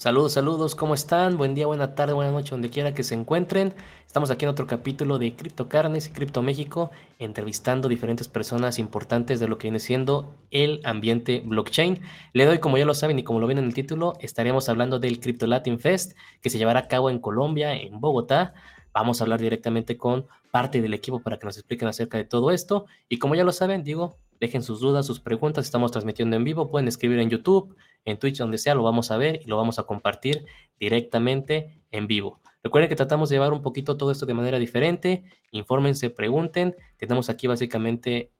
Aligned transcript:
Saludos, 0.00 0.34
saludos, 0.34 0.76
¿cómo 0.76 0.94
están? 0.94 1.36
Buen 1.36 1.56
día, 1.56 1.66
buena 1.66 1.96
tarde, 1.96 2.12
buena 2.12 2.30
noche, 2.30 2.52
donde 2.52 2.70
quiera 2.70 2.94
que 2.94 3.02
se 3.02 3.16
encuentren. 3.16 3.74
Estamos 4.06 4.30
aquí 4.30 4.44
en 4.44 4.48
otro 4.48 4.68
capítulo 4.68 5.18
de 5.18 5.34
Cripto 5.34 5.68
Carnes 5.68 6.06
y 6.06 6.12
Cripto 6.12 6.40
México, 6.40 6.92
entrevistando 7.18 7.88
diferentes 7.88 8.28
personas 8.28 8.78
importantes 8.78 9.40
de 9.40 9.48
lo 9.48 9.58
que 9.58 9.66
viene 9.66 9.80
siendo 9.80 10.36
el 10.52 10.80
ambiente 10.84 11.42
blockchain. 11.44 12.00
Le 12.32 12.44
doy, 12.44 12.60
como 12.60 12.78
ya 12.78 12.84
lo 12.84 12.94
saben 12.94 13.18
y 13.18 13.24
como 13.24 13.40
lo 13.40 13.48
ven 13.48 13.58
en 13.58 13.64
el 13.64 13.74
título, 13.74 14.12
estaríamos 14.20 14.68
hablando 14.68 15.00
del 15.00 15.18
Crypto 15.18 15.48
Latin 15.48 15.80
Fest, 15.80 16.16
que 16.40 16.48
se 16.48 16.58
llevará 16.58 16.78
a 16.78 16.86
cabo 16.86 17.10
en 17.10 17.18
Colombia, 17.18 17.74
en 17.74 18.00
Bogotá. 18.00 18.54
Vamos 18.92 19.20
a 19.20 19.24
hablar 19.24 19.40
directamente 19.40 19.96
con 19.96 20.28
parte 20.52 20.80
del 20.80 20.94
equipo 20.94 21.18
para 21.18 21.40
que 21.40 21.46
nos 21.46 21.56
expliquen 21.56 21.88
acerca 21.88 22.18
de 22.18 22.24
todo 22.24 22.52
esto. 22.52 22.86
Y 23.08 23.18
como 23.18 23.34
ya 23.34 23.42
lo 23.42 23.50
saben, 23.50 23.82
digo, 23.82 24.16
dejen 24.38 24.62
sus 24.62 24.78
dudas, 24.78 25.06
sus 25.06 25.18
preguntas. 25.18 25.64
Estamos 25.64 25.90
transmitiendo 25.90 26.36
en 26.36 26.44
vivo. 26.44 26.70
Pueden 26.70 26.86
escribir 26.86 27.18
en 27.18 27.30
YouTube, 27.30 27.74
en 28.04 28.18
Twitch, 28.18 28.38
donde 28.38 28.58
sea, 28.58 28.74
lo 28.74 28.82
vamos 28.82 29.10
a 29.10 29.16
ver 29.16 29.40
y 29.42 29.46
lo 29.46 29.56
vamos 29.56 29.78
a 29.78 29.84
compartir 29.84 30.46
directamente 30.78 31.82
en 31.90 32.06
vivo. 32.06 32.40
Recuerden 32.62 32.88
que 32.88 32.96
tratamos 32.96 33.28
de 33.28 33.36
llevar 33.36 33.52
un 33.52 33.62
poquito 33.62 33.96
todo 33.96 34.10
esto 34.10 34.26
de 34.26 34.34
manera 34.34 34.58
diferente. 34.58 35.24
Infórmense, 35.52 36.10
pregunten. 36.10 36.76
Tenemos 36.96 37.30
aquí 37.30 37.46
básicamente 37.46 38.32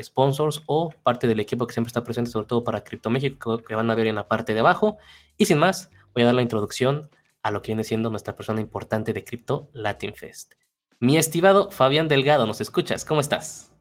sponsors 0.00 0.62
o 0.66 0.90
parte 1.02 1.26
del 1.26 1.40
equipo 1.40 1.66
que 1.66 1.74
siempre 1.74 1.88
está 1.88 2.04
presente, 2.04 2.30
sobre 2.30 2.46
todo 2.46 2.64
para 2.64 2.84
Crypto 2.84 3.10
México, 3.10 3.58
que 3.58 3.74
van 3.74 3.90
a 3.90 3.94
ver 3.94 4.06
en 4.06 4.14
la 4.14 4.28
parte 4.28 4.54
de 4.54 4.60
abajo. 4.60 4.98
Y 5.36 5.46
sin 5.46 5.58
más, 5.58 5.90
voy 6.14 6.22
a 6.22 6.26
dar 6.26 6.34
la 6.34 6.42
introducción 6.42 7.10
a 7.42 7.50
lo 7.50 7.62
que 7.62 7.72
viene 7.72 7.84
siendo 7.84 8.10
nuestra 8.10 8.36
persona 8.36 8.60
importante 8.60 9.12
de 9.12 9.24
Crypto 9.24 9.68
Latin 9.72 10.14
Fest. 10.14 10.54
Mi 11.00 11.16
estimado 11.16 11.70
Fabián 11.70 12.08
Delgado, 12.08 12.46
¿nos 12.46 12.60
escuchas? 12.60 13.04
¿Cómo 13.04 13.20
estás? 13.20 13.71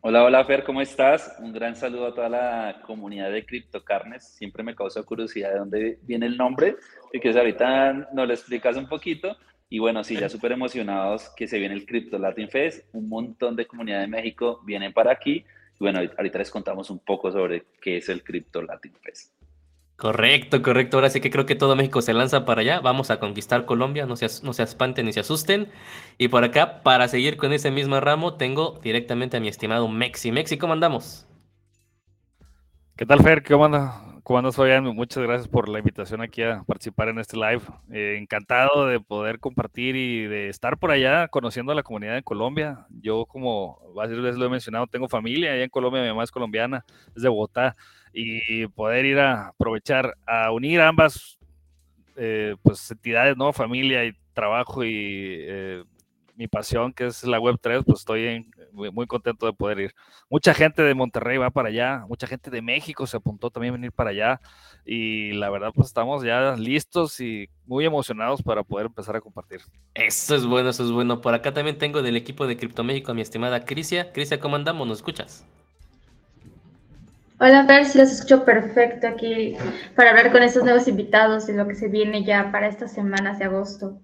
Hola, 0.00 0.22
hola 0.22 0.44
Fer, 0.44 0.62
¿cómo 0.62 0.80
estás? 0.80 1.34
Un 1.40 1.52
gran 1.52 1.74
saludo 1.74 2.06
a 2.06 2.14
toda 2.14 2.28
la 2.28 2.82
comunidad 2.86 3.32
de 3.32 3.44
Criptocarnes. 3.44 4.28
Siempre 4.28 4.62
me 4.62 4.76
causa 4.76 5.02
curiosidad 5.02 5.50
de 5.50 5.58
dónde 5.58 5.98
viene 6.02 6.26
el 6.26 6.36
nombre 6.36 6.76
y 7.12 7.18
que 7.18 7.30
ahorita 7.30 8.08
nos 8.12 8.28
lo 8.28 8.32
explicas 8.32 8.76
un 8.76 8.88
poquito. 8.88 9.36
Y 9.68 9.80
bueno, 9.80 10.04
sí, 10.04 10.16
ya 10.16 10.28
súper 10.28 10.52
emocionados 10.52 11.28
que 11.36 11.48
se 11.48 11.58
viene 11.58 11.74
el 11.74 11.84
Crypto 11.84 12.16
Latin 12.16 12.48
Fest. 12.48 12.88
Un 12.92 13.08
montón 13.08 13.56
de 13.56 13.66
comunidad 13.66 14.00
de 14.00 14.06
México 14.06 14.60
vienen 14.64 14.92
para 14.92 15.10
aquí. 15.10 15.44
Y 15.74 15.78
bueno, 15.80 15.98
ahorita 15.98 16.38
les 16.38 16.50
contamos 16.52 16.90
un 16.90 17.00
poco 17.00 17.32
sobre 17.32 17.64
qué 17.82 17.96
es 17.96 18.08
el 18.08 18.22
Crypto 18.22 18.62
Latin 18.62 18.94
Fest. 19.02 19.37
Correcto, 19.98 20.62
correcto. 20.62 20.96
Ahora 20.96 21.10
sí 21.10 21.20
que 21.20 21.28
creo 21.28 21.44
que 21.44 21.56
todo 21.56 21.74
México 21.74 22.00
se 22.02 22.12
lanza 22.12 22.44
para 22.44 22.60
allá. 22.60 22.78
Vamos 22.78 23.10
a 23.10 23.18
conquistar 23.18 23.64
Colombia, 23.64 24.06
no 24.06 24.14
se, 24.14 24.28
no 24.44 24.52
se 24.52 24.62
espanten 24.62 25.06
ni 25.06 25.12
se 25.12 25.18
asusten. 25.18 25.72
Y 26.18 26.28
por 26.28 26.44
acá, 26.44 26.84
para 26.84 27.08
seguir 27.08 27.36
con 27.36 27.52
ese 27.52 27.72
mismo 27.72 27.98
ramo, 27.98 28.34
tengo 28.34 28.78
directamente 28.80 29.36
a 29.36 29.40
mi 29.40 29.48
estimado 29.48 29.88
Mexi. 29.88 30.30
Mexi, 30.30 30.56
¿cómo 30.56 30.72
andamos? 30.72 31.26
¿Qué 32.94 33.06
tal, 33.06 33.24
Fer? 33.24 33.42
¿Cómo 33.42 33.64
anda? 33.64 34.20
¿Cómo 34.22 34.38
andas, 34.38 34.54
Fabián? 34.54 34.84
Muchas 34.84 35.20
gracias 35.20 35.48
por 35.48 35.68
la 35.68 35.80
invitación 35.80 36.20
aquí 36.20 36.44
a 36.44 36.62
participar 36.62 37.08
en 37.08 37.18
este 37.18 37.36
live. 37.36 37.62
Eh, 37.90 38.18
encantado 38.20 38.86
de 38.86 39.00
poder 39.00 39.40
compartir 39.40 39.96
y 39.96 40.26
de 40.26 40.48
estar 40.48 40.78
por 40.78 40.92
allá 40.92 41.26
conociendo 41.26 41.72
a 41.72 41.74
la 41.74 41.82
comunidad 41.82 42.14
de 42.14 42.22
Colombia. 42.22 42.86
Yo, 42.90 43.26
como 43.26 43.80
varias 43.96 44.20
veces 44.20 44.38
lo 44.38 44.46
he 44.46 44.48
mencionado, 44.48 44.86
tengo 44.86 45.08
familia 45.08 45.54
allá 45.54 45.64
en 45.64 45.70
Colombia, 45.70 46.02
mi 46.02 46.08
mamá 46.08 46.22
es 46.22 46.30
colombiana, 46.30 46.84
es 47.16 47.22
de 47.22 47.28
Bogotá 47.28 47.74
y 48.12 48.66
poder 48.68 49.04
ir 49.06 49.18
a 49.18 49.48
aprovechar 49.48 50.16
a 50.26 50.50
unir 50.52 50.80
ambas 50.80 51.38
eh, 52.16 52.56
pues 52.62 52.90
entidades, 52.90 53.36
¿no? 53.36 53.52
Familia 53.52 54.04
y 54.04 54.12
trabajo 54.32 54.84
y 54.84 54.90
eh, 54.92 55.84
mi 56.38 56.46
pasión 56.46 56.92
que 56.92 57.06
es 57.06 57.24
la 57.24 57.40
Web3, 57.40 57.84
pues 57.84 57.98
estoy 57.98 58.48
muy, 58.72 59.06
contento 59.06 59.46
de 59.46 59.52
poder 59.52 59.80
ir. 59.80 59.94
Mucha 60.30 60.54
gente 60.54 60.82
de 60.82 60.94
Monterrey 60.94 61.36
va 61.36 61.50
para 61.50 61.68
allá, 61.68 62.04
mucha 62.08 62.28
gente 62.28 62.50
de 62.50 62.62
México 62.62 63.06
se 63.06 63.16
apuntó 63.16 63.50
también 63.50 63.74
a 63.74 63.76
venir 63.76 63.92
para 63.92 64.10
allá 64.10 64.40
y 64.84 65.32
la 65.32 65.50
verdad 65.50 65.72
pues 65.74 65.88
estamos 65.88 66.22
ya 66.22 66.54
listos 66.56 67.20
y 67.20 67.48
muy 67.66 67.84
emocionados 67.84 68.42
para 68.42 68.62
poder 68.62 68.86
empezar 68.86 69.16
a 69.16 69.20
compartir. 69.20 69.60
Eso 69.94 70.36
es 70.36 70.46
bueno, 70.46 70.70
eso 70.70 70.84
es 70.84 70.92
bueno. 70.92 71.20
Por 71.20 71.34
acá 71.34 71.52
también 71.52 71.76
tengo 71.76 72.02
del 72.02 72.16
equipo 72.16 72.46
de 72.46 72.56
Cripto 72.56 72.84
México 72.84 73.10
a 73.10 73.14
mi 73.14 73.22
estimada 73.22 73.64
Crisia. 73.64 74.12
Crisia, 74.12 74.38
¿cómo 74.38 74.54
andamos? 74.54 74.86
¿Nos 74.86 74.98
escuchas? 74.98 75.44
Hola, 77.40 77.66
Fer, 77.66 77.84
si 77.84 77.98
los 77.98 78.10
escucho 78.10 78.44
perfecto 78.44 79.06
aquí 79.06 79.56
para 79.94 80.10
hablar 80.10 80.32
con 80.32 80.42
estos 80.42 80.64
nuevos 80.64 80.88
invitados 80.88 81.48
y 81.48 81.52
lo 81.52 81.68
que 81.68 81.76
se 81.76 81.86
viene 81.86 82.24
ya 82.24 82.50
para 82.50 82.66
estas 82.66 82.92
semanas 82.92 83.38
de 83.38 83.44
agosto. 83.44 84.00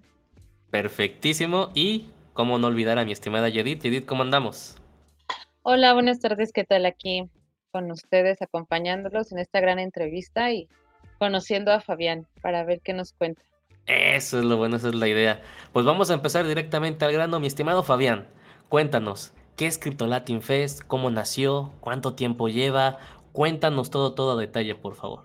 Perfectísimo. 0.70 1.70
Y 1.74 2.10
cómo 2.32 2.58
no 2.58 2.66
olvidar 2.66 2.98
a 2.98 3.04
mi 3.04 3.12
estimada 3.12 3.48
Yedith. 3.48 3.82
Yedith, 3.82 4.06
¿cómo 4.06 4.22
andamos? 4.22 4.76
Hola, 5.62 5.94
buenas 5.94 6.20
tardes. 6.20 6.52
¿Qué 6.52 6.64
tal 6.64 6.86
aquí 6.86 7.28
con 7.72 7.90
ustedes, 7.90 8.40
acompañándolos 8.40 9.32
en 9.32 9.38
esta 9.38 9.60
gran 9.60 9.78
entrevista 9.78 10.52
y 10.52 10.68
conociendo 11.18 11.72
a 11.72 11.80
Fabián 11.80 12.26
para 12.40 12.62
ver 12.64 12.80
qué 12.82 12.92
nos 12.92 13.14
cuenta? 13.14 13.42
Eso 13.86 14.38
es 14.38 14.44
lo 14.44 14.56
bueno, 14.56 14.76
esa 14.76 14.88
es 14.88 14.94
la 14.94 15.08
idea. 15.08 15.42
Pues 15.72 15.84
vamos 15.84 16.10
a 16.10 16.14
empezar 16.14 16.46
directamente 16.46 17.04
al 17.04 17.12
grano, 17.12 17.40
mi 17.40 17.46
estimado 17.46 17.82
Fabián. 17.82 18.26
Cuéntanos, 18.68 19.32
¿qué 19.56 19.66
es 19.66 19.78
Crypto 19.78 20.06
Latin 20.06 20.42
Fest? 20.42 20.82
¿Cómo 20.86 21.10
nació? 21.10 21.72
¿Cuánto 21.80 22.14
tiempo 22.14 22.48
lleva? 22.48 22.98
Cuéntanos 23.34 23.90
todo, 23.90 24.14
todo 24.14 24.38
a 24.38 24.40
detalle, 24.40 24.76
por 24.76 24.94
favor. 24.94 25.24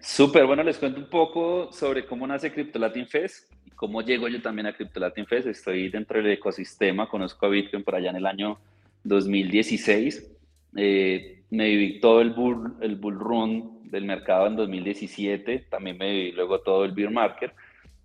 Súper, 0.00 0.46
bueno, 0.46 0.64
les 0.64 0.78
cuento 0.78 0.98
un 0.98 1.08
poco 1.08 1.72
sobre 1.72 2.04
cómo 2.04 2.26
nace 2.26 2.52
Crypto 2.52 2.80
Latin 2.80 3.06
Fest 3.06 3.52
y 3.64 3.70
cómo 3.70 4.02
llego 4.02 4.26
yo 4.26 4.42
también 4.42 4.66
a 4.66 4.72
Crypto 4.72 4.98
Latin 4.98 5.24
Fest. 5.24 5.46
Estoy 5.46 5.90
dentro 5.90 6.20
del 6.20 6.32
ecosistema, 6.32 7.08
conozco 7.08 7.46
a 7.46 7.50
Bitcoin 7.50 7.84
por 7.84 7.94
allá 7.94 8.10
en 8.10 8.16
el 8.16 8.26
año 8.26 8.58
2016. 9.04 10.28
Eh, 10.76 11.44
me 11.50 11.68
viví 11.68 12.00
todo 12.00 12.20
el 12.20 12.30
bull, 12.30 12.74
el 12.80 12.96
bull 12.96 13.14
run 13.16 13.88
del 13.88 14.04
mercado 14.04 14.48
en 14.48 14.56
2017, 14.56 15.66
también 15.70 15.96
me 15.96 16.10
viví 16.10 16.32
luego 16.32 16.62
todo 16.62 16.84
el 16.84 16.90
bear 16.90 17.12
market, 17.12 17.52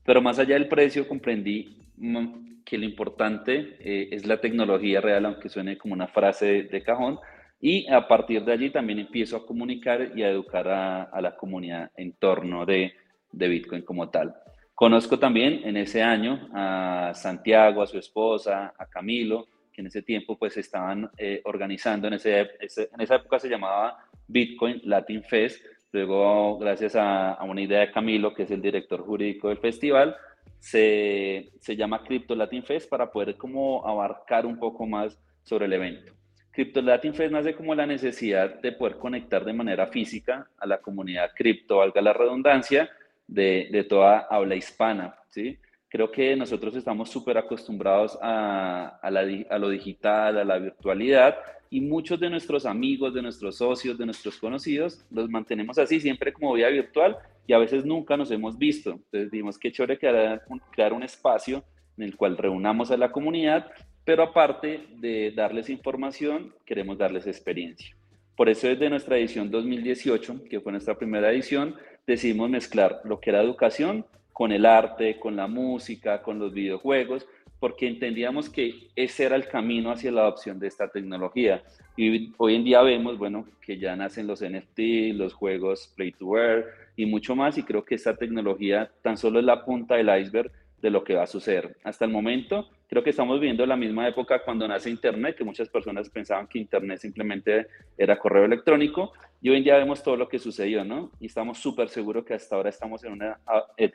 pero 0.06 0.22
más 0.22 0.38
allá 0.38 0.54
del 0.54 0.68
precio 0.68 1.08
comprendí 1.08 1.80
mm, 1.96 2.62
que 2.64 2.78
lo 2.78 2.86
importante 2.86 3.76
eh, 3.80 4.10
es 4.12 4.28
la 4.28 4.40
tecnología 4.40 5.02
real, 5.02 5.26
aunque 5.26 5.50
suene 5.50 5.80
como 5.80 5.96
una 5.96 6.08
frase 6.08 6.62
de 6.62 6.84
cajón, 6.84 7.18
y 7.60 7.88
a 7.92 8.08
partir 8.08 8.44
de 8.44 8.54
allí 8.54 8.70
también 8.70 9.00
empiezo 9.00 9.38
a 9.38 9.46
comunicar 9.46 10.12
y 10.16 10.24
a 10.24 10.30
educar 10.30 10.68
a, 10.68 11.22
la 11.22 11.36
comunidad 11.36 11.92
en 11.96 12.14
torno 12.14 12.66
de, 12.66 12.94
Bitcoin 13.32 13.84
como 13.84 14.10
tal. 14.10 14.36
Conozco 14.74 15.20
también 15.20 15.62
en 15.64 15.78
ese 15.78 16.02
año 16.02 16.50
a 16.54 17.12
Santiago, 17.14 17.82
a 17.82 17.88
su 17.88 17.98
esposa, 17.98 18.74
a 18.78 18.86
Camilo, 18.88 19.48
que 19.72 19.82
en 19.82 19.88
ese 19.88 20.02
tiempo 20.02 20.38
pues 20.38 20.58
estaban 20.58 21.10
eh, 21.18 21.42
organizando, 21.46 22.08
en, 22.08 22.14
ese, 22.14 22.40
en 22.40 23.02
esa 23.02 23.16
época 23.16 23.40
se 23.40 23.50
llamaba 23.50 23.98
Bitcoin 24.28 24.82
Latin 24.86 25.24
Fest, 25.24 25.64
luego 25.92 26.58
gracias 26.58 26.96
a, 26.96 27.34
a, 27.34 27.44
una 27.44 27.62
idea 27.62 27.82
de 27.82 27.92
Camilo, 27.92 28.34
que 28.34 28.44
es 28.44 28.52
el 28.52 28.62
director 28.62 29.02
jurídico 29.02 29.50
del 29.50 29.58
festival, 29.58 30.16
se, 30.60 31.52
se 31.60 31.76
llama 31.76 32.04
Crypto 32.04 32.36
Latin 32.36 32.64
Fest 32.64 32.90
para 32.90 33.12
poder 33.12 33.36
como 33.36 33.86
abarcar 33.86 34.46
un 34.46 34.58
poco 34.58 34.86
más 34.86 35.20
sobre 35.44 35.66
el 35.66 35.74
evento. 35.74 36.17
Crypto 36.58 36.82
Latin 36.82 37.14
Fest 37.14 37.32
nace 37.32 37.54
como 37.54 37.76
la 37.76 37.86
necesidad 37.86 38.60
de 38.60 38.72
poder 38.72 38.98
conectar 38.98 39.46
de 39.46 39.54
manera 39.54 39.86
física 39.86 40.50
a 40.58 40.66
la 40.66 40.80
comunidad 40.80 41.30
cripto, 41.36 41.78
valga 41.78 42.02
la 42.02 42.14
redundancia, 42.14 42.90
de, 43.28 43.68
de 43.72 43.84
toda 43.84 44.26
habla 44.28 44.56
hispana. 44.56 45.14
¿sí? 45.30 45.60
Creo 45.88 46.12
que 46.12 46.36
nosotros 46.36 46.76
estamos 46.76 47.12
súper 47.12 47.38
acostumbrados 47.38 48.18
a, 48.24 49.00
a, 49.04 49.60
lo 49.60 49.70
digital, 49.70 50.40
a 50.40 50.44
la 50.44 50.58
virtualidad, 50.58 51.36
y 51.70 51.80
muchos 51.80 52.20
de 52.20 52.32
nuestros 52.32 52.66
amigos, 52.66 53.14
de 53.14 53.22
nuestros 53.22 53.58
socios, 53.58 53.96
de 53.96 54.08
nuestros 54.08 54.40
conocidos, 54.40 55.06
los 55.12 55.30
mantenemos 55.30 55.78
así 55.78 56.00
siempre 56.00 56.34
como 56.34 56.54
vía 56.54 56.70
virtual 56.70 57.20
y 57.46 57.54
a 57.54 57.60
veces 57.60 57.86
nunca 57.86 58.18
nos 58.18 58.32
hemos 58.32 58.58
visto. 58.58 58.94
Entonces 58.94 59.30
dijimos 59.30 59.60
que 59.60 59.72
chévere 59.72 60.00
crear, 60.00 60.42
crear 60.72 60.92
un 60.92 61.04
espacio 61.04 61.64
en 61.98 62.06
el 62.06 62.18
cual 62.18 62.36
reunamos 62.36 62.90
a 62.90 62.98
la 62.98 63.12
comunidad 63.12 63.68
pero 64.08 64.24
aparte 64.24 64.88
de 65.00 65.32
darles 65.32 65.70
información, 65.70 66.54
queremos 66.66 66.98
darles 66.98 67.28
experiencia. 67.28 67.94
Por 68.38 68.48
eso 68.48 68.68
desde 68.68 68.90
nuestra 68.90 69.18
edición 69.18 69.52
2018, 69.52 70.46
que 70.50 70.62
fue 70.62 70.72
nuestra 70.72 70.98
primera 70.98 71.30
edición, 71.30 71.76
decidimos 72.06 72.50
mezclar 72.50 73.02
lo 73.04 73.20
que 73.20 73.32
era 73.32 73.42
educación 73.42 74.06
con 74.32 74.54
el 74.54 74.66
arte, 74.66 75.20
con 75.20 75.36
la 75.36 75.48
música, 75.48 76.22
con 76.22 76.40
los 76.40 76.54
videojuegos, 76.54 77.28
porque 77.60 77.86
entendíamos 77.86 78.50
que 78.50 78.88
ese 78.96 79.26
era 79.26 79.36
el 79.36 79.50
camino 79.50 79.92
hacia 79.92 80.14
la 80.14 80.22
adopción 80.22 80.58
de 80.58 80.68
esta 80.68 80.88
tecnología. 80.88 81.62
Y 81.98 82.32
hoy 82.38 82.56
en 82.56 82.64
día 82.64 82.82
vemos, 82.84 83.18
bueno, 83.18 83.46
que 83.60 83.78
ya 83.78 83.94
nacen 83.98 84.26
los 84.26 84.42
NFT, 84.42 85.16
los 85.16 85.34
juegos 85.34 85.92
Play 85.98 86.14
to 86.14 86.38
Earn 86.38 86.64
y 86.96 87.06
mucho 87.08 87.36
más, 87.36 87.58
y 87.58 87.64
creo 87.64 87.84
que 87.84 87.96
esta 87.96 88.16
tecnología 88.16 88.90
tan 89.02 89.18
solo 89.18 89.40
es 89.40 89.46
la 89.46 89.66
punta 89.66 89.96
del 89.96 90.18
iceberg 90.18 90.50
de 90.82 90.90
lo 90.90 91.04
que 91.04 91.16
va 91.16 91.24
a 91.24 91.28
suceder. 91.28 91.78
Hasta 91.84 92.06
el 92.06 92.12
momento, 92.12 92.70
creo 92.88 93.04
que 93.04 93.10
estamos 93.10 93.40
viviendo 93.40 93.66
la 93.66 93.76
misma 93.76 94.08
época 94.08 94.44
cuando 94.44 94.68
nace 94.68 94.90
Internet, 94.90 95.36
que 95.36 95.44
muchas 95.44 95.70
personas 95.70 96.10
pensaban 96.10 96.48
que 96.48 96.60
Internet 96.60 97.00
simplemente 97.00 97.68
era 97.98 98.20
correo 98.20 98.46
electrónico, 98.46 99.14
y 99.42 99.50
hoy 99.50 99.58
en 99.58 99.64
día 99.64 99.78
vemos 99.78 100.04
todo 100.04 100.16
lo 100.16 100.28
que 100.28 100.40
sucedió, 100.40 100.84
¿no? 100.84 101.12
Y 101.20 101.28
estamos 101.28 101.60
súper 101.60 101.90
seguros 101.90 102.26
que 102.26 102.34
hasta 102.34 102.56
ahora 102.56 102.70
estamos 102.70 103.04
en 103.04 103.14
una, 103.14 103.40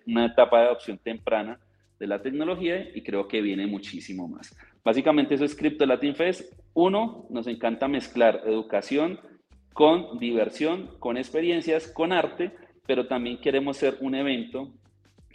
una 0.06 0.26
etapa 0.26 0.60
de 0.60 0.66
adopción 0.66 0.98
temprana 0.98 1.58
de 1.98 2.06
la 2.06 2.20
tecnología 2.20 2.88
y 2.94 3.02
creo 3.02 3.28
que 3.28 3.40
viene 3.40 3.66
muchísimo 3.66 4.28
más. 4.28 4.56
Básicamente 4.84 5.34
eso 5.34 5.44
es 5.44 5.54
Crypto 5.54 5.86
Latin 5.86 6.14
Fest. 6.14 6.52
Uno, 6.74 7.26
nos 7.30 7.46
encanta 7.46 7.86
mezclar 7.86 8.42
educación 8.46 9.20
con 9.72 10.18
diversión, 10.18 10.90
con 10.98 11.16
experiencias, 11.16 11.86
con 11.86 12.12
arte 12.12 12.52
pero 12.86 13.06
también 13.06 13.38
queremos 13.38 13.76
ser 13.76 13.96
un 14.00 14.14
evento 14.14 14.72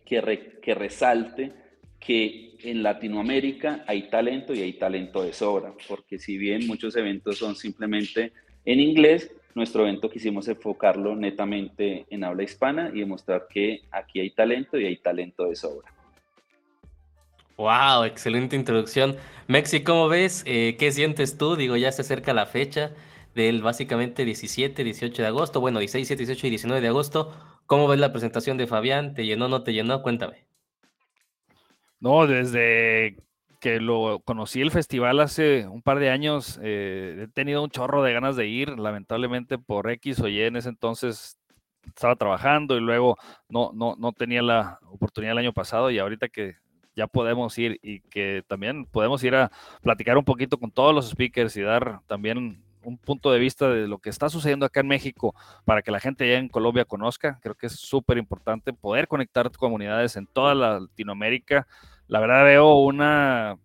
que, 0.07 0.73
resalte 0.73 1.51
que 1.99 2.55
en 2.63 2.83
Latinoamérica 2.83 3.83
hay 3.87 4.09
talento 4.09 4.53
y 4.53 4.61
hay 4.61 4.73
talento 4.73 5.23
de 5.23 5.33
sobra, 5.33 5.73
porque 5.87 6.17
si 6.17 6.37
bien 6.37 6.65
muchos 6.65 6.95
eventos 6.95 7.37
son 7.37 7.55
simplemente 7.55 8.31
en 8.65 8.79
inglés, 8.79 9.31
nuestro 9.55 9.83
evento 9.83 10.09
quisimos 10.09 10.47
enfocarlo 10.47 11.15
netamente 11.15 12.05
en 12.09 12.23
habla 12.23 12.43
hispana 12.43 12.91
y 12.93 12.99
demostrar 12.99 13.47
que 13.49 13.81
aquí 13.91 14.19
hay 14.19 14.29
talento 14.31 14.77
y 14.79 14.85
hay 14.85 14.97
talento 14.97 15.45
de 15.45 15.55
sobra. 15.55 15.91
Wow, 17.57 18.03
excelente 18.03 18.55
introducción. 18.55 19.17
Mexi, 19.47 19.83
¿cómo 19.83 20.07
ves? 20.09 20.43
Eh, 20.45 20.75
¿Qué 20.77 20.91
sientes 20.91 21.37
tú? 21.37 21.55
Digo, 21.55 21.75
ya 21.75 21.91
se 21.91 22.03
acerca 22.03 22.33
la 22.33 22.45
fecha 22.45 22.91
del 23.33 23.61
básicamente 23.61 24.25
17, 24.25 24.83
18 24.83 25.21
de 25.21 25.27
agosto, 25.27 25.59
bueno, 25.59 25.79
16, 25.79 26.07
17, 26.07 26.25
18 26.33 26.47
y 26.47 26.49
19 26.51 26.81
de 26.81 26.87
agosto. 26.87 27.33
¿Cómo 27.67 27.87
ves 27.87 27.99
la 27.99 28.13
presentación 28.13 28.57
de 28.57 28.65
Fabián? 28.65 29.13
¿Te 29.13 29.25
llenó, 29.25 29.49
no 29.49 29.61
te 29.61 29.73
llenó? 29.73 30.01
Cuéntame. 30.01 30.47
No, 31.99 32.25
desde 32.25 33.17
que 33.59 33.81
lo 33.81 34.21
conocí 34.23 34.61
el 34.61 34.71
festival 34.71 35.19
hace 35.19 35.67
un 35.67 35.81
par 35.81 35.99
de 35.99 36.09
años, 36.09 36.59
eh, 36.63 37.23
he 37.23 37.27
tenido 37.27 37.63
un 37.63 37.69
chorro 37.69 38.03
de 38.03 38.13
ganas 38.13 38.35
de 38.37 38.47
ir, 38.47 38.79
lamentablemente 38.79 39.57
por 39.57 39.89
X 39.89 40.21
o 40.21 40.27
Y 40.29 40.43
en 40.43 40.55
ese 40.55 40.69
entonces 40.69 41.37
estaba 41.85 42.15
trabajando 42.15 42.77
y 42.77 42.81
luego 42.81 43.17
no, 43.49 43.71
no, 43.73 43.95
no 43.97 44.13
tenía 44.13 44.41
la 44.41 44.79
oportunidad 44.89 45.33
el 45.33 45.39
año 45.39 45.53
pasado 45.53 45.91
y 45.91 45.99
ahorita 45.99 46.29
que 46.29 46.55
ya 46.95 47.07
podemos 47.07 47.57
ir 47.57 47.79
y 47.81 47.99
que 48.01 48.43
también 48.47 48.85
podemos 48.85 49.23
ir 49.23 49.35
a 49.35 49.51
platicar 49.81 50.17
un 50.17 50.25
poquito 50.25 50.57
con 50.57 50.71
todos 50.71 50.95
los 50.95 51.09
speakers 51.09 51.55
y 51.57 51.61
dar 51.61 51.99
también 52.07 52.63
un 52.87 52.97
punto 52.97 53.31
de 53.33 53.39
vista 53.39 53.69
de 53.69 53.85
lo 53.85 53.97
que 53.99 54.09
está 54.09 54.29
sucediendo 54.29 54.65
acá 54.65 54.79
en 54.79 54.87
México 54.87 55.35
para 55.65 55.81
que 55.81 55.91
la 55.91 55.99
gente 55.99 56.23
allá 56.23 56.39
en 56.39 56.47
Colombia 56.47 56.85
conozca. 56.85 57.37
Creo 57.41 57.53
que 57.53 57.67
es 57.67 57.73
súper 57.73 58.17
importante 58.17 58.71
poder 58.71 59.09
conectar 59.09 59.51
comunidades 59.51 60.15
en 60.15 60.25
toda 60.25 60.55
Latinoamérica. 60.55 61.67
La 62.07 62.21
verdad 62.21 62.45
veo 62.45 62.75
una 62.75 63.57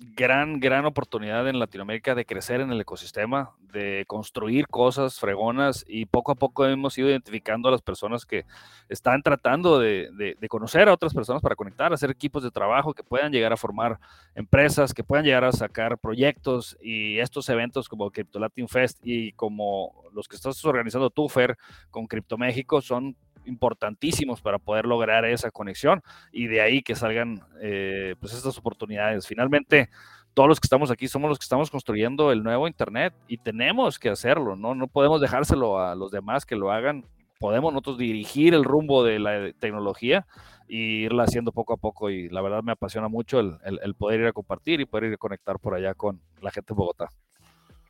gran, 0.00 0.60
gran 0.60 0.86
oportunidad 0.86 1.46
en 1.48 1.58
Latinoamérica 1.58 2.14
de 2.14 2.24
crecer 2.24 2.62
en 2.62 2.72
el 2.72 2.80
ecosistema, 2.80 3.52
de 3.70 4.04
construir 4.06 4.66
cosas 4.66 5.20
fregonas 5.20 5.84
y 5.86 6.06
poco 6.06 6.32
a 6.32 6.34
poco 6.34 6.66
hemos 6.66 6.96
ido 6.96 7.10
identificando 7.10 7.68
a 7.68 7.72
las 7.72 7.82
personas 7.82 8.24
que 8.24 8.46
están 8.88 9.22
tratando 9.22 9.78
de, 9.78 10.36
conocer 10.48 10.88
a 10.88 10.94
otras 10.94 11.12
personas 11.12 11.42
para 11.42 11.54
conectar, 11.54 11.92
hacer 11.92 12.10
equipos 12.10 12.42
de 12.42 12.50
trabajo 12.50 12.94
que 12.94 13.04
puedan 13.04 13.30
llegar 13.30 13.52
a 13.52 13.58
formar 13.58 14.00
empresas, 14.34 14.94
que 14.94 15.04
puedan 15.04 15.24
llegar 15.24 15.44
a 15.44 15.52
sacar 15.52 15.98
proyectos 15.98 16.78
y 16.80 17.18
estos 17.18 17.48
eventos 17.50 17.88
como 17.88 18.10
Crypto 18.10 18.38
Latin 18.38 18.68
Fest 18.68 18.98
y 19.04 19.32
como 19.32 20.04
los 20.14 20.28
que 20.28 20.36
estás 20.36 20.64
organizando 20.64 21.10
tú, 21.10 21.28
Fer, 21.28 21.56
con 21.90 22.06
Crypto 22.06 22.38
México 22.38 22.80
son 22.80 23.16
importantísimos 23.44 24.40
para 24.40 24.58
poder 24.58 24.86
lograr 24.86 25.24
esa 25.24 25.50
conexión 25.50 26.02
y 26.32 26.46
de 26.46 26.60
ahí 26.60 26.82
que 26.82 26.94
salgan 26.94 27.42
eh, 27.60 28.14
pues 28.20 28.32
estas 28.32 28.56
oportunidades. 28.58 29.26
Finalmente, 29.26 29.90
todos 30.34 30.48
los 30.48 30.60
que 30.60 30.66
estamos 30.66 30.90
aquí 30.90 31.08
somos 31.08 31.28
los 31.28 31.38
que 31.38 31.44
estamos 31.44 31.70
construyendo 31.70 32.32
el 32.32 32.42
nuevo 32.42 32.68
Internet 32.68 33.14
y 33.28 33.38
tenemos 33.38 33.98
que 33.98 34.10
hacerlo, 34.10 34.56
¿no? 34.56 34.74
No 34.74 34.86
podemos 34.86 35.20
dejárselo 35.20 35.80
a 35.80 35.94
los 35.94 36.10
demás 36.10 36.46
que 36.46 36.56
lo 36.56 36.70
hagan. 36.70 37.04
Podemos 37.38 37.72
nosotros 37.72 37.98
dirigir 37.98 38.54
el 38.54 38.64
rumbo 38.64 39.02
de 39.02 39.18
la 39.18 39.52
tecnología 39.58 40.26
y 40.68 41.04
irla 41.04 41.24
haciendo 41.24 41.52
poco 41.52 41.72
a 41.72 41.78
poco 41.78 42.10
y 42.10 42.28
la 42.28 42.42
verdad 42.42 42.62
me 42.62 42.72
apasiona 42.72 43.08
mucho 43.08 43.40
el, 43.40 43.58
el 43.64 43.94
poder 43.94 44.20
ir 44.20 44.26
a 44.26 44.32
compartir 44.32 44.80
y 44.80 44.84
poder 44.84 45.04
ir 45.08 45.14
a 45.14 45.18
conectar 45.18 45.58
por 45.58 45.74
allá 45.74 45.94
con 45.94 46.20
la 46.40 46.50
gente 46.50 46.74
de 46.74 46.76
Bogotá. 46.76 47.08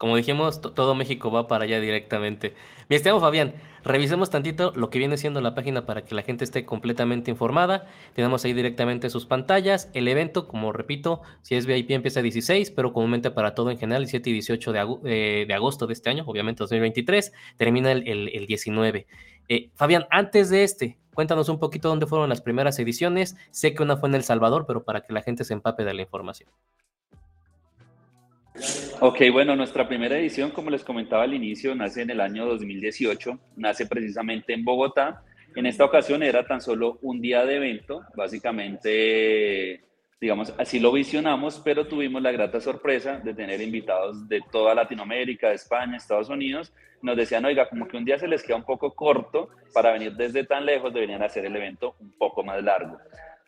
Como 0.00 0.16
dijimos, 0.16 0.62
todo 0.62 0.94
México 0.94 1.30
va 1.30 1.46
para 1.46 1.64
allá 1.64 1.78
directamente. 1.78 2.54
Mi 2.88 2.96
estimado 2.96 3.20
Fabián, 3.20 3.52
revisemos 3.84 4.30
tantito 4.30 4.72
lo 4.74 4.88
que 4.88 4.98
viene 4.98 5.18
siendo 5.18 5.42
la 5.42 5.54
página 5.54 5.84
para 5.84 6.06
que 6.06 6.14
la 6.14 6.22
gente 6.22 6.42
esté 6.42 6.64
completamente 6.64 7.30
informada. 7.30 7.86
Tenemos 8.14 8.42
ahí 8.46 8.54
directamente 8.54 9.10
sus 9.10 9.26
pantallas. 9.26 9.90
El 9.92 10.08
evento, 10.08 10.48
como 10.48 10.72
repito, 10.72 11.20
si 11.42 11.54
es 11.54 11.66
VIP 11.66 11.90
empieza 11.90 12.22
16, 12.22 12.70
pero 12.70 12.94
comúnmente 12.94 13.30
para 13.30 13.54
todo 13.54 13.70
en 13.70 13.76
general, 13.76 14.04
17 14.04 14.30
y 14.30 14.32
18 14.32 14.74
eh, 15.04 15.44
de, 15.46 15.52
agosto 15.52 15.86
de 15.86 15.92
este 15.92 16.08
año, 16.08 16.24
obviamente 16.26 16.60
2023, 16.60 17.34
termina 17.58 17.92
el, 17.92 18.46
19. 18.48 19.06
Eh, 19.50 19.70
Fabián, 19.74 20.06
antes 20.08 20.48
de 20.48 20.64
este, 20.64 20.96
cuéntanos 21.12 21.50
un 21.50 21.58
poquito 21.58 21.90
dónde 21.90 22.06
fueron 22.06 22.30
las 22.30 22.40
primeras 22.40 22.78
ediciones. 22.78 23.36
Sé 23.50 23.74
que 23.74 23.82
una 23.82 23.98
fue 23.98 24.08
en 24.08 24.14
El 24.14 24.24
Salvador, 24.24 24.64
pero 24.66 24.82
para 24.82 25.02
que 25.02 25.12
la 25.12 25.20
gente 25.20 25.44
se 25.44 25.52
empape 25.52 25.84
de 25.84 25.92
la 25.92 26.00
información. 26.00 26.48
Ok, 29.00 29.20
bueno, 29.32 29.56
nuestra 29.56 29.88
primera 29.88 30.18
edición, 30.18 30.50
como 30.50 30.70
les 30.70 30.84
comentaba 30.84 31.22
al 31.22 31.34
inicio, 31.34 31.74
nace 31.74 32.02
en 32.02 32.10
el 32.10 32.20
año 32.20 32.46
2018, 32.46 33.38
nace 33.56 33.86
precisamente 33.86 34.52
en 34.52 34.64
Bogotá. 34.64 35.22
En 35.54 35.66
esta 35.66 35.84
ocasión 35.84 36.22
era 36.22 36.46
tan 36.46 36.60
solo 36.60 36.98
un 37.02 37.20
día 37.20 37.44
de 37.44 37.56
evento, 37.56 38.02
básicamente, 38.14 39.82
digamos, 40.20 40.52
así 40.58 40.78
lo 40.80 40.92
visionamos, 40.92 41.60
pero 41.64 41.86
tuvimos 41.86 42.20
la 42.22 42.32
grata 42.32 42.60
sorpresa 42.60 43.18
de 43.18 43.34
tener 43.34 43.60
invitados 43.60 44.28
de 44.28 44.42
toda 44.52 44.74
Latinoamérica, 44.74 45.48
de 45.48 45.54
España, 45.54 45.96
Estados 45.96 46.28
Unidos. 46.28 46.72
Nos 47.02 47.16
decían, 47.16 47.44
oiga, 47.44 47.68
como 47.68 47.88
que 47.88 47.96
un 47.96 48.04
día 48.04 48.18
se 48.18 48.28
les 48.28 48.42
queda 48.42 48.56
un 48.56 48.64
poco 48.64 48.94
corto 48.94 49.48
para 49.72 49.92
venir 49.92 50.12
desde 50.12 50.44
tan 50.44 50.66
lejos, 50.66 50.92
deberían 50.92 51.22
hacer 51.22 51.46
el 51.46 51.56
evento 51.56 51.94
un 52.00 52.12
poco 52.18 52.42
más 52.42 52.62
largo. 52.62 52.98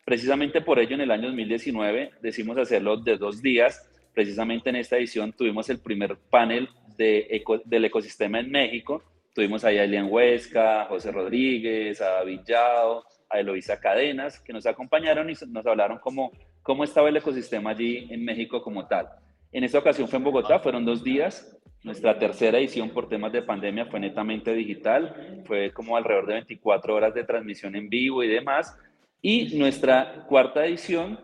Precisamente 0.03 0.61
por 0.61 0.79
ello, 0.79 0.95
en 0.95 1.01
el 1.01 1.11
año 1.11 1.27
2019 1.27 2.13
decidimos 2.21 2.57
hacerlo 2.57 2.97
de 2.97 3.17
dos 3.17 3.41
días 3.41 3.89
Precisamente 4.13 4.69
en 4.69 4.75
esta 4.75 4.97
edición 4.97 5.33
tuvimos 5.33 5.69
el 5.69 5.79
primer 5.79 6.17
panel 6.29 6.69
de 6.97 7.43
del 7.65 7.85
ecosistema 7.85 8.39
en 8.39 8.51
México. 8.51 9.03
Tuvimos 9.33 9.63
ahí 9.63 9.77
a 9.79 9.83
Elian 9.83 10.07
Huesca, 10.09 10.83
a 10.83 10.85
José 10.85 11.11
Rodríguez, 11.11 11.99
a 12.01 12.23
Yao, 12.45 13.03
a 13.29 13.39
Eloisa 13.39 13.79
Cadenas, 13.79 14.39
que 14.39 14.53
nos 14.53 14.65
acompañaron 14.67 15.29
y 15.29 15.33
nos 15.47 15.65
hablaron 15.65 15.97
cómo, 15.97 16.31
cómo 16.61 16.83
estaba 16.83 17.09
el 17.09 17.17
ecosistema 17.17 17.71
allí 17.71 18.07
en 18.11 18.23
México 18.23 18.61
como 18.61 18.85
tal. 18.85 19.09
En 19.51 19.63
esta 19.63 19.79
ocasión 19.79 20.07
fue 20.07 20.17
en 20.17 20.23
Bogotá, 20.23 20.59
fueron 20.59 20.85
dos 20.85 21.03
días. 21.03 21.57
Nuestra 21.83 22.17
tercera 22.17 22.59
edición 22.59 22.91
por 22.91 23.09
temas 23.09 23.33
de 23.33 23.41
pandemia 23.41 23.87
fue 23.87 23.99
netamente 23.99 24.53
digital, 24.53 25.43
fue 25.45 25.71
como 25.73 25.97
alrededor 25.97 26.27
de 26.27 26.33
24 26.35 26.95
horas 26.95 27.13
de 27.13 27.23
transmisión 27.23 27.75
en 27.75 27.89
vivo 27.89 28.23
y 28.23 28.27
demás. 28.27 28.77
Y 29.21 29.57
nuestra 29.57 30.25
cuarta 30.27 30.65
edición 30.65 31.19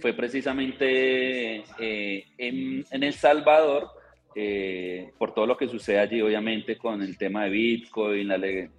fue 0.00 0.12
precisamente 0.12 1.64
eh, 1.78 2.24
en, 2.38 2.84
El 2.90 3.12
Salvador, 3.12 3.88
eh, 4.34 5.10
por 5.18 5.34
todo 5.34 5.46
lo 5.46 5.56
que 5.56 5.68
sucede 5.68 5.98
allí, 5.98 6.20
obviamente, 6.20 6.76
con 6.76 7.02
el 7.02 7.16
tema 7.18 7.44
de 7.44 7.50
Bitcoin, 7.50 8.28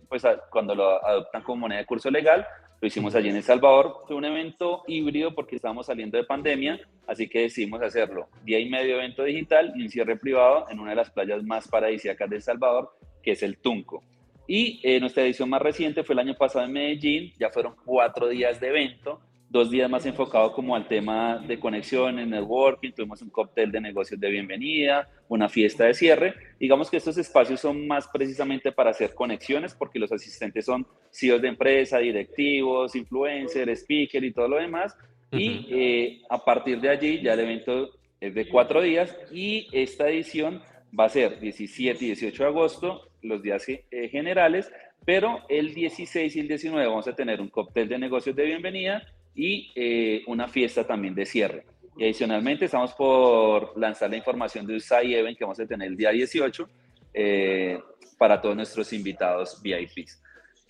pues 0.07 0.23
cuando 0.49 0.75
lo 0.75 1.05
adoptan 1.05 1.43
como 1.43 1.61
moneda 1.61 1.79
de 1.79 1.85
curso 1.85 2.09
legal, 2.09 2.45
lo 2.81 2.87
hicimos 2.87 3.13
allí 3.15 3.29
en 3.29 3.35
El 3.35 3.43
Salvador. 3.43 3.97
Fue 4.07 4.15
un 4.15 4.25
evento 4.25 4.83
híbrido 4.87 5.33
porque 5.35 5.57
estábamos 5.57 5.87
saliendo 5.87 6.17
de 6.17 6.23
pandemia, 6.23 6.79
así 7.07 7.27
que 7.27 7.41
decidimos 7.41 7.81
hacerlo 7.81 8.29
día 8.43 8.59
y 8.59 8.69
medio 8.69 8.95
evento 8.95 9.23
digital 9.23 9.73
y 9.75 9.83
un 9.83 9.89
cierre 9.89 10.15
privado 10.15 10.65
en 10.69 10.79
una 10.79 10.91
de 10.91 10.95
las 10.95 11.09
playas 11.09 11.43
más 11.43 11.67
paradisíacas 11.67 12.29
de 12.29 12.37
El 12.37 12.41
Salvador, 12.41 12.95
que 13.21 13.31
es 13.31 13.43
el 13.43 13.57
Tunco. 13.57 14.03
Y 14.47 14.79
eh, 14.83 14.99
nuestra 14.99 15.23
edición 15.23 15.49
más 15.49 15.61
reciente 15.61 16.03
fue 16.03 16.13
el 16.13 16.19
año 16.19 16.35
pasado 16.35 16.65
en 16.65 16.71
Medellín, 16.71 17.33
ya 17.37 17.49
fueron 17.49 17.75
cuatro 17.85 18.29
días 18.29 18.59
de 18.59 18.69
evento 18.69 19.21
dos 19.49 19.71
días 19.71 19.89
más 19.89 20.05
enfocado 20.05 20.53
como 20.53 20.75
al 20.75 20.87
tema 20.87 21.39
de 21.39 21.59
conexión, 21.59 22.19
en 22.19 22.29
networking, 22.29 22.91
tuvimos 22.91 23.21
un 23.23 23.31
cóctel 23.31 23.71
de 23.71 23.81
negocios 23.81 24.19
de 24.19 24.29
bienvenida, 24.29 25.09
una 25.27 25.49
fiesta 25.49 25.85
de 25.85 25.95
cierre. 25.95 26.35
Digamos 26.59 26.89
que 26.89 26.97
estos 26.97 27.17
espacios 27.17 27.59
son 27.59 27.87
más 27.87 28.07
precisamente 28.07 28.71
para 28.71 28.91
hacer 28.91 29.15
conexiones 29.15 29.73
porque 29.73 29.97
los 29.97 30.11
asistentes 30.11 30.65
son 30.65 30.85
CEOs 31.11 31.41
de 31.41 31.47
empresa, 31.47 31.97
directivos, 31.97 32.95
influencers, 32.95 33.81
speakers 33.81 34.27
y 34.27 34.31
todo 34.31 34.47
lo 34.49 34.57
demás. 34.57 34.95
Y 35.31 35.67
eh, 35.71 36.21
a 36.29 36.43
partir 36.43 36.79
de 36.79 36.89
allí 36.89 37.21
ya 37.21 37.33
el 37.33 37.39
evento 37.39 37.89
es 38.21 38.33
de 38.35 38.47
cuatro 38.47 38.81
días 38.81 39.15
y 39.31 39.67
esta 39.71 40.09
edición 40.09 40.61
va 40.97 41.05
a 41.05 41.09
ser 41.09 41.39
17 41.39 42.03
y 42.03 42.07
18 42.09 42.43
de 42.43 42.49
agosto, 42.49 43.09
los 43.23 43.41
días 43.41 43.67
eh, 43.67 44.09
generales, 44.09 44.71
pero 45.05 45.41
el 45.49 45.73
16 45.73 46.35
y 46.35 46.39
el 46.39 46.47
19 46.47 46.85
vamos 46.85 47.07
a 47.07 47.15
tener 47.15 47.41
un 47.41 47.49
cóctel 47.49 47.87
de 47.89 47.97
negocios 47.97 48.35
de 48.35 48.45
bienvenida 48.45 49.03
y 49.35 49.71
eh, 49.75 50.23
una 50.27 50.47
fiesta 50.47 50.85
también 50.85 51.15
de 51.15 51.25
cierre. 51.25 51.65
Y 51.97 52.03
adicionalmente 52.03 52.65
estamos 52.65 52.93
por 52.93 53.77
lanzar 53.77 54.09
la 54.09 54.17
información 54.17 54.65
de 54.65 54.75
USAI 54.75 55.15
Event 55.15 55.37
que 55.37 55.43
vamos 55.43 55.59
a 55.59 55.65
tener 55.65 55.87
el 55.87 55.97
día 55.97 56.11
18 56.11 56.69
eh, 57.13 57.79
para 58.17 58.41
todos 58.41 58.55
nuestros 58.55 58.91
invitados 58.93 59.61
VIPs. 59.61 60.21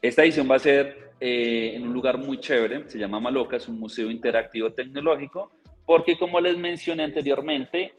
Esta 0.01 0.23
edición 0.23 0.49
va 0.49 0.55
a 0.55 0.59
ser 0.59 1.11
eh, 1.19 1.73
en 1.75 1.83
un 1.83 1.93
lugar 1.93 2.17
muy 2.17 2.39
chévere, 2.39 2.89
se 2.89 2.97
llama 2.97 3.19
Maloca, 3.19 3.57
es 3.57 3.67
un 3.67 3.79
museo 3.79 4.09
interactivo 4.09 4.71
tecnológico, 4.71 5.51
porque 5.85 6.17
como 6.17 6.39
les 6.39 6.57
mencioné 6.57 7.03
anteriormente, 7.03 7.93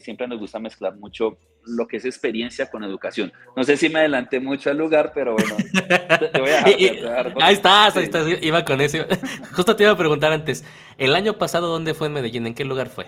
siempre 0.00 0.26
nos 0.26 0.40
gusta 0.40 0.58
mezclar 0.58 0.96
mucho 0.96 1.38
lo 1.76 1.86
que 1.86 1.98
es 1.98 2.04
experiencia 2.04 2.70
con 2.70 2.84
educación. 2.84 3.32
No 3.56 3.64
sé 3.64 3.76
si 3.76 3.88
me 3.88 4.00
adelanté 4.00 4.40
mucho 4.40 4.70
al 4.70 4.78
lugar, 4.78 5.12
pero 5.14 5.34
bueno, 5.34 5.56
te, 6.32 6.40
voy 6.40 6.50
a 6.50 6.62
dejar. 6.64 7.34
ahí 7.40 7.54
estás, 7.54 7.96
ahí 7.96 8.04
estás, 8.04 8.26
iba 8.42 8.64
con 8.64 8.80
eso. 8.80 8.98
Justo 9.54 9.76
te 9.76 9.84
iba 9.84 9.92
a 9.92 9.96
preguntar 9.96 10.32
antes, 10.32 10.64
el 10.98 11.14
año 11.14 11.38
pasado, 11.38 11.68
¿dónde 11.68 11.94
fue 11.94 12.08
en 12.08 12.14
Medellín? 12.14 12.46
¿En 12.46 12.54
qué 12.54 12.64
lugar 12.64 12.88
fue? 12.88 13.06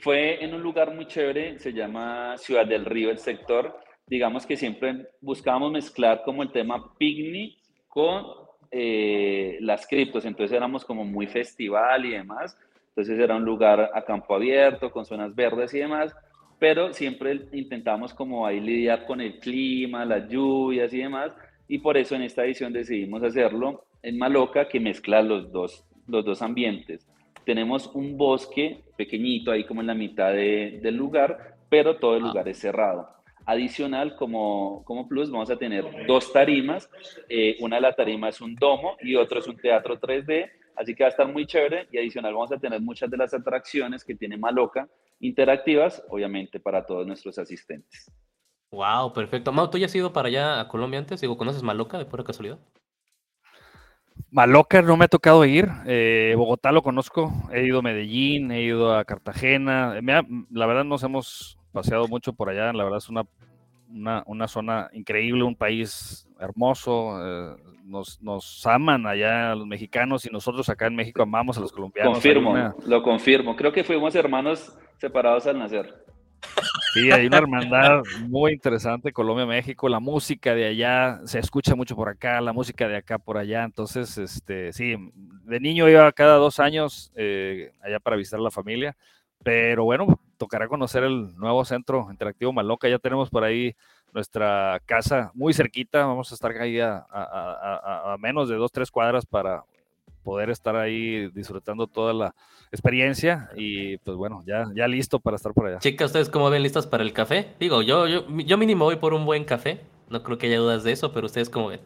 Fue 0.00 0.42
en 0.44 0.54
un 0.54 0.62
lugar 0.62 0.94
muy 0.94 1.06
chévere, 1.06 1.58
se 1.58 1.72
llama 1.72 2.36
Ciudad 2.38 2.66
del 2.66 2.84
Río, 2.84 3.10
el 3.10 3.18
sector. 3.18 3.78
digamos 4.06 4.46
que 4.46 4.56
siempre 4.56 5.08
buscábamos 5.20 5.72
mezclar 5.72 6.22
como 6.24 6.42
el 6.42 6.50
tema 6.50 6.96
picnic 6.96 7.58
con 7.88 8.24
eh, 8.70 9.58
las 9.60 9.86
criptos, 9.86 10.24
entonces 10.24 10.56
éramos 10.56 10.84
como 10.84 11.04
muy 11.04 11.26
festival 11.26 12.04
y 12.04 12.10
demás, 12.10 12.56
entonces 12.90 13.18
era 13.18 13.34
un 13.36 13.44
lugar 13.44 13.90
a 13.94 14.02
campo 14.02 14.34
abierto, 14.34 14.90
con 14.90 15.06
zonas 15.06 15.34
verdes 15.34 15.72
y 15.72 15.78
demás, 15.78 16.14
pero 16.58 16.92
siempre 16.92 17.40
intentábamos 17.52 18.12
como 18.12 18.46
ahí 18.46 18.60
lidiar 18.60 19.06
con 19.06 19.20
el 19.20 19.38
clima, 19.38 20.04
las 20.04 20.28
lluvias 20.28 20.92
y 20.92 20.98
demás, 20.98 21.32
y 21.68 21.78
por 21.78 21.96
eso 21.96 22.14
en 22.14 22.22
esta 22.22 22.44
edición 22.44 22.72
decidimos 22.72 23.22
hacerlo 23.22 23.84
en 24.02 24.18
Maloca, 24.18 24.68
que 24.68 24.80
mezcla 24.80 25.22
los 25.22 25.52
dos, 25.52 25.84
los 26.06 26.24
dos 26.24 26.42
ambientes. 26.42 27.06
Tenemos 27.44 27.90
un 27.94 28.16
bosque 28.16 28.82
pequeñito 28.96 29.50
ahí 29.50 29.64
como 29.64 29.80
en 29.80 29.86
la 29.86 29.94
mitad 29.94 30.32
del 30.32 30.96
lugar, 30.96 31.56
pero 31.68 31.96
todo 31.96 32.16
el 32.16 32.24
ah. 32.24 32.26
lugar 32.28 32.48
es 32.48 32.58
cerrado. 32.58 33.08
Adicional, 33.46 34.14
como, 34.16 34.82
como 34.84 35.08
plus, 35.08 35.30
vamos 35.30 35.50
a 35.50 35.56
tener 35.56 36.06
dos 36.06 36.32
tarimas. 36.32 36.90
Eh, 37.28 37.56
una 37.60 37.76
de 37.76 37.82
las 37.82 37.96
tarimas 37.96 38.34
es 38.34 38.40
un 38.42 38.54
domo 38.54 38.96
y 39.00 39.14
otro 39.14 39.38
es 39.38 39.46
un 39.46 39.56
teatro 39.56 39.98
3D. 39.98 40.50
Así 40.76 40.94
que 40.94 41.02
va 41.02 41.08
a 41.08 41.10
estar 41.10 41.26
muy 41.26 41.46
chévere. 41.46 41.88
Y 41.90 41.96
adicional, 41.96 42.34
vamos 42.34 42.52
a 42.52 42.58
tener 42.58 42.78
muchas 42.82 43.10
de 43.10 43.16
las 43.16 43.32
atracciones 43.32 44.04
que 44.04 44.14
tiene 44.14 44.36
Maloca 44.36 44.86
interactivas, 45.20 46.02
obviamente 46.08 46.60
para 46.60 46.86
todos 46.86 47.06
nuestros 47.06 47.38
asistentes. 47.38 48.10
Wow, 48.70 49.12
perfecto. 49.12 49.52
Mau, 49.52 49.70
¿tú 49.70 49.78
ya 49.78 49.86
has 49.86 49.94
ido 49.94 50.12
para 50.12 50.28
allá 50.28 50.60
a 50.60 50.68
Colombia 50.68 50.98
antes? 50.98 51.20
Digo, 51.20 51.38
¿conoces 51.38 51.62
Maloca 51.62 51.98
de 51.98 52.04
pura 52.04 52.24
casualidad? 52.24 52.58
Maloca 54.30 54.82
no 54.82 54.96
me 54.96 55.06
ha 55.06 55.08
tocado 55.08 55.44
ir. 55.44 55.68
Eh, 55.86 56.34
Bogotá 56.36 56.70
lo 56.70 56.82
conozco. 56.82 57.32
He 57.52 57.64
ido 57.64 57.78
a 57.78 57.82
Medellín, 57.82 58.50
he 58.52 58.62
ido 58.62 58.94
a 58.94 59.04
Cartagena. 59.04 59.98
la 60.50 60.66
verdad 60.66 60.84
nos 60.84 61.02
hemos 61.02 61.58
paseado 61.72 62.08
mucho 62.08 62.34
por 62.34 62.50
allá. 62.50 62.72
La 62.72 62.84
verdad 62.84 62.98
es 62.98 63.08
una, 63.08 63.24
una, 63.90 64.48
zona 64.48 64.88
increíble, 64.92 65.44
un 65.44 65.56
país 65.56 66.28
hermoso. 66.40 67.18
Eh, 67.20 67.56
nos, 67.84 68.20
nos, 68.20 68.66
aman 68.66 69.06
allá 69.06 69.54
los 69.54 69.66
mexicanos 69.66 70.26
y 70.26 70.30
nosotros 70.30 70.68
acá 70.68 70.86
en 70.86 70.96
México 70.96 71.22
amamos 71.22 71.56
a 71.56 71.60
los 71.60 71.72
colombianos. 71.72 72.12
Confirmo, 72.12 72.74
lo 72.86 73.02
confirmo. 73.02 73.56
Creo 73.56 73.72
que 73.72 73.82
fuimos 73.82 74.14
hermanos 74.14 74.76
separados 74.98 75.46
al 75.46 75.58
nacer. 75.58 76.04
Sí, 76.94 77.10
hay 77.10 77.26
una 77.26 77.38
hermandad 77.38 78.02
muy 78.28 78.52
interesante, 78.52 79.12
Colombia-México, 79.12 79.88
la 79.88 80.00
música 80.00 80.54
de 80.54 80.66
allá 80.66 81.20
se 81.24 81.38
escucha 81.38 81.74
mucho 81.74 81.96
por 81.96 82.08
acá, 82.08 82.40
la 82.40 82.52
música 82.52 82.88
de 82.88 82.96
acá 82.96 83.18
por 83.18 83.36
allá, 83.36 83.64
entonces, 83.64 84.16
este, 84.18 84.72
sí, 84.72 84.96
de 85.14 85.60
niño 85.60 85.88
iba 85.88 86.10
cada 86.12 86.36
dos 86.36 86.60
años 86.60 87.12
eh, 87.14 87.72
allá 87.82 88.00
para 88.00 88.16
visitar 88.16 88.40
a 88.40 88.42
la 88.42 88.50
familia, 88.50 88.96
pero 89.42 89.84
bueno, 89.84 90.18
tocará 90.36 90.68
conocer 90.68 91.04
el 91.04 91.36
nuevo 91.36 91.64
centro 91.64 92.08
interactivo 92.10 92.52
Maloca, 92.52 92.88
ya 92.88 92.98
tenemos 92.98 93.30
por 93.30 93.44
ahí 93.44 93.74
nuestra 94.12 94.80
casa 94.86 95.30
muy 95.34 95.52
cerquita, 95.52 96.06
vamos 96.06 96.30
a 96.30 96.34
estar 96.34 96.52
ahí 96.58 96.80
a, 96.80 97.06
a 97.10 98.16
menos 98.18 98.48
de 98.48 98.56
dos, 98.56 98.72
tres 98.72 98.90
cuadras 98.90 99.26
para 99.26 99.64
poder 100.22 100.50
estar 100.50 100.76
ahí 100.76 101.28
disfrutando 101.28 101.86
toda 101.86 102.12
la 102.12 102.34
experiencia 102.70 103.48
y 103.56 103.96
pues 103.98 104.16
bueno, 104.16 104.42
ya, 104.46 104.66
ya 104.74 104.86
listo 104.86 105.18
para 105.20 105.36
estar 105.36 105.54
por 105.54 105.66
allá. 105.66 105.78
Chicas, 105.78 106.06
¿ustedes 106.06 106.28
cómo 106.28 106.50
ven 106.50 106.62
listas 106.62 106.86
para 106.86 107.02
el 107.02 107.12
café? 107.12 107.54
Digo, 107.58 107.80
yo, 107.82 108.06
yo, 108.06 108.26
yo 108.28 108.58
mínimo 108.58 108.84
voy 108.84 108.96
por 108.96 109.14
un 109.14 109.24
buen 109.24 109.44
café, 109.44 109.80
no 110.10 110.22
creo 110.22 110.36
que 110.36 110.48
haya 110.48 110.58
dudas 110.58 110.84
de 110.84 110.92
eso, 110.92 111.12
pero 111.12 111.26
¿ustedes 111.26 111.48
cómo 111.48 111.68
ven? 111.68 111.80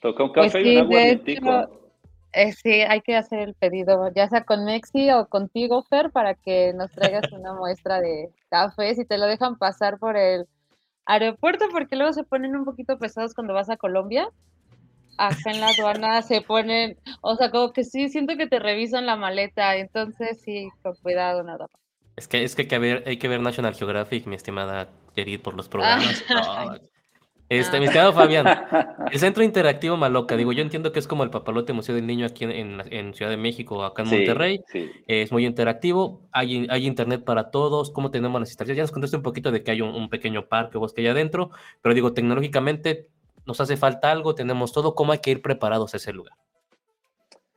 Toca 0.00 0.22
un 0.22 0.32
café 0.32 0.62
y 0.62 0.76
un 0.76 0.88
eh, 2.32 2.52
sí, 2.52 2.70
hay 2.82 3.00
que 3.00 3.16
hacer 3.16 3.40
el 3.40 3.54
pedido, 3.54 4.10
ya 4.14 4.28
sea 4.28 4.44
con 4.44 4.64
Mexi 4.64 5.10
o 5.10 5.28
contigo, 5.28 5.82
Fer, 5.84 6.10
para 6.10 6.34
que 6.34 6.72
nos 6.74 6.90
traigas 6.92 7.22
una 7.32 7.54
muestra 7.54 8.00
de 8.00 8.30
café, 8.50 8.94
si 8.94 9.04
te 9.04 9.18
lo 9.18 9.26
dejan 9.26 9.56
pasar 9.56 9.98
por 9.98 10.16
el 10.16 10.46
aeropuerto, 11.06 11.66
porque 11.70 11.96
luego 11.96 12.12
se 12.12 12.24
ponen 12.24 12.56
un 12.56 12.64
poquito 12.64 12.98
pesados 12.98 13.34
cuando 13.34 13.54
vas 13.54 13.70
a 13.70 13.76
Colombia 13.76 14.30
acá 15.18 15.50
en 15.50 15.60
la 15.60 15.68
aduana 15.68 16.22
se 16.22 16.40
ponen, 16.40 16.96
o 17.20 17.36
sea, 17.36 17.50
como 17.50 17.72
que 17.72 17.84
sí, 17.84 18.08
siento 18.08 18.36
que 18.36 18.46
te 18.46 18.58
revisan 18.58 19.04
la 19.04 19.16
maleta, 19.16 19.76
entonces 19.76 20.40
sí, 20.40 20.70
con 20.82 20.94
cuidado 21.02 21.42
nada 21.42 21.66
más. 21.70 21.80
Es 22.16 22.26
que, 22.26 22.42
es 22.42 22.54
que 22.56 22.62
hay 22.62 22.68
que 22.68 22.78
ver, 22.78 23.04
hay 23.06 23.16
que 23.18 23.28
ver 23.28 23.40
National 23.40 23.74
Geographic, 23.74 24.26
mi 24.26 24.36
estimada 24.36 24.88
Kerid, 25.14 25.40
por 25.40 25.54
los 25.54 25.68
programas. 25.68 26.24
Este, 27.48 27.78
mi 27.78 27.86
estimado 27.86 28.12
Fabián, 28.12 28.46
el 29.10 29.18
Centro 29.18 29.42
Interactivo 29.42 29.96
Maloca, 29.96 30.36
digo, 30.36 30.52
yo 30.52 30.62
entiendo 30.62 30.92
que 30.92 30.98
es 30.98 31.08
como 31.08 31.24
el 31.24 31.30
papalote 31.30 31.72
Museo 31.72 31.94
del 31.94 32.06
Niño 32.06 32.26
aquí 32.26 32.44
en, 32.44 32.82
en, 32.90 33.14
Ciudad 33.14 33.30
de 33.30 33.38
México, 33.38 33.84
acá 33.84 34.02
en 34.02 34.08
Monterrey. 34.08 34.64
Es 35.06 35.32
muy 35.32 35.46
interactivo, 35.46 36.20
hay, 36.30 36.66
hay 36.68 36.86
internet 36.86 37.24
para 37.24 37.50
todos, 37.50 37.90
cómo 37.90 38.10
tenemos 38.10 38.38
las 38.40 38.50
instalaciones. 38.50 38.76
Ya 38.76 38.82
nos 38.82 38.92
contaste 38.92 39.16
un 39.16 39.22
poquito 39.22 39.50
de 39.50 39.62
que 39.62 39.70
hay 39.70 39.80
un, 39.80 39.94
un 39.94 40.10
pequeño 40.10 40.46
parque 40.46 40.76
o 40.76 40.80
bosque 40.80 41.00
allá 41.00 41.12
adentro, 41.12 41.50
pero 41.80 41.94
digo, 41.94 42.12
tecnológicamente 42.12 43.08
nos 43.46 43.60
hace 43.62 43.78
falta 43.78 44.10
algo, 44.10 44.34
tenemos 44.34 44.72
todo, 44.72 44.94
¿cómo 44.94 45.12
hay 45.12 45.20
que 45.20 45.30
ir 45.30 45.40
preparados 45.40 45.94
a 45.94 45.96
ese 45.96 46.12
lugar? 46.12 46.34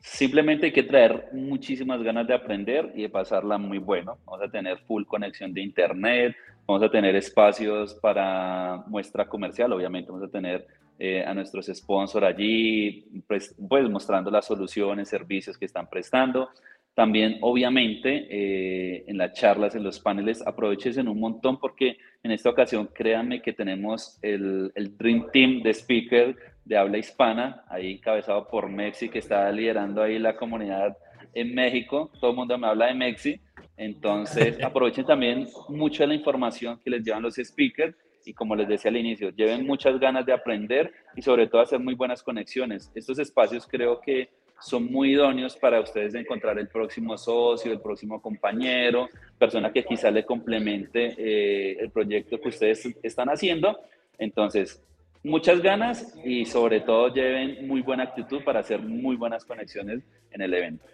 Simplemente 0.01 0.65
hay 0.65 0.71
que 0.71 0.83
traer 0.83 1.29
muchísimas 1.31 2.01
ganas 2.01 2.27
de 2.27 2.33
aprender 2.33 2.91
y 2.95 3.03
de 3.03 3.09
pasarla 3.09 3.59
muy 3.59 3.77
bueno. 3.77 4.17
Vamos 4.25 4.41
a 4.41 4.51
tener 4.51 4.79
full 4.79 5.05
conexión 5.05 5.53
de 5.53 5.61
internet, 5.61 6.35
vamos 6.65 6.81
a 6.81 6.89
tener 6.89 7.15
espacios 7.15 7.93
para 7.93 8.83
muestra 8.87 9.27
comercial, 9.27 9.71
obviamente 9.73 10.11
vamos 10.11 10.27
a 10.27 10.31
tener 10.31 10.65
eh, 10.97 11.23
a 11.23 11.33
nuestros 11.35 11.67
sponsors 11.67 12.25
allí, 12.25 13.05
pues, 13.27 13.55
pues, 13.69 13.89
mostrando 13.89 14.31
las 14.31 14.45
soluciones, 14.45 15.09
servicios 15.09 15.57
que 15.57 15.65
están 15.65 15.87
prestando. 15.87 16.49
También, 16.95 17.37
obviamente, 17.41 18.27
eh, 18.29 19.03
en 19.07 19.17
las 19.17 19.33
charlas, 19.33 19.75
en 19.75 19.83
los 19.83 19.99
paneles, 19.99 20.45
aprovechen 20.45 21.07
un 21.07 21.19
montón 21.19 21.59
porque 21.59 21.97
en 22.23 22.31
esta 22.31 22.49
ocasión, 22.49 22.89
créanme 22.93 23.41
que 23.41 23.53
tenemos 23.53 24.17
el, 24.21 24.71
el 24.75 24.97
Dream 24.97 25.27
Team 25.31 25.61
de 25.63 25.73
speaker 25.73 26.35
de 26.65 26.77
habla 26.77 26.97
hispana, 26.97 27.63
ahí 27.69 27.93
encabezado 27.93 28.47
por 28.47 28.69
Mexi, 28.69 29.09
que 29.09 29.19
está 29.19 29.51
liderando 29.51 30.01
ahí 30.01 30.19
la 30.19 30.35
comunidad 30.35 30.97
en 31.33 31.53
México. 31.53 32.11
Todo 32.19 32.31
el 32.31 32.37
mundo 32.37 32.57
me 32.57 32.67
habla 32.67 32.87
de 32.87 32.93
Mexi. 32.93 33.39
Entonces, 33.77 34.57
aprovechen 34.63 35.05
también 35.05 35.47
mucho 35.69 36.03
de 36.03 36.07
la 36.07 36.15
información 36.15 36.79
que 36.83 36.89
les 36.89 37.03
llevan 37.03 37.23
los 37.23 37.35
speakers 37.35 37.95
y 38.25 38.33
como 38.33 38.55
les 38.55 38.67
decía 38.67 38.89
al 38.89 38.97
inicio, 38.97 39.29
lleven 39.31 39.65
muchas 39.65 39.99
ganas 39.99 40.25
de 40.25 40.33
aprender 40.33 40.93
y 41.15 41.21
sobre 41.21 41.47
todo 41.47 41.61
hacer 41.61 41.79
muy 41.79 41.95
buenas 41.95 42.21
conexiones. 42.21 42.91
Estos 42.93 43.19
espacios 43.19 43.67
creo 43.67 43.99
que 43.99 44.29
son 44.59 44.91
muy 44.91 45.13
idóneos 45.13 45.57
para 45.57 45.79
ustedes 45.79 46.13
de 46.13 46.19
encontrar 46.19 46.59
el 46.59 46.67
próximo 46.67 47.17
socio, 47.17 47.71
el 47.71 47.81
próximo 47.81 48.21
compañero, 48.21 49.09
persona 49.37 49.71
que 49.71 49.83
quizá 49.83 50.11
le 50.11 50.23
complemente 50.23 51.15
eh, 51.17 51.77
el 51.79 51.89
proyecto 51.89 52.39
que 52.39 52.49
ustedes 52.49 52.87
están 53.01 53.29
haciendo. 53.29 53.79
Entonces, 54.19 54.83
muchas 55.23 55.61
ganas 55.61 56.15
y 56.23 56.45
sobre 56.45 56.81
todo 56.81 57.13
lleven 57.13 57.67
muy 57.67 57.81
buena 57.81 58.03
actitud 58.03 58.43
para 58.43 58.59
hacer 58.59 58.81
muy 58.81 59.15
buenas 59.15 59.45
conexiones 59.45 60.01
en 60.31 60.41
el 60.41 60.53
evento. 60.53 60.85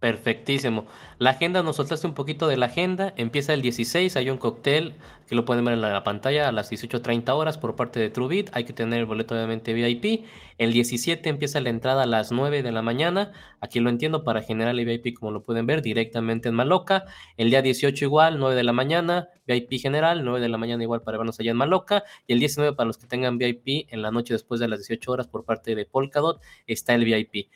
Perfectísimo. 0.00 0.86
La 1.18 1.30
agenda, 1.30 1.62
nos 1.62 1.76
soltaste 1.76 2.06
un 2.06 2.12
poquito 2.12 2.48
de 2.48 2.58
la 2.58 2.66
agenda. 2.66 3.14
Empieza 3.16 3.54
el 3.54 3.62
16, 3.62 4.14
hay 4.16 4.28
un 4.28 4.36
cóctel 4.36 4.94
que 5.26 5.34
lo 5.34 5.46
pueden 5.46 5.64
ver 5.64 5.72
en 5.72 5.80
la 5.80 6.04
pantalla 6.04 6.48
a 6.48 6.52
las 6.52 6.70
18.30 6.70 7.30
horas 7.30 7.56
por 7.56 7.76
parte 7.76 7.98
de 7.98 8.10
TrueBit. 8.10 8.50
Hay 8.52 8.64
que 8.64 8.74
tener 8.74 9.00
el 9.00 9.06
boleto 9.06 9.34
obviamente 9.34 9.72
VIP. 9.72 10.26
El 10.58 10.74
17 10.74 11.28
empieza 11.30 11.60
la 11.60 11.70
entrada 11.70 12.02
a 12.02 12.06
las 12.06 12.30
9 12.30 12.62
de 12.62 12.72
la 12.72 12.82
mañana. 12.82 13.32
Aquí 13.60 13.80
lo 13.80 13.88
entiendo 13.88 14.22
para 14.22 14.42
generar 14.42 14.78
el 14.78 14.84
VIP 14.84 15.18
como 15.18 15.32
lo 15.32 15.42
pueden 15.44 15.64
ver 15.64 15.80
directamente 15.80 16.50
en 16.50 16.54
Maloca. 16.54 17.06
El 17.38 17.48
día 17.48 17.62
18 17.62 18.04
igual, 18.04 18.38
9 18.38 18.54
de 18.54 18.64
la 18.64 18.74
mañana, 18.74 19.28
VIP 19.46 19.80
general, 19.80 20.24
9 20.26 20.40
de 20.40 20.48
la 20.50 20.58
mañana 20.58 20.82
igual 20.82 21.00
para 21.02 21.16
vernos 21.16 21.40
allá 21.40 21.52
en 21.52 21.56
Maloca. 21.56 22.04
Y 22.26 22.34
el 22.34 22.38
19 22.38 22.76
para 22.76 22.86
los 22.86 22.98
que 22.98 23.06
tengan 23.06 23.38
VIP 23.38 23.88
en 23.90 24.02
la 24.02 24.10
noche 24.10 24.34
después 24.34 24.60
de 24.60 24.68
las 24.68 24.80
18 24.80 25.10
horas 25.10 25.26
por 25.26 25.46
parte 25.46 25.74
de 25.74 25.86
Polkadot 25.86 26.40
está 26.66 26.94
el 26.94 27.06
VIP. 27.06 27.48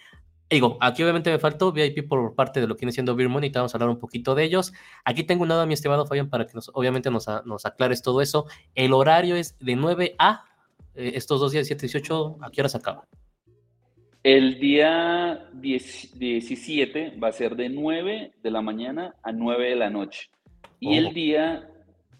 Digo, 0.50 0.76
aquí 0.80 1.04
obviamente 1.04 1.30
me 1.30 1.38
faltó 1.38 1.70
VIP 1.70 2.08
por 2.08 2.34
parte 2.34 2.60
de 2.60 2.66
lo 2.66 2.74
que 2.74 2.80
viene 2.80 2.90
siendo 2.90 3.14
Beer 3.14 3.28
Money, 3.28 3.50
vamos 3.50 3.72
a 3.72 3.76
hablar 3.76 3.88
un 3.88 4.00
poquito 4.00 4.34
de 4.34 4.42
ellos. 4.42 4.72
Aquí 5.04 5.22
tengo 5.22 5.42
un 5.42 5.48
lado, 5.48 5.64
mi 5.64 5.74
estimado 5.74 6.06
Fabián, 6.06 6.28
para 6.28 6.44
que 6.44 6.54
nos, 6.54 6.70
obviamente 6.74 7.08
nos, 7.08 7.28
nos 7.44 7.64
aclares 7.66 8.02
todo 8.02 8.20
eso. 8.20 8.46
El 8.74 8.92
horario 8.92 9.36
es 9.36 9.56
de 9.60 9.76
9 9.76 10.16
a 10.18 10.44
eh, 10.96 11.12
estos 11.14 11.40
dos 11.40 11.52
días, 11.52 11.68
7 11.68 11.86
y 11.86 11.88
18, 11.88 12.38
¿a 12.42 12.50
qué 12.50 12.62
hora 12.62 12.68
se 12.68 12.78
acaba? 12.78 13.06
El 14.24 14.58
día 14.58 15.48
17 15.52 17.16
va 17.22 17.28
a 17.28 17.32
ser 17.32 17.54
de 17.54 17.68
9 17.68 18.32
de 18.42 18.50
la 18.50 18.60
mañana 18.60 19.14
a 19.22 19.30
9 19.30 19.70
de 19.70 19.76
la 19.76 19.88
noche. 19.88 20.30
Y 20.80 20.96
el 20.96 21.14
día 21.14 21.70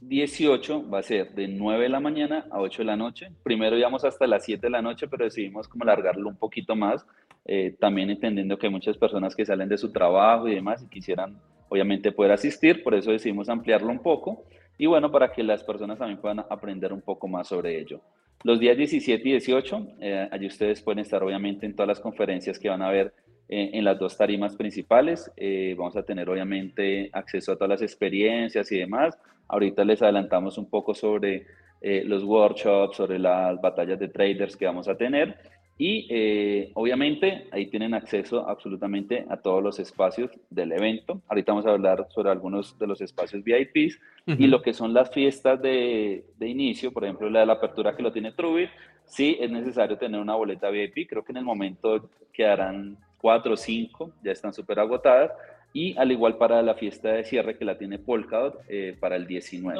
18 0.02 0.88
va 0.88 1.00
a 1.00 1.02
ser 1.02 1.34
de 1.34 1.48
9 1.48 1.82
de 1.82 1.88
la 1.88 2.00
mañana 2.00 2.46
a 2.50 2.60
8 2.60 2.82
de 2.82 2.86
la 2.86 2.96
noche. 2.96 3.32
Primero 3.42 3.76
íbamos 3.76 4.04
hasta 4.04 4.26
las 4.28 4.44
7 4.44 4.68
de 4.68 4.70
la 4.70 4.82
noche, 4.82 5.08
pero 5.08 5.24
decidimos 5.24 5.66
como 5.66 5.82
alargarlo 5.82 6.28
un 6.28 6.36
poquito 6.36 6.76
más 6.76 7.04
eh, 7.44 7.74
también 7.78 8.10
entendiendo 8.10 8.58
que 8.58 8.68
muchas 8.68 8.96
personas 8.96 9.34
que 9.34 9.46
salen 9.46 9.68
de 9.68 9.78
su 9.78 9.92
trabajo 9.92 10.48
y 10.48 10.54
demás 10.54 10.82
y 10.82 10.88
quisieran 10.88 11.38
obviamente 11.68 12.12
poder 12.12 12.32
asistir, 12.32 12.82
por 12.82 12.94
eso 12.94 13.12
decidimos 13.12 13.48
ampliarlo 13.48 13.88
un 13.88 14.00
poco 14.00 14.44
y 14.78 14.86
bueno, 14.86 15.10
para 15.10 15.32
que 15.32 15.42
las 15.42 15.62
personas 15.62 15.98
también 15.98 16.20
puedan 16.20 16.40
aprender 16.40 16.92
un 16.92 17.02
poco 17.02 17.28
más 17.28 17.48
sobre 17.48 17.78
ello. 17.78 18.00
Los 18.42 18.58
días 18.58 18.76
17 18.76 19.28
y 19.28 19.32
18, 19.32 19.88
eh, 20.00 20.28
allí 20.30 20.46
ustedes 20.46 20.80
pueden 20.80 21.00
estar 21.00 21.22
obviamente 21.22 21.66
en 21.66 21.74
todas 21.74 21.88
las 21.88 22.00
conferencias 22.00 22.58
que 22.58 22.70
van 22.70 22.82
a 22.82 22.90
ver 22.90 23.12
eh, 23.48 23.70
en 23.74 23.84
las 23.84 23.98
dos 23.98 24.16
tarimas 24.16 24.56
principales. 24.56 25.30
vamos 25.76 25.96
a 25.96 26.02
tener 26.02 26.28
obviamente 26.30 27.10
acceso 27.12 27.52
a 27.52 27.56
todas 27.56 27.70
las 27.70 27.82
experiencias 27.82 28.72
y 28.72 28.78
demás. 28.78 29.18
Ahorita 29.48 29.84
les 29.84 30.00
adelantamos 30.00 30.56
un 30.56 30.70
poco 30.70 30.94
sobre 30.94 31.46
eh, 31.82 32.02
los 32.04 32.22
workshops, 32.24 32.96
sobre 32.96 33.18
las 33.18 33.58
batallas 33.60 33.98
de 33.98 34.08
traders 34.08 34.56
que 34.56 34.66
vamos 34.66 34.86
a 34.86 34.96
tener. 34.96 35.36
Y 35.82 36.06
eh, 36.10 36.72
obviamente 36.74 37.48
ahí 37.50 37.68
tienen 37.68 37.94
acceso 37.94 38.46
absolutamente 38.46 39.24
a 39.30 39.38
todos 39.38 39.62
los 39.62 39.78
espacios 39.78 40.30
del 40.50 40.72
evento. 40.72 41.22
Ahorita 41.26 41.52
vamos 41.52 41.64
a 41.64 41.70
hablar 41.70 42.06
sobre 42.10 42.28
algunos 42.28 42.78
de 42.78 42.86
los 42.86 43.00
espacios 43.00 43.42
VIPs 43.42 43.98
y 44.26 44.46
lo 44.46 44.60
que 44.60 44.74
son 44.74 44.92
las 44.92 45.10
fiestas 45.10 45.62
de, 45.62 46.26
de, 46.36 46.48
inicio, 46.48 46.92
por 46.92 47.04
ejemplo 47.04 47.30
la 47.30 47.40
de 47.40 47.46
la 47.46 47.54
apertura 47.54 47.96
que 47.96 48.02
lo 48.02 48.12
tiene 48.12 48.32
Truby. 48.32 48.68
Sí, 49.06 49.38
es 49.40 49.50
necesario 49.50 49.96
tener 49.96 50.20
una 50.20 50.34
boleta 50.34 50.68
VIP. 50.68 51.08
Creo 51.08 51.24
que 51.24 51.32
en 51.32 51.38
el 51.38 51.44
momento 51.44 52.10
quedarán 52.30 52.98
cuatro 53.16 53.54
o 53.54 53.56
cinco, 53.56 54.12
ya 54.22 54.32
están 54.32 54.52
súper 54.52 54.80
agotadas. 54.80 55.30
Y 55.72 55.96
al 55.98 56.10
igual 56.10 56.36
para 56.36 56.62
la 56.62 56.74
fiesta 56.74 57.10
de 57.10 57.24
cierre 57.24 57.56
que 57.56 57.64
la 57.64 57.78
tiene 57.78 57.98
Polkadot 57.98 58.62
eh, 58.68 58.96
para 58.98 59.16
el 59.16 59.26
19. 59.26 59.78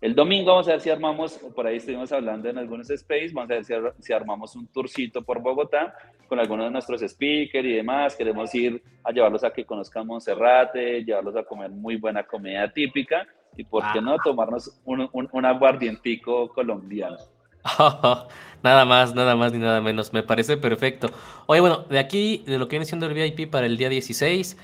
El 0.00 0.14
domingo 0.14 0.52
vamos 0.52 0.66
a 0.68 0.72
ver 0.72 0.80
si 0.80 0.88
armamos, 0.88 1.38
por 1.54 1.66
ahí 1.66 1.76
estuvimos 1.76 2.10
hablando 2.10 2.48
en 2.48 2.56
algunos 2.56 2.88
space, 2.88 3.32
vamos 3.34 3.50
a 3.50 3.54
ver 3.54 3.94
si, 4.00 4.12
armamos 4.14 4.56
un 4.56 4.66
tourcito 4.68 5.22
por 5.22 5.42
Bogotá 5.42 5.94
con 6.26 6.40
algunos 6.40 6.66
de 6.66 6.70
nuestros 6.70 7.02
speakers 7.02 7.68
y 7.68 7.72
demás. 7.74 8.16
Queremos 8.16 8.54
ir 8.54 8.82
a 9.04 9.12
llevarlos 9.12 9.44
a 9.44 9.52
que 9.52 9.66
conozcan 9.66 10.06
Monserrate, 10.06 11.04
llevarlos 11.04 11.36
a 11.36 11.42
comer 11.42 11.70
muy 11.70 11.96
buena 11.96 12.22
comida 12.22 12.72
típica 12.72 13.26
y, 13.56 13.64
¿por 13.64 13.84
qué 13.92 14.00
no, 14.00 14.14
ah. 14.14 14.18
tomarnos 14.24 14.80
un, 14.86 15.06
un, 15.12 15.44
aguardientico 15.44 16.48
colombiano? 16.48 17.18
nada 18.62 18.86
más, 18.86 19.14
nada 19.14 19.36
más 19.36 19.52
ni 19.52 19.58
nada 19.58 19.82
menos. 19.82 20.14
Me 20.14 20.22
parece 20.22 20.56
perfecto. 20.56 21.10
Oye, 21.44 21.60
bueno, 21.60 21.84
de 21.90 21.98
aquí, 21.98 22.42
de 22.46 22.56
lo 22.56 22.68
que 22.68 22.76
viene 22.76 22.86
siendo 22.86 23.04
el 23.04 23.12
VIP 23.12 23.50
para 23.50 23.66
el 23.66 23.76
día 23.76 23.90
16, 23.90 24.56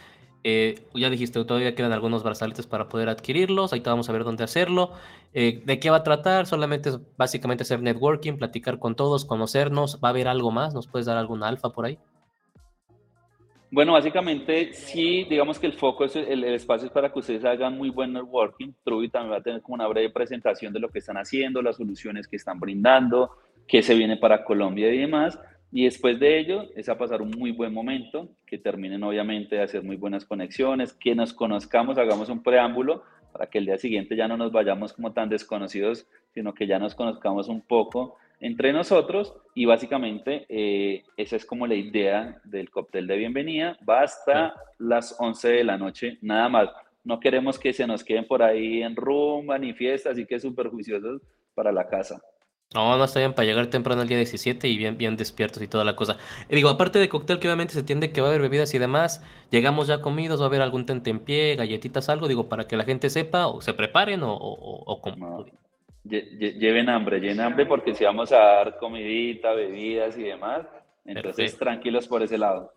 eh, 0.48 0.76
ya 0.94 1.10
dijiste, 1.10 1.44
todavía 1.44 1.74
quedan 1.74 1.90
algunos 1.90 2.22
brazaletes 2.22 2.68
para 2.68 2.88
poder 2.88 3.08
adquirirlos. 3.08 3.72
Ahí 3.72 3.82
vamos 3.84 4.08
a 4.08 4.12
ver 4.12 4.22
dónde 4.22 4.44
hacerlo. 4.44 4.92
Eh, 5.34 5.60
¿De 5.64 5.80
qué 5.80 5.90
va 5.90 5.96
a 5.96 6.02
tratar? 6.04 6.46
Solamente 6.46 6.90
es 6.90 7.00
básicamente 7.16 7.64
hacer 7.64 7.82
networking, 7.82 8.34
platicar 8.34 8.78
con 8.78 8.94
todos, 8.94 9.24
conocernos. 9.24 9.98
¿Va 9.98 10.06
a 10.06 10.10
haber 10.10 10.28
algo 10.28 10.52
más? 10.52 10.72
¿Nos 10.72 10.86
puedes 10.86 11.06
dar 11.06 11.16
alguna 11.16 11.48
alfa 11.48 11.70
por 11.70 11.86
ahí? 11.86 11.98
Bueno, 13.72 13.94
básicamente 13.94 14.72
sí, 14.72 15.24
digamos 15.24 15.58
que 15.58 15.66
el 15.66 15.72
foco 15.72 16.04
es 16.04 16.14
el, 16.14 16.44
espacio 16.44 16.86
es 16.86 16.92
para 16.92 17.12
que 17.12 17.18
ustedes 17.18 17.44
hagan 17.44 17.76
muy 17.76 17.90
buen 17.90 18.12
networking. 18.12 18.72
Truby 18.84 19.08
también 19.08 19.32
va 19.32 19.38
a 19.38 19.42
tener 19.42 19.62
como 19.62 19.74
una 19.74 19.88
breve 19.88 20.10
presentación 20.10 20.72
de 20.72 20.78
lo 20.78 20.90
que 20.90 21.00
están 21.00 21.16
haciendo, 21.16 21.60
las 21.60 21.74
soluciones 21.74 22.28
que 22.28 22.36
están 22.36 22.60
brindando, 22.60 23.32
qué 23.66 23.82
se 23.82 23.96
viene 23.96 24.16
para 24.16 24.44
Colombia 24.44 24.94
y 24.94 24.98
demás. 24.98 25.40
Y 25.76 25.84
después 25.84 26.18
de 26.18 26.38
ello 26.38 26.70
es 26.74 26.88
a 26.88 26.96
pasar 26.96 27.20
un 27.20 27.32
muy 27.32 27.52
buen 27.52 27.74
momento, 27.74 28.30
que 28.46 28.56
terminen 28.56 29.02
obviamente 29.02 29.56
de 29.56 29.62
hacer 29.62 29.84
muy 29.84 29.96
buenas 29.96 30.24
conexiones, 30.24 30.94
que 30.94 31.14
nos 31.14 31.34
conozcamos, 31.34 31.98
hagamos 31.98 32.30
un 32.30 32.42
preámbulo 32.42 33.02
para 33.30 33.50
que 33.50 33.58
el 33.58 33.66
día 33.66 33.76
siguiente 33.76 34.16
ya 34.16 34.26
no 34.26 34.38
nos 34.38 34.52
vayamos 34.52 34.94
como 34.94 35.12
tan 35.12 35.28
desconocidos, 35.28 36.06
sino 36.32 36.54
que 36.54 36.66
ya 36.66 36.78
nos 36.78 36.94
conozcamos 36.94 37.48
un 37.48 37.60
poco 37.60 38.16
entre 38.40 38.72
nosotros 38.72 39.34
y 39.54 39.66
básicamente 39.66 40.46
eh, 40.48 41.04
esa 41.18 41.36
es 41.36 41.44
como 41.44 41.66
la 41.66 41.74
idea 41.74 42.40
del 42.44 42.70
cóctel 42.70 43.06
de 43.06 43.18
bienvenida. 43.18 43.76
Va 43.86 44.00
hasta 44.00 44.54
las 44.78 45.14
11 45.20 45.46
de 45.46 45.64
la 45.64 45.76
noche, 45.76 46.16
nada 46.22 46.48
más. 46.48 46.70
No 47.04 47.20
queremos 47.20 47.58
que 47.58 47.74
se 47.74 47.86
nos 47.86 48.02
queden 48.02 48.26
por 48.26 48.42
ahí 48.42 48.82
en 48.82 48.96
rumba 48.96 49.58
ni 49.58 49.74
fiesta, 49.74 50.08
así 50.08 50.24
que 50.24 50.40
súper 50.40 50.68
juiciosos 50.68 51.20
para 51.54 51.70
la 51.70 51.86
casa. 51.86 52.22
No, 52.74 52.98
no 52.98 53.04
está 53.04 53.20
bien 53.20 53.32
para 53.32 53.46
llegar 53.46 53.68
temprano 53.68 54.02
el 54.02 54.08
día 54.08 54.16
17 54.18 54.68
y 54.68 54.76
bien, 54.76 54.98
bien 54.98 55.16
despiertos 55.16 55.62
y 55.62 55.68
toda 55.68 55.84
la 55.84 55.94
cosa. 55.94 56.18
Y 56.48 56.56
digo, 56.56 56.68
aparte 56.68 56.98
de 56.98 57.08
cóctel, 57.08 57.38
que 57.38 57.46
obviamente 57.46 57.74
se 57.74 57.80
entiende 57.80 58.12
que 58.12 58.20
va 58.20 58.26
a 58.26 58.30
haber 58.30 58.42
bebidas 58.42 58.74
y 58.74 58.78
demás, 58.78 59.22
llegamos 59.50 59.86
ya 59.86 60.02
comidos, 60.02 60.40
va 60.40 60.44
a 60.44 60.48
haber 60.48 60.62
algún 60.62 60.84
tente 60.84 61.10
en 61.10 61.20
pie, 61.20 61.54
galletitas, 61.56 62.08
algo, 62.08 62.28
digo, 62.28 62.48
para 62.48 62.66
que 62.66 62.76
la 62.76 62.84
gente 62.84 63.08
sepa 63.08 63.46
o 63.46 63.60
se 63.62 63.72
preparen 63.72 64.22
o, 64.24 64.34
o, 64.34 65.00
como. 65.00 65.46
lleven 66.04 66.88
hambre, 66.88 67.20
lleven 67.20 67.40
hambre 67.40 67.66
porque 67.66 67.94
si 67.94 68.04
vamos 68.04 68.32
a 68.32 68.38
dar 68.38 68.78
comidita, 68.78 69.52
bebidas 69.52 70.18
y 70.18 70.24
demás, 70.24 70.66
entonces 71.04 71.56
tranquilos 71.56 72.08
por 72.08 72.22
ese 72.22 72.36
lado. 72.36 72.72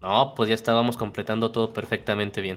No, 0.00 0.34
pues 0.34 0.48
ya 0.48 0.54
estábamos 0.54 0.96
completando 0.96 1.50
todo 1.50 1.72
perfectamente 1.72 2.40
bien. 2.40 2.56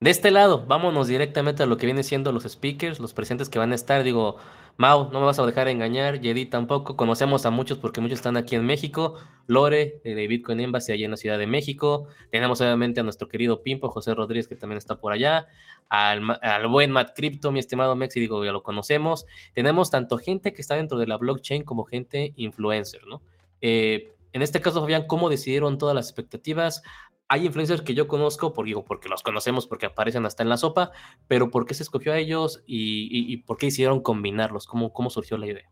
De 0.00 0.08
este 0.08 0.30
lado, 0.30 0.64
vámonos 0.66 1.08
directamente 1.08 1.62
a 1.62 1.66
lo 1.66 1.76
que 1.76 1.84
viene 1.84 2.02
siendo 2.02 2.32
los 2.32 2.44
speakers, 2.44 3.00
los 3.00 3.12
presentes 3.12 3.50
que 3.50 3.58
van 3.58 3.72
a 3.72 3.74
estar. 3.74 4.02
Digo, 4.02 4.38
Mau, 4.78 5.10
no 5.12 5.20
me 5.20 5.26
vas 5.26 5.38
a 5.38 5.44
dejar 5.44 5.68
engañar, 5.68 6.22
Jedi 6.22 6.46
tampoco. 6.46 6.96
Conocemos 6.96 7.44
a 7.44 7.50
muchos 7.50 7.76
porque 7.76 8.00
muchos 8.00 8.20
están 8.20 8.38
aquí 8.38 8.56
en 8.56 8.64
México. 8.64 9.16
Lore, 9.46 10.00
de 10.02 10.26
Bitcoin 10.26 10.58
Embassy, 10.60 10.92
allá 10.92 11.04
en 11.04 11.10
la 11.10 11.18
Ciudad 11.18 11.38
de 11.38 11.46
México. 11.46 12.06
Tenemos 12.30 12.62
obviamente 12.62 13.00
a 13.00 13.02
nuestro 13.02 13.28
querido 13.28 13.62
Pimpo, 13.62 13.90
José 13.90 14.14
Rodríguez, 14.14 14.48
que 14.48 14.56
también 14.56 14.78
está 14.78 14.96
por 14.96 15.12
allá. 15.12 15.48
Al, 15.90 16.22
buen 16.70 16.92
Matt 16.92 17.10
Crypto, 17.14 17.52
mi 17.52 17.58
estimado 17.58 17.94
Mexi, 17.94 18.20
digo, 18.20 18.42
ya 18.42 18.52
lo 18.52 18.62
conocemos. 18.62 19.26
Tenemos 19.52 19.90
tanto 19.90 20.16
gente 20.16 20.54
que 20.54 20.62
está 20.62 20.76
dentro 20.76 20.96
de 20.96 21.08
la 21.08 21.18
blockchain 21.18 21.62
como 21.62 21.84
gente 21.84 22.32
influencer, 22.36 23.06
¿no? 23.06 23.20
Eh, 23.60 24.14
en 24.32 24.40
este 24.40 24.62
caso, 24.62 24.80
Fabián, 24.80 25.06
¿cómo 25.06 25.28
decidieron 25.28 25.76
todas 25.76 25.94
las 25.94 26.06
expectativas? 26.06 26.82
Hay 27.30 27.46
influencers 27.46 27.82
que 27.82 27.94
yo 27.94 28.08
conozco, 28.08 28.52
por, 28.52 28.66
digo, 28.66 28.84
porque 28.84 29.08
los 29.08 29.22
conocemos, 29.22 29.68
porque 29.68 29.86
aparecen 29.86 30.26
hasta 30.26 30.42
en 30.42 30.48
la 30.48 30.56
sopa, 30.56 30.90
pero 31.28 31.48
¿por 31.48 31.64
qué 31.64 31.74
se 31.74 31.84
escogió 31.84 32.12
a 32.12 32.18
ellos 32.18 32.64
y, 32.66 33.36
por 33.46 33.56
qué 33.56 33.66
hicieron 33.66 34.02
combinarlos? 34.02 34.66
¿Cómo, 34.66 34.92
¿Cómo 34.92 35.10
surgió 35.10 35.38
la 35.38 35.46
idea? 35.46 35.70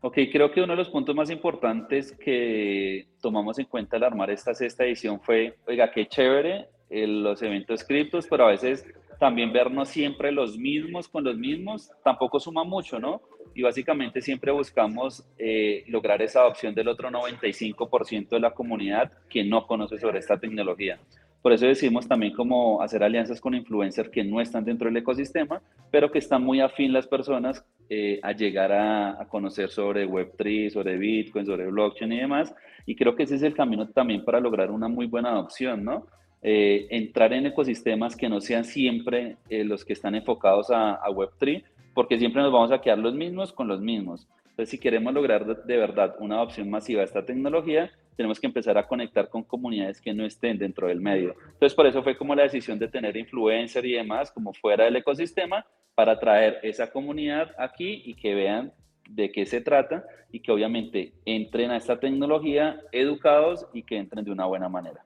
Ok, 0.00 0.16
creo 0.32 0.50
que 0.50 0.62
uno 0.62 0.72
de 0.72 0.78
los 0.78 0.88
puntos 0.88 1.14
más 1.14 1.28
importantes 1.28 2.16
que 2.16 3.06
tomamos 3.20 3.58
en 3.58 3.66
cuenta 3.66 3.98
al 3.98 4.04
armar 4.04 4.30
esta 4.30 4.54
sexta 4.54 4.84
edición 4.86 5.20
fue, 5.20 5.58
oiga, 5.66 5.90
qué 5.90 6.08
chévere 6.08 6.68
eh, 6.88 7.06
los 7.06 7.42
eventos 7.42 7.84
criptos, 7.84 8.26
pero 8.26 8.46
a 8.46 8.52
veces 8.52 8.86
también 9.18 9.52
vernos 9.52 9.88
siempre 9.88 10.32
los 10.32 10.58
mismos 10.58 11.08
con 11.08 11.24
los 11.24 11.36
mismos 11.36 11.90
tampoco 12.04 12.38
suma 12.38 12.64
mucho, 12.64 12.98
¿no? 12.98 13.22
y 13.56 13.62
básicamente 13.62 14.20
siempre 14.20 14.52
buscamos 14.52 15.26
eh, 15.38 15.82
lograr 15.88 16.20
esa 16.20 16.40
adopción 16.40 16.74
del 16.74 16.88
otro 16.88 17.10
95% 17.10 18.28
de 18.28 18.40
la 18.40 18.50
comunidad 18.52 19.10
que 19.30 19.42
no 19.44 19.66
conoce 19.66 19.98
sobre 19.98 20.18
esta 20.18 20.38
tecnología. 20.38 21.00
Por 21.40 21.54
eso 21.54 21.64
decidimos 21.64 22.06
también 22.06 22.34
como 22.34 22.82
hacer 22.82 23.02
alianzas 23.02 23.40
con 23.40 23.54
influencers 23.54 24.10
que 24.10 24.22
no 24.22 24.42
están 24.42 24.64
dentro 24.64 24.88
del 24.88 24.98
ecosistema, 24.98 25.62
pero 25.90 26.10
que 26.10 26.18
están 26.18 26.42
muy 26.42 26.60
afín 26.60 26.92
las 26.92 27.06
personas 27.06 27.64
eh, 27.88 28.20
a 28.22 28.32
llegar 28.32 28.72
a, 28.72 29.26
conocer 29.30 29.70
sobre 29.70 30.06
Web3, 30.06 30.70
sobre 30.70 30.98
Bitcoin, 30.98 31.46
sobre 31.46 31.66
blockchain 31.66 32.12
y 32.12 32.18
demás. 32.18 32.54
Y 32.84 32.94
creo 32.94 33.16
que 33.16 33.22
ese 33.22 33.36
es 33.36 33.42
el 33.42 33.54
camino 33.54 33.88
también 33.88 34.22
para 34.22 34.38
lograr 34.38 34.70
una 34.70 34.88
muy 34.88 35.06
buena 35.06 35.30
adopción, 35.30 35.82
¿no? 35.82 36.06
Eh, 36.42 36.86
entrar 36.90 37.32
en 37.32 37.46
ecosistemas 37.46 38.14
que 38.14 38.28
no 38.28 38.40
sean 38.40 38.64
siempre 38.64 39.36
los 39.50 39.84
que 39.84 39.94
están 39.94 40.14
enfocados 40.14 40.70
a, 40.70 40.94
a 40.94 41.08
Web3, 41.08 41.64
porque 41.94 42.18
siempre 42.18 42.42
nos 42.42 42.52
vamos 42.52 42.70
a 42.72 42.80
quedar 42.80 42.98
los 42.98 43.14
mismos 43.14 43.52
con 43.52 43.68
los 43.68 43.80
mismos. 43.80 44.28
Entonces, 44.50 44.70
si 44.70 44.78
queremos 44.78 45.12
lograr 45.12 45.64
de 45.64 45.76
verdad 45.76 46.16
una 46.18 46.36
adopción 46.36 46.70
masiva 46.70 47.00
de 47.00 47.06
esta 47.06 47.24
tecnología, 47.24 47.90
tenemos 48.16 48.40
que 48.40 48.46
empezar 48.46 48.78
a 48.78 48.86
conectar 48.86 49.28
con 49.28 49.42
comunidades 49.42 50.00
que 50.00 50.14
no 50.14 50.24
estén 50.24 50.58
dentro 50.58 50.88
del 50.88 51.00
medio. 51.00 51.34
Entonces, 51.52 51.74
por 51.74 51.86
eso 51.86 52.02
fue 52.02 52.16
como 52.16 52.34
la 52.34 52.44
decisión 52.44 52.78
de 52.78 52.88
tener 52.88 53.16
influencer 53.16 53.84
y 53.84 53.92
demás 53.92 54.30
como 54.30 54.54
fuera 54.54 54.84
del 54.84 54.96
ecosistema 54.96 55.66
para 55.94 56.18
traer 56.18 56.58
esa 56.62 56.90
comunidad 56.90 57.50
aquí 57.58 58.02
y 58.04 58.14
que 58.14 58.34
vean 58.34 58.72
de 59.08 59.30
qué 59.30 59.46
se 59.46 59.60
trata 59.60 60.04
y 60.32 60.40
que 60.40 60.50
obviamente 60.50 61.12
entren 61.24 61.70
a 61.70 61.76
esta 61.76 62.00
tecnología 62.00 62.80
educados 62.92 63.66
y 63.72 63.82
que 63.82 63.98
entren 63.98 64.24
de 64.24 64.30
una 64.30 64.46
buena 64.46 64.68
manera. 64.68 65.05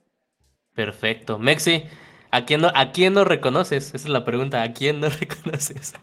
Perfecto. 0.75 1.39
Mexi, 1.39 1.85
¿a 2.31 2.45
quién 2.45 2.63
no, 2.63 2.73
a 2.75 2.93
quién 2.93 3.15
no 3.15 3.25
reconoces? 3.25 3.89
Esa 3.89 3.97
es 3.97 4.09
la 4.09 4.25
pregunta, 4.25 4.63
¿a 4.63 4.73
quién 4.73 5.01
no 5.01 5.09
reconoces? 5.21 5.95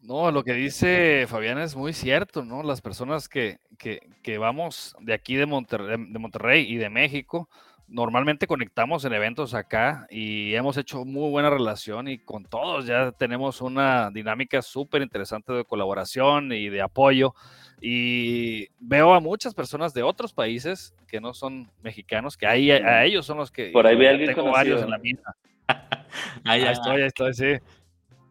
No, 0.00 0.30
lo 0.30 0.42
que 0.42 0.52
dice 0.52 1.26
Fabián 1.28 1.58
es 1.58 1.76
muy 1.76 1.92
cierto, 1.92 2.44
¿no? 2.44 2.62
Las 2.62 2.80
personas 2.80 3.28
que, 3.28 3.60
que, 3.78 4.38
vamos 4.38 4.96
de 5.00 5.14
aquí 5.14 5.36
de 5.36 5.46
Monterrey, 5.46 5.96
de 6.08 6.18
Monterrey 6.18 6.66
y 6.68 6.76
de 6.76 6.90
México, 6.90 7.48
normalmente 7.86 8.46
conectamos 8.46 9.04
en 9.04 9.12
eventos 9.12 9.54
acá 9.54 10.06
y 10.10 10.54
hemos 10.54 10.76
hecho 10.76 11.04
muy 11.04 11.30
buena 11.30 11.50
relación 11.50 12.08
y 12.08 12.18
con 12.18 12.44
todos 12.44 12.86
ya 12.86 13.12
tenemos 13.12 13.60
una 13.60 14.10
dinámica 14.10 14.62
súper 14.62 15.02
interesante 15.02 15.52
de 15.52 15.64
colaboración 15.64 16.52
y 16.52 16.68
de 16.68 16.82
apoyo. 16.82 17.34
Y 17.84 18.68
veo 18.78 19.12
a 19.12 19.18
muchas 19.18 19.54
personas 19.54 19.92
de 19.92 20.04
otros 20.04 20.32
países 20.32 20.94
que 21.08 21.20
no 21.20 21.34
son 21.34 21.68
mexicanos, 21.82 22.36
que 22.36 22.46
ahí 22.46 22.70
a 22.70 23.04
ellos 23.04 23.26
son 23.26 23.38
los 23.38 23.50
que... 23.50 23.70
Por 23.70 23.88
ahí 23.88 23.96
ve 23.96 24.08
alguien 24.08 24.32
tengo 24.32 24.52
varios 24.52 24.80
en 24.82 24.90
la 24.90 24.98
misma. 24.98 25.34
ahí 26.44 26.62
estoy, 26.62 27.00
ahí 27.00 27.08
estoy, 27.08 27.34
sí. 27.34 27.58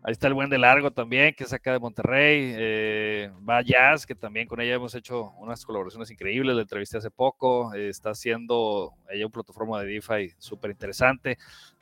Ahí 0.04 0.14
está 0.14 0.28
el 0.28 0.36
buen 0.36 0.50
de 0.50 0.58
largo 0.58 0.92
también, 0.92 1.34
que 1.36 1.44
es 1.44 1.52
acá 1.52 1.74
de 1.74 1.80
Monterrey. 1.80 2.54
Eh, 2.56 3.30
va 3.48 3.62
Jazz, 3.62 4.06
que 4.06 4.16
también 4.16 4.48
con 4.48 4.62
ella 4.62 4.76
hemos 4.76 4.96
hecho 4.96 5.34
unas 5.38 5.66
colaboraciones 5.66 6.10
increíbles. 6.10 6.56
La 6.56 6.62
entrevisté 6.62 6.98
hace 6.98 7.12
poco. 7.12 7.74
está 7.74 8.12
haciendo 8.12 8.94
ella 9.10 9.26
un 9.26 9.34
plataforma 9.34 9.82
de 9.82 9.88
DeFi 9.88 10.34
súper 10.38 10.72
interesante. 10.72 11.38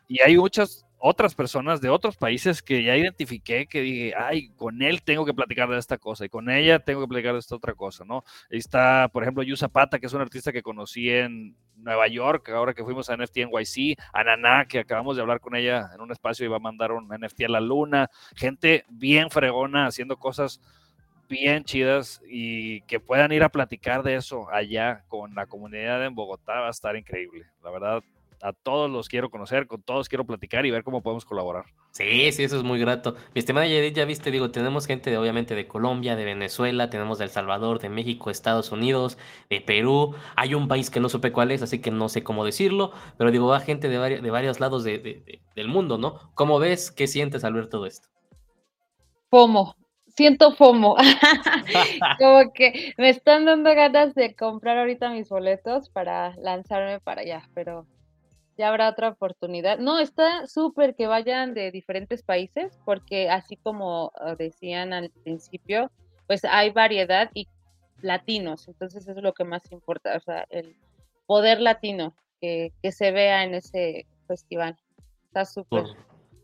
Y 0.08 0.22
hay 0.22 0.36
muchas 0.36 0.88
otras 1.00 1.34
personas 1.36 1.82
de 1.82 1.90
otros 1.90 2.18
países 2.18 2.62
que 2.62 2.84
ya 2.84 2.96
identifiqué 2.96 3.68
que 3.68 3.82
dije, 3.82 4.14
ay, 4.18 4.50
con 4.50 4.82
él 4.82 5.02
tengo 5.02 5.26
que 5.26 5.34
platicar 5.34 5.70
de 5.70 5.78
esta 5.78 5.98
cosa 5.98 6.26
y 6.26 6.30
con 6.30 6.50
ella 6.50 6.80
tengo 6.80 7.02
que 7.02 7.08
platicar 7.08 7.34
de 7.34 7.40
esta 7.40 7.56
otra 7.56 7.74
cosa, 7.74 8.04
¿no? 8.06 8.24
Ahí 8.52 8.58
está, 8.58 9.10
por 9.12 9.24
ejemplo, 9.24 9.44
Yu 9.44 9.56
Zapata, 9.56 10.00
que 10.00 10.08
es 10.08 10.14
un 10.14 10.22
artista 10.22 10.52
que 10.52 10.62
conocí 10.62 11.10
en 11.10 11.56
Nueva 11.78 12.08
York, 12.08 12.50
ahora 12.50 12.74
que 12.74 12.84
fuimos 12.84 13.10
a 13.10 13.18
NFT 13.18 13.38
NYC, 13.38 13.98
Ananá, 14.14 14.66
que 14.66 14.80
acabamos 14.80 15.16
de 15.16 15.22
hablar 15.22 15.40
con 15.40 15.56
ella 15.56 15.90
en 15.96 16.02
un 16.02 16.12
espacio 16.12 16.46
y 16.46 16.50
va 16.50 16.58
a 16.58 16.60
mandar 16.60 16.92
un 16.92 17.08
NFT 17.08 17.44
a 17.46 17.50
la 17.50 17.62
luna, 17.62 18.10
gente 18.36 18.84
bien 18.90 19.30
fregona 19.30 19.88
haciendo 19.88 20.18
cosas 20.18 20.60
bien 21.30 21.64
chidas 21.64 22.22
y 22.28 22.82
que 22.82 23.00
puedan 23.00 23.32
ir 23.32 23.44
a 23.44 23.50
platicar 23.50 24.04
de 24.04 24.16
eso 24.16 24.50
allá 24.52 25.04
con 25.08 25.36
la 25.36 25.46
comunidad 25.46 26.04
en 26.04 26.16
Bogotá 26.16 26.60
va 26.60 26.68
a 26.68 26.72
estar 26.72 26.96
increíble. 26.96 27.46
La 27.64 27.70
verdad, 27.70 28.04
a 28.42 28.54
todos 28.54 28.90
los 28.90 29.10
quiero 29.10 29.30
conocer, 29.30 29.68
con 29.68 29.82
todos 29.82 30.10
quiero 30.10 30.26
platicar 30.26 30.66
y 30.66 30.72
ver 30.72 30.84
cómo 30.84 31.02
podemos 31.02 31.26
colaborar. 31.26 31.66
Sí, 31.92 32.32
sí, 32.32 32.44
eso 32.44 32.58
es 32.58 32.64
muy 32.64 32.80
grato. 32.80 33.16
Mi 33.34 33.40
estimada 33.40 33.68
Yedid, 33.68 33.96
ya 33.96 34.06
viste, 34.06 34.32
digo, 34.32 34.52
tenemos 34.52 34.86
gente 34.86 35.10
de, 35.10 35.18
obviamente 35.18 35.56
de 35.56 35.68
Colombia, 35.68 36.16
de 36.16 36.26
Venezuela, 36.26 36.90
tenemos 36.90 37.18
de 37.18 37.26
El 37.26 37.30
Salvador, 37.30 37.80
de 37.80 37.90
México, 37.90 38.30
Estados 38.30 38.72
Unidos, 38.72 39.18
de 39.50 39.62
Perú. 39.62 40.16
Hay 40.36 40.54
un 40.54 40.68
país 40.68 40.90
que 40.90 41.00
no 41.00 41.10
supe 41.10 41.32
cuál 41.32 41.52
es, 41.52 41.62
así 41.62 41.80
que 41.80 41.92
no 41.92 42.10
sé 42.10 42.24
cómo 42.24 42.46
decirlo, 42.46 42.92
pero 43.18 43.32
digo, 43.32 43.48
va 43.48 43.60
gente 43.60 43.90
de, 43.90 43.98
varios, 43.98 44.22
de 44.22 44.32
varios 44.32 44.60
lados 44.60 44.84
de, 44.84 45.42
del 45.56 45.68
mundo, 45.68 45.98
¿no? 45.98 46.32
¿Cómo 46.36 46.60
ves? 46.60 46.92
¿Qué 46.92 47.08
sientes 47.08 47.44
al 47.44 47.54
ver 47.54 47.68
todo 47.68 47.86
esto? 47.86 48.08
FOMO, 49.30 49.76
siento 50.08 50.54
FOMO. 50.54 50.96
Como 52.20 52.52
que 52.54 52.94
me 52.98 53.10
están 53.10 53.46
dando 53.46 53.74
ganas 53.76 54.16
de 54.16 54.36
comprar 54.36 54.78
ahorita 54.78 55.10
mis 55.12 55.30
boletos 55.30 55.90
para 55.90 56.36
lanzarme 56.38 57.00
para 57.00 57.22
allá, 57.22 57.50
pero 57.54 57.86
ya 58.60 58.68
habrá 58.68 58.90
otra 58.90 59.08
oportunidad. 59.08 59.80
No, 59.80 60.00
está 60.00 60.46
súper 60.46 60.94
que 60.94 61.08
vayan 61.08 61.54
de 61.54 61.72
diferentes 61.72 62.24
países, 62.24 62.78
porque 62.84 63.30
así 63.30 63.56
como 63.56 64.12
ah, 64.20 64.36
decían 64.38 64.92
al 64.92 65.12
principio, 65.24 65.90
pues 66.28 66.44
hay 66.44 66.70
variedad 66.70 67.32
y 67.34 67.48
latinos, 68.02 68.68
entonces 68.68 69.08
es 69.08 69.16
lo 69.16 69.34
que 69.34 69.46
más 69.46 69.62
importa, 69.72 70.16
o 70.16 70.20
sea, 70.20 70.46
el 70.50 70.76
poder 71.26 71.62
latino 71.62 72.14
que, 72.42 72.74
se 72.92 73.12
vea 73.12 73.46
en 73.46 73.56
ese 73.56 74.06
festival. 74.28 74.78
Está 75.28 75.46
súper. 75.46 75.86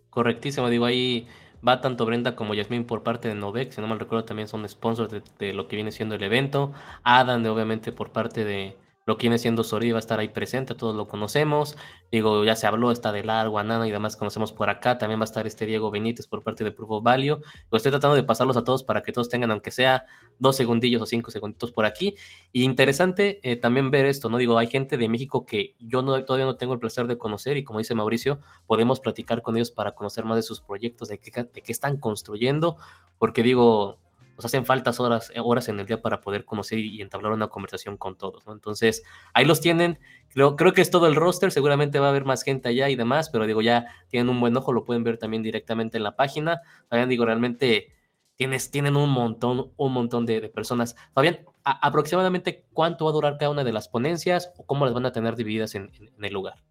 Correctísimo, 0.10 0.70
digo, 0.70 0.86
ahí 0.86 1.28
va 1.68 1.82
tanto 1.82 2.06
Brenda 2.06 2.36
como 2.38 2.54
Yasmin 2.54 2.86
por 2.86 3.04
parte 3.04 3.28
de 3.28 3.36
Novex, 3.36 3.76
si 3.76 3.82
no 3.82 3.88
mal 3.88 4.00
recuerdo 4.00 4.24
también 4.24 4.48
son 4.48 4.68
sponsors 4.70 5.12
de, 5.12 5.22
de, 5.38 5.54
lo 5.54 5.68
que 5.68 5.76
viene 5.76 5.92
siendo 5.92 6.16
el 6.16 6.24
evento, 6.24 6.72
Adam 7.04 7.46
obviamente 7.46 7.92
por 7.92 8.12
parte 8.12 8.46
de, 8.46 8.78
lo 9.06 9.18
que 9.18 9.24
viene 9.24 9.38
siendo 9.38 9.64
Sori 9.64 9.92
va 9.92 9.98
a 9.98 10.00
estar 10.00 10.20
ahí 10.20 10.30
presente, 10.30 10.74
todos 10.74 10.96
lo 10.96 11.08
conocemos. 11.08 11.78
Digo, 12.12 12.44
ya 12.44 12.56
se 12.56 12.66
habló, 12.66 12.92
está 12.92 13.12
de 13.12 13.24
Largo, 13.24 13.60
Anana 13.60 13.88
y 13.88 13.92
demás 13.92 14.18
conocemos 14.18 14.52
por 14.52 14.70
acá. 14.70 14.98
También 14.98 15.20
va 15.20 15.24
a 15.24 15.26
estar 15.26 15.46
este 15.46 15.68
Diego 15.68 15.92
Benítez 15.92 16.28
por 16.28 16.42
parte 16.42 16.64
de 16.64 16.72
Proof 16.72 16.90
of 16.90 17.04
Value. 17.04 17.40
Lo 17.70 17.78
estoy 17.78 17.92
tratando 17.92 18.16
de 18.16 18.24
pasarlos 18.24 18.58
a 18.58 18.64
todos 18.64 18.84
para 18.84 19.04
que 19.04 19.12
todos 19.12 19.30
tengan, 19.30 19.52
aunque 19.52 19.70
sea 19.70 20.06
dos 20.40 20.56
segundillos 20.56 21.04
o 21.04 21.06
cinco 21.06 21.30
segunditos 21.30 21.72
por 21.72 21.86
aquí. 21.86 22.16
Y 22.52 22.64
interesante 22.64 23.40
eh, 23.44 23.58
también 23.58 23.92
ver 23.92 24.08
esto, 24.08 24.30
¿no? 24.30 24.38
Digo, 24.38 24.58
hay 24.58 24.68
gente 24.68 24.98
de 24.98 25.08
México 25.08 25.46
que 25.46 25.76
yo 25.80 26.02
no, 26.02 26.26
todavía 26.26 26.46
no 26.48 26.58
tengo 26.58 26.74
el 26.74 26.80
placer 26.80 27.06
de 27.06 27.18
conocer 27.18 27.58
y 27.58 27.64
como 27.64 27.80
dice 27.80 27.94
Mauricio, 27.94 28.40
podemos 28.66 29.00
platicar 29.00 29.44
con 29.44 29.56
ellos 29.56 29.70
para 29.70 29.94
conocer 29.94 30.26
más 30.26 30.38
de 30.38 30.44
sus 30.44 30.62
proyectos, 30.62 31.10
de 31.10 31.20
qué, 31.20 31.32
de 31.44 31.62
qué 31.62 31.72
están 31.72 31.98
construyendo, 31.98 32.78
porque 33.20 33.44
digo, 33.44 34.00
nos 34.36 34.46
hacen 34.46 34.66
faltas 34.66 35.00
horas, 35.00 35.32
eh, 35.34 35.40
horas 35.44 35.70
en 35.70 35.80
el 35.80 35.86
día 35.86 36.02
para 36.02 36.22
poder 36.22 36.46
conocer 36.46 36.80
y 36.80 37.02
entablar 37.02 37.32
una 37.32 37.48
conversación 37.48 37.98
con 37.98 38.18
todos, 38.18 38.46
¿no? 38.46 38.54
Entonces, 38.54 39.04
ahí 39.34 39.46
los 39.46 39.62
tienen. 39.62 40.00
Creo, 40.30 40.56
creo 40.56 40.74
que 40.74 40.82
es 40.82 40.90
todo 40.90 41.08
el 41.08 41.16
roster, 41.16 41.52
seguramente 41.52 42.00
va 42.00 42.08
a 42.08 42.10
haber 42.10 42.26
más 42.26 42.44
gente 42.44 42.70
allá 42.70 42.90
y 42.90 42.96
demás, 42.96 43.30
pero 43.30 43.46
digo, 43.48 43.62
ya 43.62 43.88
tienen 44.10 44.30
un 44.30 44.40
buen 44.40 44.56
ojo, 44.58 44.74
lo 44.74 44.84
pueden 44.86 45.04
ver 45.04 45.18
también 45.18 45.44
directamente 45.44 45.98
en 45.98 46.04
la 46.04 46.16
página. 46.16 46.62
Fabián, 46.90 47.10
digo, 47.10 47.26
realmente 47.26 47.94
tienes, 48.36 48.72
tienen 48.72 48.98
un 48.98 49.10
montón, 49.10 49.72
un 49.78 49.94
montón 49.94 50.26
de, 50.26 50.50
personas. 50.50 50.96
Fabián, 51.14 51.40
aproximadamente 51.64 52.66
cuánto 52.74 53.06
va 53.06 53.12
a 53.12 53.14
durar 53.14 53.38
cada 53.38 53.52
una 53.52 53.64
de 53.64 53.72
las 53.72 53.88
ponencias 53.88 54.52
o 54.58 54.66
cómo 54.66 54.86
las 54.86 54.94
van 54.94 55.06
a 55.06 55.12
tener 55.12 55.36
divididas 55.36 55.76
en 55.76 55.92
el 56.22 56.34
lugar. 56.34 56.64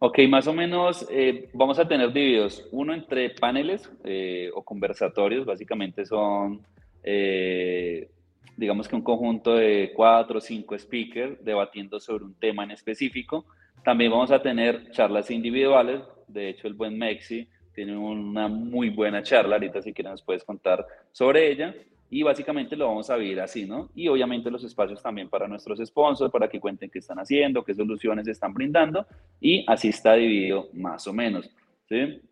Ok, 0.00 0.20
más 0.28 0.46
o 0.46 0.52
menos 0.52 1.04
eh, 1.10 1.48
vamos 1.52 1.80
a 1.80 1.88
tener 1.88 2.12
divididos 2.12 2.68
uno 2.70 2.94
entre 2.94 3.30
paneles 3.30 3.90
eh, 4.04 4.48
o 4.54 4.62
conversatorios, 4.62 5.44
básicamente 5.44 6.06
son, 6.06 6.62
eh, 7.02 8.08
digamos 8.56 8.86
que 8.86 8.94
un 8.94 9.02
conjunto 9.02 9.56
de 9.56 9.92
cuatro 9.96 10.38
o 10.38 10.40
cinco 10.40 10.78
speakers 10.78 11.44
debatiendo 11.44 11.98
sobre 11.98 12.26
un 12.26 12.34
tema 12.34 12.62
en 12.62 12.70
específico. 12.70 13.46
También 13.82 14.12
vamos 14.12 14.30
a 14.30 14.40
tener 14.40 14.88
charlas 14.92 15.32
individuales, 15.32 16.02
de 16.28 16.50
hecho 16.50 16.68
el 16.68 16.74
buen 16.74 16.96
Mexi 16.96 17.48
tiene 17.74 17.96
una 17.96 18.46
muy 18.46 18.90
buena 18.90 19.24
charla, 19.24 19.56
ahorita 19.56 19.82
si 19.82 19.92
quieres 19.92 20.12
nos 20.12 20.22
puedes 20.22 20.44
contar 20.44 20.86
sobre 21.10 21.50
ella 21.50 21.74
y 22.10 22.22
básicamente 22.22 22.76
lo 22.76 22.86
vamos 22.86 23.10
a 23.10 23.16
vivir 23.16 23.40
así, 23.40 23.66
¿no? 23.66 23.90
Y 23.94 24.08
obviamente 24.08 24.50
los 24.50 24.64
espacios 24.64 25.02
también 25.02 25.28
para 25.28 25.46
nuestros 25.46 25.78
sponsors, 25.84 26.32
para 26.32 26.48
que 26.48 26.58
cuenten 26.58 26.90
qué 26.90 27.00
están 27.00 27.18
haciendo, 27.18 27.64
qué 27.64 27.74
soluciones 27.74 28.26
están 28.28 28.54
brindando 28.54 29.06
y 29.40 29.64
así 29.68 29.88
está 29.88 30.14
dividido 30.14 30.68
más 30.72 31.06
o 31.06 31.12
menos, 31.12 31.50
¿sí? 31.88 32.22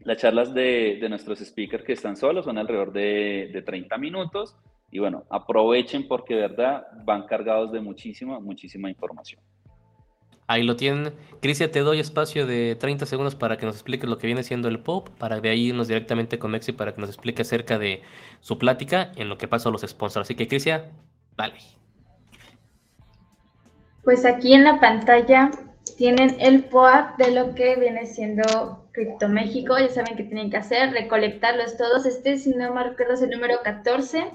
Las 0.00 0.16
charlas 0.16 0.52
de, 0.54 0.98
de 1.00 1.08
nuestros 1.08 1.38
speakers 1.40 1.84
que 1.84 1.92
están 1.92 2.16
solos 2.16 2.44
son 2.44 2.58
alrededor 2.58 2.92
de, 2.92 3.50
de 3.52 3.62
30 3.62 3.98
minutos 3.98 4.56
y 4.90 4.98
bueno, 4.98 5.24
aprovechen 5.30 6.08
porque 6.08 6.34
verdad 6.34 6.86
van 7.04 7.26
cargados 7.26 7.70
de 7.70 7.80
muchísima, 7.80 8.40
muchísima 8.40 8.88
información. 8.88 9.40
Ahí 10.50 10.64
lo 10.64 10.74
tienen. 10.74 11.14
Crisia, 11.40 11.70
te 11.70 11.78
doy 11.78 12.00
espacio 12.00 12.44
de 12.44 12.74
30 12.74 13.06
segundos 13.06 13.36
para 13.36 13.56
que 13.56 13.66
nos 13.66 13.76
expliques 13.76 14.10
lo 14.10 14.18
que 14.18 14.26
viene 14.26 14.42
siendo 14.42 14.66
el 14.66 14.80
pop, 14.80 15.08
para 15.16 15.40
de 15.40 15.48
ahí 15.48 15.68
irnos 15.68 15.86
directamente 15.86 16.40
con 16.40 16.50
Mexi 16.50 16.72
para 16.72 16.92
que 16.92 17.00
nos 17.00 17.08
explique 17.08 17.42
acerca 17.42 17.78
de 17.78 18.02
su 18.40 18.58
plática 18.58 19.12
en 19.14 19.28
lo 19.28 19.38
que 19.38 19.46
pasa 19.46 19.68
a 19.68 19.72
los 19.72 19.82
sponsors. 19.82 20.26
Así 20.26 20.34
que, 20.34 20.48
Crisia, 20.48 20.90
dale. 21.36 21.54
Pues 24.02 24.24
aquí 24.24 24.52
en 24.52 24.64
la 24.64 24.80
pantalla 24.80 25.52
tienen 25.96 26.36
el 26.40 26.64
POAP 26.64 27.16
de 27.16 27.30
lo 27.30 27.54
que 27.54 27.76
viene 27.76 28.06
siendo 28.06 28.88
Cripto 28.90 29.28
México. 29.28 29.78
Ya 29.78 29.90
saben 29.90 30.16
qué 30.16 30.24
tienen 30.24 30.50
que 30.50 30.56
hacer, 30.56 30.90
recolectarlos 30.90 31.76
todos. 31.76 32.06
Este, 32.06 32.38
si 32.38 32.50
no 32.56 32.74
me 32.74 32.82
recuerdo, 32.82 33.14
es 33.14 33.22
el 33.22 33.30
número 33.30 33.60
14 33.62 34.26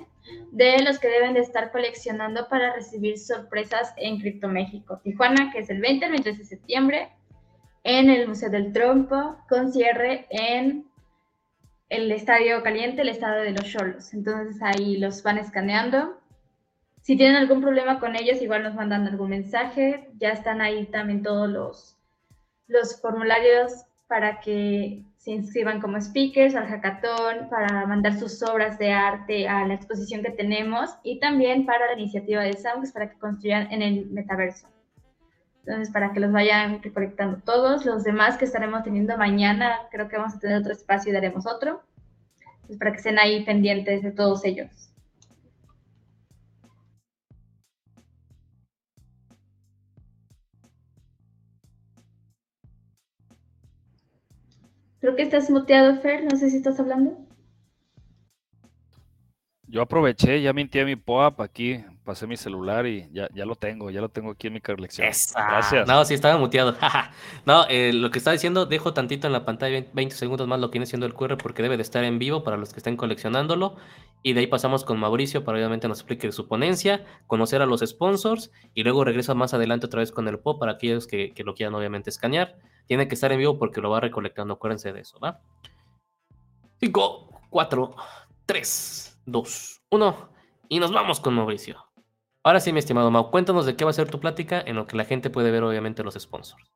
de 0.51 0.81
los 0.83 0.99
que 0.99 1.07
deben 1.07 1.33
de 1.33 1.41
estar 1.41 1.71
coleccionando 1.71 2.47
para 2.47 2.73
recibir 2.73 3.17
sorpresas 3.17 3.93
en 3.97 4.19
Cripto 4.19 4.47
México. 4.47 4.99
Tijuana, 5.03 5.51
que 5.51 5.59
es 5.59 5.69
el 5.69 5.81
20 5.81 6.05
el 6.05 6.11
23 6.11 6.37
de 6.37 6.45
septiembre, 6.45 7.09
en 7.83 8.09
el 8.09 8.27
Museo 8.27 8.49
del 8.49 8.73
Trompo, 8.73 9.37
con 9.47 9.71
cierre 9.71 10.27
en 10.29 10.85
el 11.89 12.11
Estadio 12.11 12.63
Caliente, 12.63 13.01
el 13.01 13.09
Estadio 13.09 13.43
de 13.43 13.51
los 13.51 13.65
Cholos. 13.65 14.13
Entonces 14.13 14.61
ahí 14.61 14.97
los 14.97 15.21
van 15.21 15.37
escaneando. 15.37 16.19
Si 17.01 17.15
tienen 17.15 17.35
algún 17.35 17.61
problema 17.61 17.99
con 17.99 18.15
ellos, 18.15 18.41
igual 18.41 18.63
nos 18.63 18.73
mandan 18.73 19.05
algún 19.07 19.29
mensaje. 19.29 20.09
Ya 20.17 20.31
están 20.31 20.61
ahí 20.61 20.87
también 20.87 21.21
todos 21.21 21.47
los, 21.47 21.97
los 22.67 22.99
formularios 22.99 23.85
para 24.07 24.39
que 24.39 25.03
se 25.25 25.31
inscriban 25.31 25.81
como 25.81 25.99
speakers 25.99 26.53
al 26.53 26.67
hackathon, 26.67 27.49
para 27.49 27.87
mandar 27.87 28.19
sus 28.19 28.43
obras 28.43 28.77
de 28.77 28.91
arte 28.91 29.47
a 29.47 29.65
la 29.65 29.73
exposición 29.73 30.21
que 30.21 30.29
tenemos 30.29 30.91
y 31.01 31.19
también 31.19 31.65
para 31.65 31.87
la 31.87 31.93
iniciativa 31.93 32.43
de 32.43 32.53
Sounds 32.53 32.91
para 32.91 33.09
que 33.09 33.17
construyan 33.17 33.71
en 33.71 33.81
el 33.81 34.05
metaverso. 34.11 34.67
Entonces, 35.65 35.91
para 35.91 36.13
que 36.13 36.19
los 36.19 36.31
vayan 36.31 36.79
recolectando 36.83 37.39
todos, 37.43 37.87
los 37.87 38.03
demás 38.03 38.37
que 38.37 38.45
estaremos 38.45 38.83
teniendo 38.83 39.17
mañana, 39.17 39.79
creo 39.89 40.07
que 40.07 40.15
vamos 40.15 40.35
a 40.35 40.39
tener 40.39 40.59
otro 40.59 40.73
espacio 40.73 41.09
y 41.09 41.15
daremos 41.15 41.47
otro. 41.47 41.81
Entonces, 42.57 42.77
para 42.77 42.91
que 42.91 42.97
estén 42.97 43.17
ahí 43.17 43.43
pendientes 43.43 44.03
de 44.03 44.11
todos 44.11 44.45
ellos. 44.45 44.93
Creo 55.05 55.15
que 55.15 55.21
estás 55.21 55.51
muteado, 55.51 56.01
Fer. 56.01 56.23
No 56.23 56.35
sé 56.35 56.49
si 56.49 56.57
estás 56.57 56.79
hablando. 56.79 57.15
Yo 59.67 59.83
aproveché, 59.83 60.41
ya 60.41 60.51
mintié 60.51 60.83
mi 60.83 60.95
POAP 60.95 61.41
aquí, 61.41 61.85
pasé 62.03 62.25
mi 62.25 62.37
celular 62.37 62.87
y 62.87 63.07
ya, 63.11 63.29
ya 63.31 63.45
lo 63.45 63.55
tengo, 63.55 63.91
ya 63.91 64.01
lo 64.01 64.09
tengo 64.09 64.31
aquí 64.31 64.47
en 64.47 64.53
mi 64.53 64.61
colección. 64.61 65.05
Gracias. 65.05 65.87
No, 65.87 66.03
sí, 66.05 66.15
estaba 66.15 66.39
muteado. 66.39 66.75
no, 67.45 67.67
eh, 67.69 67.93
lo 67.93 68.09
que 68.09 68.17
está 68.17 68.31
diciendo, 68.31 68.65
dejo 68.65 68.95
tantito 68.95 69.27
en 69.27 69.33
la 69.33 69.45
pantalla 69.45 69.85
20 69.93 70.15
segundos 70.15 70.47
más 70.47 70.59
lo 70.59 70.71
que 70.71 70.79
viene 70.79 70.87
siendo 70.87 71.05
el 71.05 71.13
QR 71.13 71.37
porque 71.37 71.61
debe 71.61 71.77
de 71.77 71.83
estar 71.83 72.03
en 72.03 72.17
vivo 72.17 72.43
para 72.43 72.57
los 72.57 72.73
que 72.73 72.79
estén 72.79 72.97
coleccionándolo. 72.97 73.75
Y 74.23 74.33
de 74.33 74.39
ahí 74.39 74.47
pasamos 74.47 74.83
con 74.83 74.99
Mauricio 74.99 75.43
para 75.43 75.59
obviamente 75.59 75.87
nos 75.87 75.99
explique 75.99 76.31
su 76.31 76.47
ponencia, 76.47 77.05
conocer 77.27 77.61
a 77.61 77.67
los 77.67 77.81
sponsors 77.81 78.51
y 78.73 78.81
luego 78.81 79.03
regresa 79.03 79.35
más 79.35 79.53
adelante 79.53 79.85
otra 79.85 79.99
vez 79.99 80.11
con 80.11 80.27
el 80.27 80.39
POP 80.39 80.59
para 80.59 80.71
aquellos 80.71 81.05
que, 81.05 81.31
que 81.35 81.43
lo 81.43 81.53
quieran 81.53 81.75
obviamente 81.75 82.09
escanear. 82.09 82.55
Tiene 82.87 83.07
que 83.07 83.15
estar 83.15 83.31
en 83.31 83.39
vivo 83.39 83.57
porque 83.57 83.81
lo 83.81 83.89
va 83.89 83.99
recolectando, 83.99 84.55
acuérdense 84.55 84.93
de 84.93 85.01
eso, 85.01 85.19
¿va? 85.19 85.41
5, 86.79 87.41
4, 87.49 87.95
3, 88.45 89.21
2, 89.25 89.81
1 89.89 90.29
y 90.69 90.79
nos 90.79 90.91
vamos 90.91 91.19
con 91.19 91.33
Mauricio. 91.33 91.85
Ahora 92.43 92.59
sí, 92.59 92.71
mi 92.71 92.79
estimado 92.79 93.09
Mau, 93.09 93.31
cuéntanos 93.31 93.65
de 93.65 93.75
qué 93.75 93.85
va 93.85 93.89
a 93.89 93.93
ser 93.93 94.09
tu 94.09 94.19
plática 94.19 94.61
en 94.63 94.75
lo 94.75 94.85
que 94.85 94.97
la 94.97 95.05
gente 95.05 95.29
puede 95.29 95.51
ver 95.51 95.63
obviamente 95.63 96.03
los 96.03 96.13
sponsors. 96.13 96.71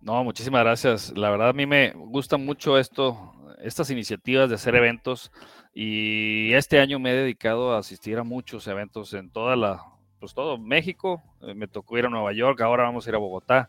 No, 0.00 0.22
muchísimas 0.22 0.62
gracias. 0.62 1.12
La 1.16 1.30
verdad 1.30 1.48
a 1.48 1.52
mí 1.52 1.66
me 1.66 1.90
gusta 1.90 2.36
mucho 2.36 2.78
esto, 2.78 3.32
estas 3.60 3.90
iniciativas 3.90 4.48
de 4.48 4.54
hacer 4.54 4.76
eventos 4.76 5.32
y 5.74 6.52
este 6.52 6.78
año 6.78 7.00
me 7.00 7.10
he 7.10 7.14
dedicado 7.14 7.74
a 7.74 7.78
asistir 7.78 8.16
a 8.18 8.22
muchos 8.22 8.68
eventos 8.68 9.12
en 9.14 9.30
toda 9.30 9.56
la, 9.56 9.82
pues 10.20 10.32
todo 10.32 10.56
México. 10.58 11.20
Eh, 11.42 11.54
me 11.54 11.66
tocó 11.66 11.98
ir 11.98 12.06
a 12.06 12.08
Nueva 12.08 12.32
York, 12.32 12.60
ahora 12.60 12.84
vamos 12.84 13.06
a 13.06 13.10
ir 13.10 13.16
a 13.16 13.18
Bogotá. 13.18 13.68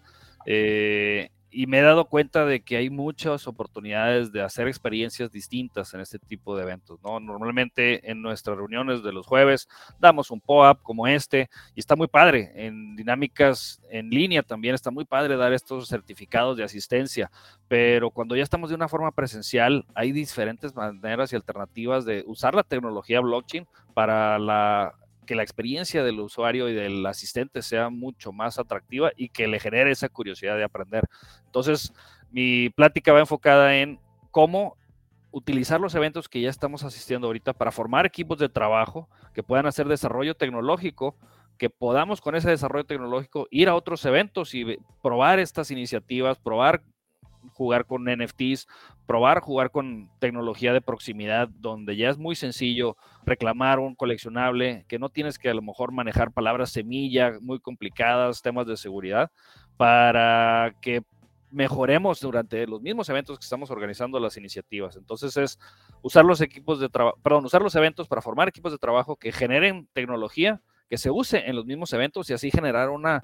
Eh, 0.50 1.30
y 1.50 1.66
me 1.66 1.80
he 1.80 1.82
dado 1.82 2.06
cuenta 2.06 2.46
de 2.46 2.62
que 2.62 2.78
hay 2.78 2.90
muchas 2.90 3.48
oportunidades 3.48 4.32
de 4.32 4.42
hacer 4.42 4.68
experiencias 4.68 5.32
distintas 5.32 5.94
en 5.94 6.02
este 6.02 6.20
tipo 6.20 6.56
de 6.56 6.64
eventos, 6.64 7.00
¿no? 7.04 7.20
Normalmente 7.20 8.10
en 8.10 8.22
nuestras 8.22 8.58
reuniones 8.58 9.02
de 9.04 9.12
los 9.12 9.26
jueves 9.26 9.68
damos 10.00 10.30
un 10.32 10.40
POAP 10.40 10.82
como 10.84 11.08
este 11.08 11.50
y 11.74 11.80
está 11.80 11.96
muy 11.96 12.08
padre. 12.08 12.52
En 12.56 12.96
dinámicas 12.96 13.82
en 13.90 14.10
línea 14.10 14.44
también 14.44 14.76
está 14.76 14.92
muy 14.92 15.04
padre 15.04 15.36
dar 15.36 15.52
estos 15.52 15.88
certificados 15.88 16.58
de 16.58 16.64
asistencia, 16.64 17.32
pero 17.68 18.12
cuando 18.12 18.36
ya 18.36 18.44
estamos 18.44 18.70
de 18.70 18.76
una 18.76 18.88
forma 18.88 19.12
presencial 19.12 19.86
hay 19.96 20.12
diferentes 20.12 20.76
maneras 20.76 21.34
y 21.34 21.36
alternativas 21.36 22.06
de 22.06 22.24
usar 22.28 22.56
la 22.56 22.64
tecnología 22.64 23.20
blockchain 23.20 23.68
para 23.94 24.38
la 24.38 24.94
que 25.28 25.36
la 25.36 25.44
experiencia 25.44 26.04
del 26.04 26.20
usuario 26.20 26.68
y 26.70 26.74
del 26.74 27.06
asistente 27.06 27.62
sea 27.62 27.92
mucho 27.92 28.32
más 28.32 28.58
atractiva 28.58 29.12
y 29.16 29.30
que 29.30 29.48
le 29.48 29.60
genere 29.60 29.92
esa 29.92 30.10
curiosidad 30.10 30.58
de 30.58 30.64
aprender. 30.64 31.04
Entonces, 31.46 31.94
mi 32.32 32.72
plática 32.72 33.14
va 33.14 33.20
enfocada 33.20 33.78
en 33.78 34.00
cómo 34.32 34.76
utilizar 35.30 35.80
los 35.80 35.94
eventos 35.94 36.28
que 36.28 36.42
ya 36.42 36.50
estamos 36.50 36.84
asistiendo 36.84 37.28
ahorita 37.28 37.54
para 37.54 37.72
formar 37.72 38.08
equipos 38.08 38.40
de 38.40 38.50
trabajo 38.50 39.08
que 39.34 39.44
puedan 39.44 39.68
hacer 39.68 39.88
desarrollo 39.88 40.36
tecnológico, 40.36 41.16
que 41.60 41.70
podamos 41.70 42.22
con 42.22 42.36
ese 42.36 42.50
desarrollo 42.50 42.86
tecnológico 42.86 43.48
ir 43.52 43.70
a 43.70 43.76
otros 43.76 44.04
eventos 44.06 44.56
y 44.56 44.80
probar 45.04 45.38
estas 45.38 45.70
iniciativas, 45.70 46.40
probar 46.40 46.82
jugar 47.54 47.86
con 47.86 48.06
NFTs, 48.06 48.68
probar 49.06 49.40
jugar 49.40 49.72
con 49.72 50.10
tecnología 50.20 50.74
de 50.74 50.82
proximidad, 50.82 51.48
donde 51.48 51.96
ya 51.96 52.10
es 52.10 52.18
muy 52.18 52.36
sencillo 52.36 52.98
reclamar 53.26 53.80
un 53.80 53.96
coleccionable, 53.96 54.86
que 54.88 55.00
no 55.00 55.10
tienes 55.10 55.40
que 55.40 55.50
a 55.50 55.54
lo 55.54 55.62
mejor 55.62 55.92
manejar 55.92 56.32
palabras 56.32 56.72
semilla 56.72 57.38
muy 57.42 57.60
complicadas, 57.60 58.42
temas 58.42 58.68
de 58.68 58.78
seguridad, 58.78 59.32
para 59.78 60.76
que 60.82 61.04
mejoremos 61.52 62.20
durante 62.20 62.68
los 62.68 62.82
mismos 62.82 63.08
eventos 63.10 63.40
que 63.40 63.44
estamos 63.44 63.72
organizando 63.72 64.20
las 64.20 64.38
iniciativas. 64.38 64.98
Entonces 64.98 65.36
es 65.38 65.60
usar 66.02 66.26
los 66.26 66.42
equipos 66.42 66.80
de 66.80 66.90
trabajo, 66.90 67.18
perdón, 67.24 67.46
usar 67.46 67.62
los 67.62 67.76
eventos 67.76 68.08
para 68.08 68.22
formar 68.22 68.50
equipos 68.50 68.72
de 68.72 68.78
trabajo 68.78 69.16
que 69.16 69.32
generen 69.32 69.88
tecnología 69.94 70.62
que 70.90 70.98
se 70.98 71.10
use 71.10 71.48
en 71.48 71.56
los 71.56 71.66
mismos 71.66 71.92
eventos 71.94 72.30
y 72.30 72.34
así 72.34 72.52
generar 72.52 72.90
una, 72.90 73.24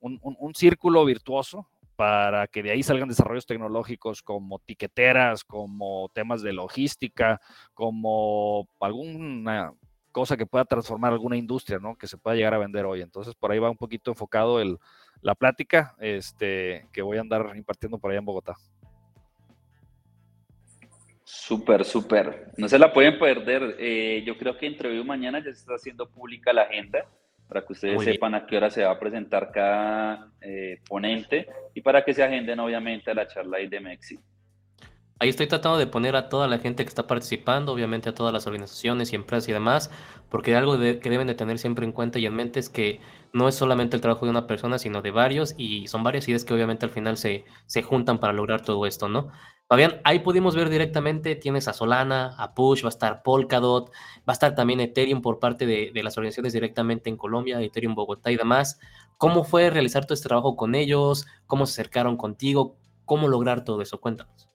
un, 0.00 0.18
un 0.22 0.54
círculo 0.54 1.04
virtuoso 1.04 1.68
para 1.96 2.46
que 2.46 2.62
de 2.62 2.72
ahí 2.72 2.82
salgan 2.82 3.08
desarrollos 3.08 3.46
tecnológicos 3.46 4.22
como 4.22 4.58
tiqueteras, 4.58 5.44
como 5.44 6.10
temas 6.12 6.42
de 6.42 6.52
logística, 6.52 7.40
como 7.72 8.68
alguna 8.80 9.72
cosa 10.12 10.36
que 10.36 10.46
pueda 10.46 10.64
transformar 10.64 11.12
alguna 11.12 11.36
industria, 11.36 11.78
¿no? 11.78 11.96
Que 11.96 12.06
se 12.06 12.16
pueda 12.16 12.36
llegar 12.36 12.54
a 12.54 12.58
vender 12.58 12.84
hoy. 12.84 13.00
Entonces, 13.00 13.34
por 13.34 13.50
ahí 13.50 13.58
va 13.58 13.70
un 13.70 13.76
poquito 13.76 14.10
enfocado 14.10 14.60
el, 14.60 14.78
la 15.20 15.34
plática 15.34 15.94
este, 15.98 16.88
que 16.92 17.02
voy 17.02 17.18
a 17.18 17.22
andar 17.22 17.52
impartiendo 17.56 17.98
por 17.98 18.10
allá 18.10 18.20
en 18.20 18.24
Bogotá. 18.24 18.54
Súper, 21.24 21.84
súper. 21.84 22.52
No 22.56 22.68
se 22.68 22.78
la 22.78 22.92
pueden 22.92 23.18
perder. 23.18 23.76
Eh, 23.78 24.22
yo 24.26 24.38
creo 24.38 24.56
que 24.56 24.66
entre 24.66 25.02
mañana 25.02 25.38
ya 25.38 25.46
se 25.46 25.50
está 25.50 25.74
haciendo 25.74 26.08
pública 26.08 26.52
la 26.52 26.62
agenda 26.62 27.06
para 27.48 27.64
que 27.64 27.72
ustedes 27.72 28.02
sepan 28.02 28.34
a 28.34 28.46
qué 28.46 28.56
hora 28.56 28.70
se 28.70 28.84
va 28.84 28.92
a 28.92 28.98
presentar 28.98 29.50
cada 29.52 30.28
eh, 30.40 30.80
ponente 30.88 31.46
y 31.74 31.80
para 31.80 32.04
que 32.04 32.14
se 32.14 32.22
agenden 32.22 32.60
obviamente 32.60 33.10
a 33.10 33.14
la 33.14 33.26
charla 33.26 33.58
de 33.58 33.80
Mexi. 33.80 34.18
Ahí 35.20 35.28
estoy 35.28 35.46
tratando 35.46 35.78
de 35.78 35.86
poner 35.86 36.16
a 36.16 36.28
toda 36.28 36.48
la 36.48 36.58
gente 36.58 36.84
que 36.84 36.88
está 36.88 37.06
participando, 37.06 37.72
obviamente 37.72 38.08
a 38.08 38.14
todas 38.14 38.32
las 38.32 38.46
organizaciones 38.48 39.12
y 39.12 39.16
empresas 39.16 39.48
y 39.48 39.52
demás, 39.52 39.90
porque 40.28 40.56
algo 40.56 40.76
que 40.76 41.08
deben 41.08 41.28
de 41.28 41.36
tener 41.36 41.58
siempre 41.58 41.86
en 41.86 41.92
cuenta 41.92 42.18
y 42.18 42.26
en 42.26 42.34
mente 42.34 42.58
es 42.58 42.68
que 42.68 43.00
no 43.32 43.48
es 43.48 43.54
solamente 43.54 43.94
el 43.94 44.02
trabajo 44.02 44.26
de 44.26 44.30
una 44.30 44.48
persona, 44.48 44.78
sino 44.78 45.02
de 45.02 45.12
varios, 45.12 45.54
y 45.56 45.86
son 45.86 46.02
varias 46.02 46.28
ideas 46.28 46.44
que 46.44 46.52
obviamente 46.52 46.84
al 46.84 46.90
final 46.90 47.16
se, 47.16 47.44
se 47.66 47.82
juntan 47.82 48.18
para 48.18 48.32
lograr 48.32 48.62
todo 48.62 48.86
esto, 48.86 49.08
¿no? 49.08 49.30
Fabián, 49.66 50.00
ahí 50.04 50.18
pudimos 50.18 50.54
ver 50.54 50.68
directamente, 50.68 51.36
tienes 51.36 51.68
a 51.68 51.72
Solana, 51.72 52.34
a 52.36 52.54
Push, 52.54 52.84
va 52.84 52.88
a 52.88 52.90
estar 52.90 53.22
Polkadot, 53.22 53.90
va 53.90 54.22
a 54.26 54.32
estar 54.32 54.54
también 54.54 54.80
Ethereum 54.80 55.22
por 55.22 55.38
parte 55.38 55.64
de, 55.64 55.90
las 56.02 56.18
organizaciones 56.18 56.52
directamente 56.52 57.08
en 57.08 57.16
Colombia, 57.16 57.60
Ethereum 57.62 57.94
Bogotá 57.94 58.30
y 58.30 58.36
demás. 58.36 58.78
¿Cómo 59.16 59.42
fue 59.42 59.70
realizar 59.70 60.04
todo 60.04 60.14
este 60.14 60.28
trabajo 60.28 60.54
con 60.54 60.74
ellos? 60.74 61.26
¿Cómo 61.46 61.64
se 61.64 61.80
acercaron 61.80 62.18
contigo? 62.18 62.76
¿Cómo 63.06 63.26
lograr 63.26 63.64
todo 63.64 63.80
eso? 63.80 63.98
Cuéntanos. 64.00 64.50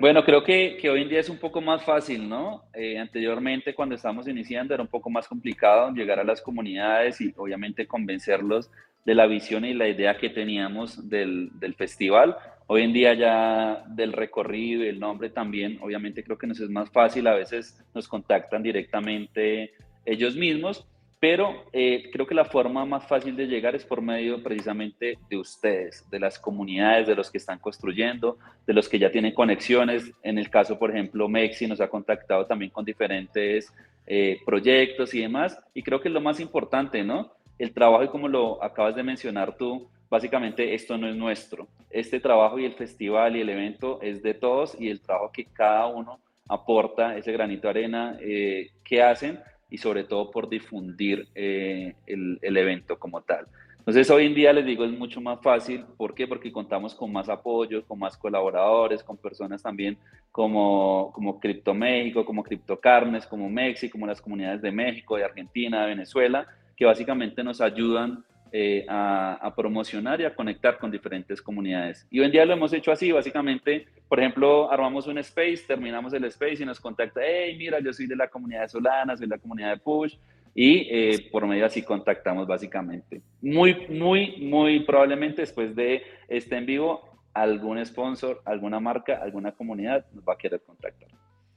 Bueno, 0.00 0.24
creo 0.24 0.42
que, 0.42 0.76
hoy 0.90 1.02
en 1.02 1.08
día 1.08 1.20
es 1.20 1.28
un 1.28 1.38
poco 1.38 1.60
más 1.60 1.84
fácil, 1.84 2.28
¿no? 2.28 2.64
Eh, 2.74 2.98
anteriormente, 2.98 3.74
cuando 3.74 3.94
estábamos 3.94 4.26
iniciando, 4.26 4.74
era 4.74 4.82
un 4.82 4.88
poco 4.88 5.08
más 5.08 5.28
complicado 5.28 5.92
llegar 5.92 6.18
a 6.18 6.24
las 6.24 6.42
comunidades 6.42 7.20
y 7.20 7.32
obviamente 7.36 7.86
convencerlos 7.86 8.72
de 9.04 9.14
la 9.14 9.26
visión 9.26 9.64
y 9.64 9.72
la 9.72 9.86
idea 9.86 10.16
que 10.18 10.30
teníamos 10.30 11.08
del, 11.08 11.50
del 11.60 11.74
festival 11.74 12.36
Hoy 12.66 12.82
en 12.82 12.92
día 12.94 13.12
ya 13.14 13.84
del 13.88 14.12
recorrido 14.12 14.84
y 14.84 14.88
el 14.88 14.98
nombre 14.98 15.28
también, 15.28 15.78
obviamente 15.82 16.24
creo 16.24 16.38
que 16.38 16.46
nos 16.46 16.60
es 16.60 16.70
más 16.70 16.90
fácil, 16.90 17.26
a 17.26 17.34
veces 17.34 17.78
nos 17.94 18.08
contactan 18.08 18.62
directamente 18.62 19.72
ellos 20.06 20.34
mismos, 20.34 20.86
pero 21.20 21.64
eh, 21.72 22.10
creo 22.10 22.26
que 22.26 22.34
la 22.34 22.46
forma 22.46 22.86
más 22.86 23.06
fácil 23.06 23.36
de 23.36 23.46
llegar 23.46 23.74
es 23.74 23.84
por 23.84 24.00
medio 24.00 24.42
precisamente 24.42 25.18
de 25.28 25.36
ustedes, 25.36 26.08
de 26.10 26.20
las 26.20 26.38
comunidades, 26.38 27.06
de 27.06 27.14
los 27.14 27.30
que 27.30 27.38
están 27.38 27.58
construyendo, 27.58 28.38
de 28.66 28.72
los 28.72 28.88
que 28.88 28.98
ya 28.98 29.10
tienen 29.10 29.32
conexiones. 29.32 30.12
En 30.22 30.38
el 30.38 30.48
caso, 30.48 30.78
por 30.78 30.90
ejemplo, 30.90 31.28
Mexi 31.28 31.66
nos 31.66 31.80
ha 31.80 31.88
contactado 31.88 32.46
también 32.46 32.70
con 32.70 32.84
diferentes 32.84 33.72
eh, 34.06 34.38
proyectos 34.44 35.14
y 35.14 35.20
demás, 35.20 35.58
y 35.72 35.82
creo 35.82 36.00
que 36.00 36.08
es 36.08 36.14
lo 36.14 36.20
más 36.20 36.40
importante, 36.40 37.02
¿no? 37.02 37.32
El 37.58 37.72
trabajo, 37.72 38.04
y 38.04 38.08
como 38.08 38.28
lo 38.28 38.62
acabas 38.62 38.94
de 38.94 39.02
mencionar 39.02 39.56
tú, 39.56 39.88
básicamente 40.14 40.74
esto 40.74 40.96
no 40.96 41.08
es 41.08 41.16
nuestro. 41.16 41.66
Este 41.90 42.20
trabajo 42.20 42.60
y 42.60 42.64
el 42.64 42.74
festival 42.74 43.34
y 43.34 43.40
el 43.40 43.48
evento 43.48 44.00
es 44.00 44.22
de 44.22 44.32
todos 44.32 44.76
y 44.78 44.88
el 44.88 45.00
trabajo 45.00 45.32
que 45.32 45.46
cada 45.46 45.88
uno 45.88 46.20
aporta, 46.48 47.16
ese 47.16 47.32
granito 47.32 47.66
de 47.66 47.70
arena 47.70 48.16
eh, 48.20 48.70
que 48.84 49.02
hacen 49.02 49.40
y 49.68 49.76
sobre 49.76 50.04
todo 50.04 50.30
por 50.30 50.48
difundir 50.48 51.26
eh, 51.34 51.96
el, 52.06 52.56
evento 52.56 52.96
como 52.96 53.22
tal. 53.22 53.48
Entonces 53.78 54.08
hoy 54.08 54.26
en 54.26 54.36
día 54.36 54.52
les 54.52 54.64
digo 54.64 54.84
es 54.84 54.92
mucho 54.92 55.20
más 55.20 55.40
fácil, 55.42 55.84
¿por 55.96 56.14
qué? 56.14 56.28
Porque 56.28 56.52
contamos 56.52 56.94
con 56.94 57.10
más 57.12 57.28
apoyo, 57.28 57.84
con 57.84 57.98
más 57.98 58.16
colaboradores, 58.16 59.02
con 59.02 59.16
personas 59.16 59.64
también 59.64 59.98
como, 60.30 61.10
como 61.12 61.40
Cripto 61.40 61.74
México, 61.74 62.24
como 62.24 62.44
Cripto 62.44 62.78
Carnes, 62.78 63.26
como 63.26 63.50
México, 63.50 63.94
como 63.94 64.06
las 64.06 64.20
comunidades 64.20 64.62
de 64.62 64.70
México, 64.70 65.16
de 65.16 65.24
Argentina, 65.24 65.82
de 65.82 65.88
Venezuela, 65.88 66.46
que 66.76 66.84
básicamente 66.84 67.42
nos 67.42 67.60
ayudan 67.60 68.24
eh, 68.56 68.86
a, 68.88 69.52
promocionar 69.56 70.20
y 70.20 70.24
a 70.24 70.32
conectar 70.32 70.78
con 70.78 70.88
diferentes 70.88 71.42
comunidades. 71.42 72.06
Y 72.08 72.20
hoy 72.20 72.26
en 72.26 72.30
día 72.30 72.44
lo 72.44 72.52
hemos 72.52 72.72
hecho 72.72 72.92
así, 72.92 73.10
básicamente, 73.10 73.88
por 74.08 74.20
ejemplo, 74.20 74.70
armamos 74.70 75.08
un 75.08 75.18
space, 75.18 75.64
terminamos 75.66 76.12
el 76.12 76.22
space 76.26 76.62
y 76.62 76.64
nos 76.64 76.78
contacta, 76.78 77.20
hey, 77.26 77.56
mira, 77.58 77.80
yo 77.80 77.92
soy 77.92 78.06
de 78.06 78.14
la 78.14 78.28
comunidad 78.28 78.60
de 78.60 78.68
Solana, 78.68 79.16
soy 79.16 79.26
de 79.26 79.34
la 79.34 79.42
comunidad 79.42 79.70
de 79.70 79.78
Push, 79.78 80.14
y 80.54 80.86
eh, 80.88 81.28
por 81.32 81.48
medio 81.48 81.66
así 81.66 81.82
contactamos 81.82 82.46
básicamente. 82.46 83.22
Muy, 83.42 83.88
muy, 83.88 84.36
muy 84.36 84.84
probablemente 84.84 85.42
después 85.42 85.74
de 85.74 86.04
este 86.28 86.56
en 86.56 86.66
vivo, 86.66 87.18
algún 87.32 87.84
sponsor, 87.84 88.40
alguna 88.44 88.78
marca, 88.78 89.18
alguna 89.20 89.50
comunidad 89.50 90.06
nos 90.12 90.22
va 90.22 90.34
a 90.34 90.38
querer 90.38 90.62
contactar. 90.64 91.08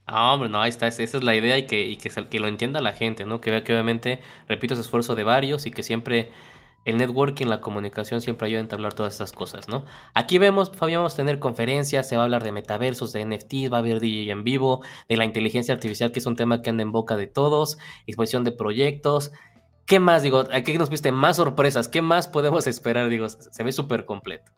Ah, 0.07 0.33
hombre, 0.33 0.49
no, 0.49 0.60
ahí 0.60 0.69
está, 0.69 0.88
esa 0.88 1.03
es 1.03 1.23
la 1.23 1.36
idea 1.36 1.60
y 1.60 1.67
que, 1.67 1.79
y 1.79 1.97
que, 1.97 2.10
que 2.10 2.39
lo 2.39 2.47
entienda 2.47 2.81
la 2.81 2.93
gente, 2.93 3.23
¿no? 3.23 3.39
Que 3.39 3.51
vea 3.51 3.63
que 3.63 3.73
obviamente, 3.73 4.19
repito, 4.49 4.73
es 4.73 4.79
esfuerzo 4.79 5.13
de 5.13 5.23
varios 5.23 5.67
y 5.67 5.71
que 5.71 5.83
siempre 5.83 6.31
el 6.88 6.95
networking, 6.95 7.47
la 7.47 7.60
comunicación 7.60 8.21
siempre 8.21 8.47
ayuda 8.47 8.60
a 8.60 8.63
entablar 8.63 8.93
todas 8.93 9.12
estas 9.12 9.34
cosas, 9.34 9.67
¿no? 9.67 9.84
Aquí 10.13 10.38
vemos, 10.38 10.71
Fabián, 10.71 11.00
vamos 11.00 11.15
a 11.15 11.17
tener 11.17 11.38
conferencias, 11.38 12.08
se 12.08 12.15
va 12.15 12.21
a 12.21 12.26
hablar 12.26 12.45
de 12.45 12.54
metaversos, 12.54 13.12
de 13.12 13.26
NFT, 13.26 13.69
va 13.71 13.78
a 13.78 13.80
haber 13.82 14.00
DJ 14.00 14.32
en 14.32 14.45
vivo, 14.45 14.82
de 15.10 15.17
la 15.17 15.26
inteligencia 15.26 15.73
artificial, 15.73 16.13
que 16.13 16.19
es 16.19 16.26
un 16.26 16.38
tema 16.38 16.62
que 16.62 16.69
anda 16.69 16.84
en 16.84 16.93
boca 16.93 17.17
de 17.17 17.28
todos, 17.28 17.78
exposición 18.06 18.45
de 18.45 18.54
proyectos. 18.54 19.34
¿Qué 19.86 20.00
más, 20.00 20.23
digo, 20.23 20.45
aquí 20.54 20.78
nos 20.78 20.89
viste 20.89 21.12
más 21.12 21.36
sorpresas? 21.36 21.89
¿Qué 21.89 22.02
más 22.02 22.30
podemos 22.30 22.67
esperar? 22.67 23.10
Digo, 23.10 23.28
se 23.28 23.63
ve 23.65 23.73
súper 23.73 24.06
completo. 24.06 24.50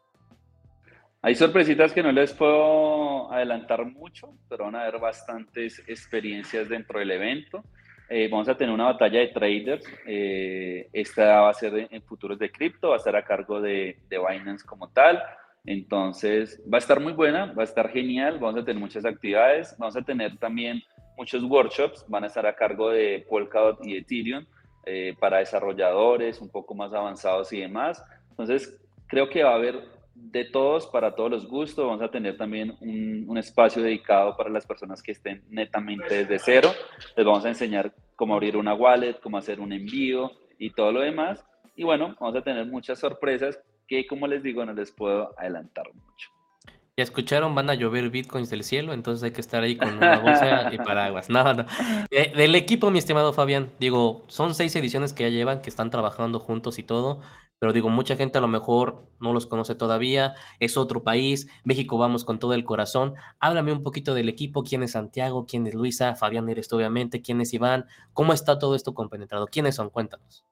Hay 1.23 1.33
sorpresitas 1.33 1.93
que 1.93 2.03
no 2.03 2.11
les 2.11 2.31
puedo 2.33 3.31
adelantar 3.31 3.83
mucho, 3.85 4.35
pero 4.47 4.65
van 4.65 4.75
a 4.75 4.81
haber 4.81 4.99
bastantes 4.99 5.83
experiencias 5.87 6.69
dentro 6.69 6.99
del 6.99 7.09
evento. 7.09 7.63
Eh, 8.11 8.27
vamos 8.27 8.49
a 8.49 8.57
tener 8.57 8.73
una 8.73 8.85
batalla 8.85 9.19
de 9.19 9.27
traders. 9.27 9.85
Eh, 10.07 10.89
esta 10.91 11.41
va 11.41 11.49
a 11.49 11.53
ser 11.53 11.87
en 11.91 12.01
futuros 12.01 12.39
de 12.39 12.51
cripto, 12.51 12.89
va 12.89 12.95
a 12.95 12.97
estar 12.97 13.15
a 13.15 13.23
cargo 13.23 13.61
de, 13.61 13.99
de, 14.09 14.17
Binance 14.17 14.65
como 14.65 14.89
tal. 14.89 15.21
Entonces, 15.65 16.59
va 16.71 16.77
a 16.77 16.79
estar 16.79 16.99
muy 16.99 17.13
buena, 17.13 17.53
va 17.53 17.61
a 17.61 17.65
estar 17.65 17.89
genial. 17.89 18.39
Vamos 18.39 18.61
a 18.61 18.65
tener 18.65 18.81
muchas 18.81 19.05
actividades. 19.05 19.75
Vamos 19.77 19.95
a 19.95 20.01
tener 20.01 20.37
también 20.37 20.81
muchos 21.17 21.43
workshops. 21.43 22.03
Van 22.07 22.23
a 22.23 22.27
estar 22.27 22.47
a 22.47 22.55
cargo 22.55 22.89
de 22.89 23.25
Polkadot 23.29 23.85
y 23.85 23.97
Ethereum 23.97 24.45
eh, 24.85 25.15
para 25.19 25.37
desarrolladores 25.37 26.41
un 26.41 26.49
poco 26.49 26.73
más 26.73 26.91
avanzados 26.93 27.53
y 27.53 27.59
demás. 27.59 28.03
Entonces, 28.31 28.75
creo 29.05 29.29
que 29.29 29.43
va 29.43 29.51
a 29.51 29.55
haber 29.55 29.83
de 30.21 30.45
todos, 30.45 30.87
para 30.87 31.15
todos 31.15 31.31
los 31.31 31.47
gustos. 31.47 31.85
Vamos 31.85 32.01
a 32.01 32.11
tener 32.11 32.37
también 32.37 32.75
un, 32.81 33.37
espacio 33.37 33.81
dedicado 33.81 34.35
para 34.35 34.49
las 34.49 34.65
personas 34.65 35.01
que 35.01 35.13
estén 35.13 35.43
netamente 35.49 36.25
desde 36.25 36.39
cero. 36.39 36.71
Les 37.15 37.25
vamos 37.25 37.45
a 37.45 37.49
enseñar 37.49 37.93
cómo 38.15 38.33
abrir 38.33 38.57
una 38.57 38.73
wallet, 38.73 39.19
cómo 39.21 39.37
hacer 39.37 39.59
un 39.59 39.71
envío 39.71 40.31
y 40.57 40.71
todo 40.71 40.91
lo 40.91 41.01
demás. 41.01 41.45
Y 41.75 41.83
bueno, 41.83 42.15
vamos 42.19 42.35
a 42.35 42.41
tener 42.41 42.65
muchas 42.65 42.99
sorpresas 42.99 43.59
que 43.87 44.05
como 44.05 44.27
les 44.27 44.43
digo 44.43 44.65
no 44.65 44.73
les 44.73 44.91
puedo 44.91 45.33
adelantar 45.37 45.85
mucho. 45.93 46.29
Ya 46.97 47.03
escucharon, 47.03 47.55
van 47.55 47.69
a 47.69 47.75
llover 47.75 48.09
bitcoins 48.09 48.49
del 48.49 48.65
cielo, 48.65 48.91
entonces 48.91 49.23
hay 49.23 49.31
que 49.31 49.39
estar 49.39 49.63
ahí 49.63 49.77
con 49.77 49.95
una 49.95 50.19
bolsa 50.19 50.69
y 50.73 50.77
paraguas. 50.77 51.29
No, 51.29 51.53
no. 51.53 51.65
Eh, 52.11 52.33
del 52.35 52.53
equipo, 52.55 52.91
mi 52.91 52.99
estimado 52.99 53.31
Fabián, 53.31 53.69
digo, 53.79 54.25
son 54.27 54.53
seis 54.53 54.75
ediciones 54.75 55.13
que 55.13 55.23
ya 55.23 55.29
llevan, 55.29 55.61
que 55.61 55.69
están 55.69 55.91
trabajando 55.91 56.41
juntos 56.41 56.77
y 56.77 56.83
todo, 56.83 57.21
pero 57.59 57.73
digo, 57.73 57.89
mucha 57.89 58.15
gente 58.15 58.37
a 58.37 58.41
lo 58.41 58.47
mejor 58.47 59.03
no 59.19 59.33
los 59.33 59.45
conoce 59.45 59.75
todavía, 59.75 60.33
es 60.59 60.77
otro 60.77 61.03
país, 61.03 61.49
México 61.65 61.97
vamos 61.97 62.23
con 62.23 62.39
todo 62.39 62.53
el 62.53 62.63
corazón. 62.63 63.15
Háblame 63.39 63.73
un 63.73 63.83
poquito 63.83 64.13
del 64.13 64.29
equipo, 64.29 64.63
quién 64.63 64.81
es 64.83 64.91
Santiago, 64.91 65.45
quién 65.45 65.67
es 65.67 65.73
Luisa, 65.73 66.15
Fabián 66.15 66.47
eres 66.49 66.71
obviamente, 66.71 67.21
quién 67.21 67.41
es 67.41 67.53
Iván, 67.53 67.85
cómo 68.13 68.31
está 68.33 68.57
todo 68.57 68.75
esto 68.75 68.93
compenetrado, 68.93 69.47
quiénes 69.47 69.75
son, 69.75 69.89
cuéntanos. 69.89 70.45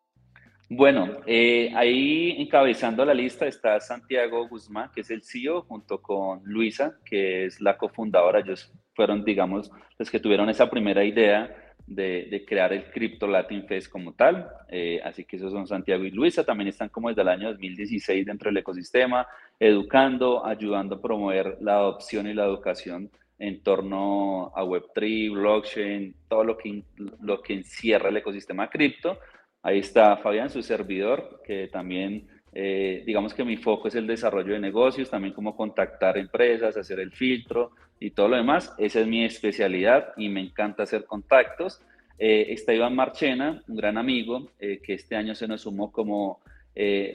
Bueno, 0.70 1.22
eh, 1.26 1.72
ahí 1.76 2.41
encabezando 2.41 3.06
la 3.06 3.13
lista 3.13 3.48
está 3.48 3.80
Santiago 3.80 4.50
Guzmán, 4.50 4.91
que 4.93 5.00
es 5.00 5.10
el 5.12 5.24
CEO, 5.24 5.62
junto 5.62 6.02
con 6.02 6.41
Luisa, 6.43 6.98
que 7.06 7.46
es 7.46 7.62
la 7.62 7.78
cofundadora. 7.78 8.41
Ellos 8.41 8.74
fueron, 8.93 9.24
digamos, 9.24 9.72
los 9.98 10.12
que 10.12 10.20
tuvieron 10.20 10.50
esa 10.50 10.70
primera 10.70 11.06
idea 11.06 11.66
de, 11.88 12.43
crear 12.45 12.73
el 12.73 12.91
Crypto 12.91 13.28
Latin 13.28 13.65
Fest 13.65 13.89
como 13.89 14.13
tal. 14.13 14.47
Eh, 14.67 15.00
así 15.04 15.23
que 15.23 15.38
esos 15.38 15.52
son 15.52 15.65
Santiago 15.65 16.04
y 16.04 16.12
Luisa. 16.12 16.43
También 16.43 16.67
están 16.67 16.89
como 16.89 17.10
desde 17.10 17.21
el 17.21 17.30
año 17.30 17.50
2016 17.50 18.26
dentro 18.26 18.50
del 18.50 18.58
ecosistema, 18.58 19.26
educando, 19.60 20.45
ayudando 20.45 20.95
a 20.95 21.02
promover 21.02 21.58
la 21.62 21.78
adopción 21.78 22.28
y 22.28 22.34
la 22.34 22.45
educación 22.45 23.10
en 23.39 23.62
torno 23.62 24.52
a 24.56 24.63
Web3, 24.63 25.32
blockchain, 25.32 26.15
todo 26.28 26.43
lo 26.43 26.58
que, 26.58 26.84
lo 27.21 27.41
que 27.41 27.54
encierra 27.54 28.10
el 28.10 28.17
ecosistema 28.17 28.69
cripto. 28.69 29.17
Ahí 29.62 29.80
está 29.80 30.17
Fabián, 30.17 30.50
su 30.50 30.62
servidor, 30.62 31.41
que 31.45 31.67
también, 31.67 32.28
eh, 32.54 33.04
digamos 33.06 33.34
que 33.34 33.43
mi 33.43 33.58
foco 33.58 33.88
es 33.88 33.95
el 33.95 34.08
desarrollo 34.08 34.54
de 34.54 34.60
negocios, 34.60 35.10
también 35.10 35.34
como 35.34 35.56
contactar 35.56 36.17
empresas, 36.17 36.78
hacer 36.78 37.00
el 37.00 37.12
filtro 37.12 37.71
y 37.99 38.12
todo 38.12 38.29
lo 38.29 38.38
demás. 38.38 38.73
Esa 38.77 39.01
es 39.01 39.07
mi 39.07 39.23
especialidad 39.25 40.13
y 40.17 40.29
me 40.29 40.41
encanta 40.41 40.83
hacer 40.83 41.05
contactos. 41.05 41.81
Eh, 42.19 42.47
está 42.49 42.73
Iván 42.73 42.95
Marchena, 42.95 43.63
un 43.67 43.75
gran 43.75 43.97
amigo, 43.97 44.51
eh, 44.60 44.79
que 44.83 44.93
este 44.93 45.15
año 45.15 45.36
se 45.36 45.47
nos 45.47 45.62
sumó 45.62 45.91
como 45.91 46.41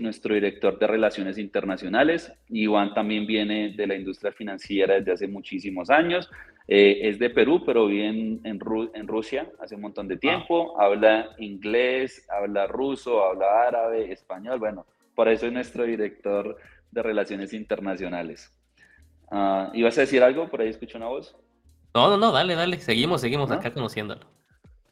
nuestro 0.01 0.35
director 0.35 0.77
de 0.77 0.89
Relaciones 0.89 1.39
Internacionales. 1.39 2.33
Iván 2.49 2.95
también 2.95 3.29
viene 3.29 3.73
de 3.77 3.87
la 3.87 3.95
industria 3.95 4.33
financiera 4.33 4.97
desde 4.97 5.13
hace 5.13 5.29
muchísimos 5.29 5.89
años. 5.89 6.29
Eh, 6.69 7.09
es 7.09 7.19
de 7.19 7.31
Perú, 7.31 7.63
pero 7.67 7.87
vive 7.87 8.07
en, 8.09 8.41
en, 8.45 9.07
Rusia 9.09 9.51
hace 9.61 9.75
un 9.75 9.83
montón 9.83 10.09
de 10.09 10.17
tiempo. 10.17 10.81
Habla 10.81 11.31
inglés, 11.39 12.27
habla 12.31 12.67
ruso, 12.67 13.25
habla 13.25 13.67
árabe, 13.67 14.13
español. 14.13 14.59
Bueno, 14.59 14.87
por 15.15 15.29
eso 15.29 15.47
es 15.47 15.53
nuestro 15.53 15.85
director 15.85 16.57
de 16.91 17.03
Relaciones 17.03 17.53
Internacionales. 17.53 18.55
Uh, 19.33 19.71
¿Ibas 19.73 19.97
a 19.97 20.03
decir 20.03 20.23
algo? 20.23 20.47
Por 20.49 20.61
ahí 20.61 20.69
escucho 20.69 20.99
una 20.99 21.09
voz. 21.09 21.35
No, 21.95 22.11
no, 22.11 22.19
no, 22.19 22.33
dale, 22.33 22.55
dale. 22.55 22.79
Seguimos, 22.79 23.23
seguimos 23.23 23.51
acá 23.51 23.73
conociéndolo. 23.73 24.21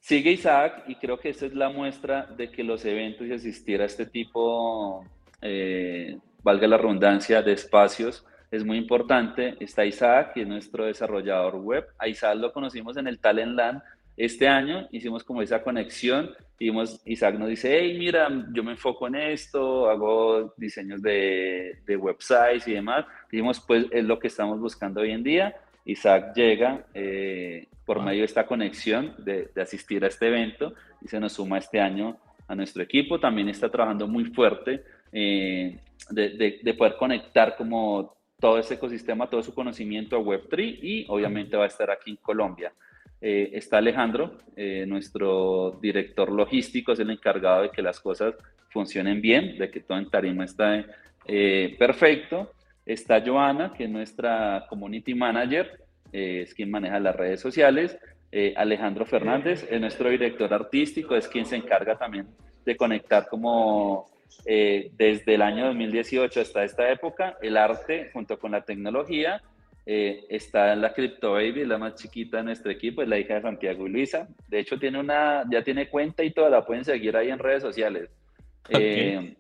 Sigue 0.00 0.32
Isaac 0.32 0.84
y 0.88 0.94
creo 0.94 1.20
que 1.20 1.28
esa 1.28 1.44
es 1.44 1.54
la 1.54 1.68
muestra 1.68 2.26
de 2.36 2.50
que 2.50 2.64
los 2.64 2.86
eventos 2.86 3.26
y 3.26 3.34
asistir 3.34 3.82
a 3.82 3.84
este 3.84 4.06
tipo, 4.06 5.04
eh, 5.42 6.18
valga 6.42 6.66
la 6.66 6.78
redundancia, 6.78 7.42
de 7.42 7.52
espacios, 7.52 8.24
es 8.50 8.64
muy 8.64 8.78
importante. 8.78 9.56
Está 9.60 9.84
Isaac, 9.84 10.32
que 10.32 10.42
es 10.42 10.48
nuestro 10.48 10.86
desarrollador 10.86 11.56
web. 11.56 11.86
A 11.98 12.08
Isaac 12.08 12.36
lo 12.36 12.50
conocimos 12.54 12.96
en 12.96 13.08
el 13.08 13.18
Talent 13.18 13.52
Land 13.52 13.82
este 14.24 14.46
año, 14.46 14.86
hicimos 14.92 15.24
como 15.24 15.40
esa 15.40 15.62
conexión 15.62 16.30
y 16.58 16.70
Isaac 17.06 17.38
nos 17.38 17.48
dice, 17.48 17.78
hey, 17.78 17.96
mira, 17.98 18.28
yo 18.52 18.62
me 18.62 18.72
enfoco 18.72 19.06
en 19.06 19.14
esto, 19.14 19.88
hago 19.88 20.52
diseños 20.58 21.00
de, 21.00 21.78
de 21.86 21.96
websites 21.96 22.68
y 22.68 22.74
demás. 22.74 23.06
Dijimos, 23.30 23.60
pues 23.66 23.86
es 23.90 24.04
lo 24.04 24.18
que 24.18 24.28
estamos 24.28 24.60
buscando 24.60 25.00
hoy 25.00 25.12
en 25.12 25.22
día. 25.22 25.56
Isaac 25.86 26.34
llega 26.34 26.84
eh, 26.92 27.66
por 27.86 28.02
medio 28.02 28.20
de 28.20 28.26
esta 28.26 28.46
conexión 28.46 29.14
de, 29.18 29.48
de, 29.54 29.62
asistir 29.62 30.04
a 30.04 30.08
este 30.08 30.28
evento 30.28 30.74
y 31.00 31.08
se 31.08 31.18
nos 31.18 31.32
suma 31.32 31.56
este 31.56 31.80
año 31.80 32.18
a 32.46 32.54
nuestro 32.54 32.82
equipo. 32.82 33.18
También 33.18 33.48
está 33.48 33.70
trabajando 33.70 34.06
muy 34.06 34.26
fuerte 34.26 34.84
eh, 35.12 35.80
de, 36.10 36.28
de, 36.30 36.60
de, 36.62 36.74
poder 36.74 36.96
conectar 36.96 37.56
como 37.56 38.14
todo 38.38 38.58
ese 38.58 38.74
ecosistema, 38.74 39.30
todo 39.30 39.42
su 39.42 39.54
conocimiento 39.54 40.16
a 40.16 40.20
Web3 40.20 40.78
y 40.82 41.06
obviamente 41.08 41.56
va 41.56 41.64
a 41.64 41.68
estar 41.68 41.90
aquí 41.90 42.10
en 42.10 42.16
Colombia. 42.16 42.70
Eh, 43.20 43.50
está 43.52 43.78
Alejandro, 43.78 44.38
eh, 44.56 44.84
nuestro 44.86 45.78
director 45.82 46.32
logístico, 46.32 46.92
es 46.92 47.00
el 47.00 47.10
encargado 47.10 47.62
de 47.62 47.70
que 47.70 47.82
las 47.82 48.00
cosas 48.00 48.34
funcionen 48.70 49.20
bien, 49.20 49.58
de 49.58 49.70
que 49.70 49.80
todo 49.80 49.98
en 49.98 50.08
Tarima 50.08 50.44
está 50.44 50.84
eh, 51.26 51.76
perfecto. 51.78 52.52
Está 52.86 53.22
Joana, 53.24 53.72
que 53.72 53.84
es 53.84 53.90
nuestra 53.90 54.66
community 54.68 55.14
manager, 55.14 55.84
es 56.12 56.54
quien 56.54 56.70
maneja 56.70 56.98
las 56.98 57.14
redes 57.14 57.40
sociales. 57.40 57.96
Alejandro 58.56 59.04
Fernández 59.06 59.66
es 59.70 59.80
nuestro 59.80 60.08
director 60.08 60.52
artístico, 60.52 61.14
es 61.14 61.28
quien 61.28 61.46
se 61.46 61.56
encarga 61.56 61.96
también 61.96 62.26
de 62.64 62.76
conectar 62.76 63.28
como 63.28 64.10
eh, 64.46 64.90
desde 64.96 65.34
el 65.34 65.42
año 65.42 65.66
2018 65.66 66.40
hasta 66.40 66.64
esta 66.64 66.90
época, 66.90 67.36
el 67.42 67.56
arte 67.56 68.10
junto 68.12 68.38
con 68.38 68.52
la 68.52 68.62
tecnología 68.62 69.42
eh, 69.86 70.26
está 70.28 70.72
en 70.72 70.82
la 70.82 70.92
Crypto 70.92 71.32
Baby, 71.32 71.64
la 71.64 71.78
más 71.78 71.94
chiquita 71.94 72.38
de 72.38 72.44
nuestro 72.44 72.70
equipo, 72.70 73.02
es 73.02 73.08
la 73.08 73.18
hija 73.18 73.34
de 73.34 73.42
Santiago 73.42 73.86
y 73.86 73.90
Luisa. 73.90 74.28
De 74.48 74.60
hecho, 74.60 74.78
tiene 74.78 75.00
una, 75.00 75.44
ya 75.50 75.62
tiene 75.62 75.88
cuenta 75.88 76.22
y 76.22 76.30
toda, 76.32 76.50
la 76.50 76.64
pueden 76.64 76.84
seguir 76.84 77.16
ahí 77.16 77.30
en 77.30 77.38
redes 77.38 77.62
sociales. 77.62 78.10
Eh, 78.68 79.34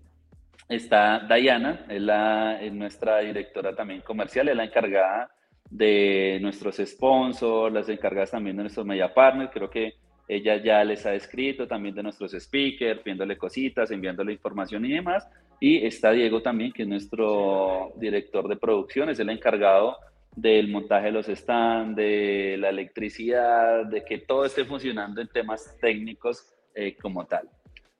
está 0.68 1.26
Diana, 1.28 1.84
es, 1.88 2.00
la, 2.00 2.60
es 2.60 2.72
nuestra 2.72 3.18
directora 3.18 3.74
también 3.74 4.00
comercial, 4.00 4.48
es 4.48 4.56
la 4.56 4.64
encargada 4.64 5.30
de 5.68 6.38
nuestros 6.40 6.76
sponsors, 6.78 7.72
las 7.72 7.88
encargadas 7.88 8.32
también 8.32 8.56
de 8.56 8.64
nuestros 8.64 8.86
media 8.86 9.12
partners. 9.12 9.50
Creo 9.52 9.70
que 9.70 9.94
ella 10.26 10.56
ya 10.56 10.84
les 10.84 11.04
ha 11.06 11.14
escrito 11.14 11.66
también 11.66 11.94
de 11.94 12.02
nuestros 12.02 12.32
speakers, 12.32 13.00
pidiéndole 13.00 13.36
cositas, 13.36 13.90
enviándole 13.90 14.32
información 14.32 14.84
y 14.84 14.92
demás. 14.92 15.28
Y 15.60 15.84
está 15.84 16.12
Diego 16.12 16.40
también, 16.40 16.72
que 16.72 16.82
es 16.82 16.88
nuestro 16.88 17.92
director 17.96 18.48
de 18.48 18.56
producción, 18.56 19.10
es 19.10 19.18
el 19.18 19.28
encargado 19.28 19.96
del 20.36 20.68
montaje 20.68 21.06
de 21.06 21.12
los 21.12 21.26
stands, 21.26 21.96
de 21.96 22.56
la 22.58 22.68
electricidad, 22.70 23.86
de 23.86 24.04
que 24.04 24.18
todo 24.18 24.44
esté 24.44 24.64
funcionando 24.64 25.20
en 25.20 25.28
temas 25.28 25.76
técnicos 25.80 26.54
eh, 26.74 26.96
como 26.96 27.26
tal. 27.26 27.48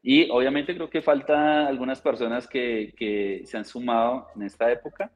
Y 0.02 0.30
obviamente 0.30 0.74
creo 0.74 0.88
que 0.88 1.02
falta 1.02 1.66
algunas 1.66 2.00
personas 2.00 2.46
que, 2.46 2.94
que, 2.96 3.42
se 3.44 3.58
han 3.58 3.64
sumado 3.64 4.28
en 4.34 4.42
esta 4.42 4.70
época 4.70 5.10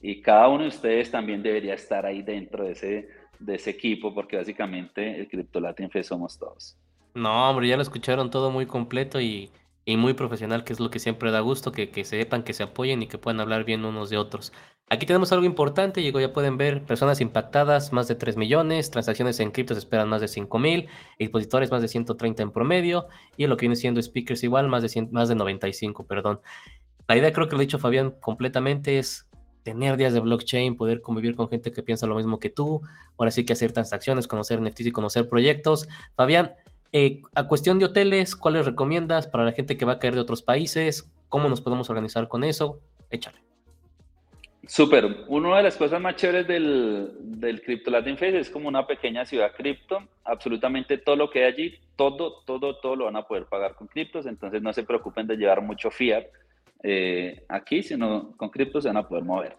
y 0.00 0.20
cada 0.20 0.48
uno 0.48 0.62
de 0.62 0.68
ustedes 0.68 1.10
también 1.10 1.42
debería 1.42 1.74
estar 1.74 2.04
ahí 2.04 2.22
dentro 2.22 2.64
de 2.64 2.72
ese 2.72 3.08
de 3.38 3.54
ese 3.56 3.70
equipo, 3.70 4.14
porque 4.14 4.36
básicamente 4.36 5.18
el 5.18 5.28
Crypto 5.28 5.60
Latin 5.60 5.90
somos 6.02 6.38
todos. 6.38 6.76
No, 7.14 7.50
hombre, 7.50 7.68
ya 7.68 7.76
lo 7.76 7.82
escucharon 7.82 8.30
todo 8.30 8.50
muy 8.50 8.66
completo 8.66 9.20
y, 9.20 9.50
muy 9.86 10.14
profesional, 10.14 10.64
que 10.64 10.72
es 10.72 10.80
lo 10.80 10.90
que 10.90 10.98
siempre 10.98 11.30
da 11.30 11.40
gusto, 11.40 11.72
que, 11.72 11.90
que 11.90 12.04
sepan, 12.04 12.42
que 12.42 12.54
se 12.54 12.62
apoyen 12.62 13.02
y 13.02 13.06
que 13.06 13.18
puedan 13.18 13.40
hablar 13.40 13.64
bien 13.64 13.84
unos 13.84 14.10
de 14.10 14.16
otros. 14.16 14.52
Aquí 14.90 15.06
tenemos 15.06 15.32
algo 15.32 15.46
importante, 15.46 16.02
llegó, 16.02 16.20
ya 16.20 16.32
pueden 16.32 16.58
ver, 16.58 16.84
personas 16.84 17.20
impactadas, 17.20 17.92
más 17.92 18.06
de 18.06 18.14
3 18.14 18.36
millones, 18.36 18.90
transacciones 18.90 19.40
en 19.40 19.50
cripto 19.50 19.74
se 19.74 19.80
esperan 19.80 20.08
más 20.08 20.20
de 20.20 20.28
5 20.28 20.58
mil, 20.58 20.88
expositores 21.18 21.70
más 21.70 21.80
de 21.80 21.88
130 21.88 22.42
en 22.42 22.50
promedio, 22.50 23.08
y 23.36 23.46
lo 23.46 23.56
que 23.56 23.62
viene 23.62 23.76
siendo 23.76 24.02
speakers 24.02 24.44
igual, 24.44 24.68
más 24.68 24.82
de, 24.82 25.08
más 25.10 25.28
de 25.28 25.34
95, 25.36 26.06
perdón. 26.06 26.40
La 27.08 27.16
idea 27.16 27.32
creo 27.32 27.48
que 27.48 27.52
lo 27.52 27.58
ha 27.58 27.62
dicho 27.62 27.78
Fabián 27.78 28.12
completamente 28.20 28.98
es 28.98 29.26
tener 29.62 29.96
días 29.96 30.12
de 30.12 30.20
blockchain, 30.20 30.76
poder 30.76 31.00
convivir 31.00 31.34
con 31.34 31.48
gente 31.48 31.72
que 31.72 31.82
piensa 31.82 32.06
lo 32.06 32.14
mismo 32.14 32.38
que 32.38 32.50
tú, 32.50 32.82
ahora 33.16 33.30
sí 33.30 33.44
que 33.44 33.54
hacer 33.54 33.72
transacciones, 33.72 34.28
conocer 34.28 34.60
NFTs 34.60 34.86
y 34.86 34.92
conocer 34.92 35.28
proyectos. 35.28 35.88
Fabián, 36.14 36.52
eh, 36.96 37.22
a 37.34 37.48
cuestión 37.48 37.80
de 37.80 37.86
hoteles, 37.86 38.36
¿cuáles 38.36 38.66
recomiendas 38.66 39.26
para 39.26 39.44
la 39.44 39.50
gente 39.50 39.76
que 39.76 39.84
va 39.84 39.94
a 39.94 39.98
caer 39.98 40.14
de 40.14 40.20
otros 40.20 40.42
países? 40.42 41.10
¿Cómo 41.28 41.48
nos 41.48 41.60
podemos 41.60 41.90
organizar 41.90 42.28
con 42.28 42.44
eso? 42.44 42.78
Échale. 43.10 43.38
Súper. 44.68 45.24
Una 45.26 45.56
de 45.56 45.64
las 45.64 45.76
cosas 45.76 46.00
más 46.00 46.14
chéveres 46.14 46.46
del, 46.46 47.10
del 47.18 47.62
Crypto 47.62 47.90
Latin 47.90 48.16
Fest 48.16 48.36
es 48.36 48.48
como 48.48 48.68
una 48.68 48.86
pequeña 48.86 49.26
ciudad 49.26 49.52
cripto. 49.56 50.04
Absolutamente 50.22 50.98
todo 50.98 51.16
lo 51.16 51.30
que 51.30 51.44
hay 51.44 51.52
allí, 51.52 51.78
todo, 51.96 52.44
todo, 52.46 52.76
todo 52.76 52.94
lo 52.94 53.06
van 53.06 53.16
a 53.16 53.26
poder 53.26 53.46
pagar 53.46 53.74
con 53.74 53.88
criptos. 53.88 54.26
Entonces 54.26 54.62
no 54.62 54.72
se 54.72 54.84
preocupen 54.84 55.26
de 55.26 55.36
llevar 55.36 55.62
mucho 55.62 55.90
fiat 55.90 56.26
eh, 56.84 57.44
aquí, 57.48 57.82
sino 57.82 58.36
con 58.36 58.50
cripto 58.50 58.80
se 58.80 58.86
van 58.86 58.98
a 58.98 59.08
poder 59.08 59.24
mover. 59.24 59.56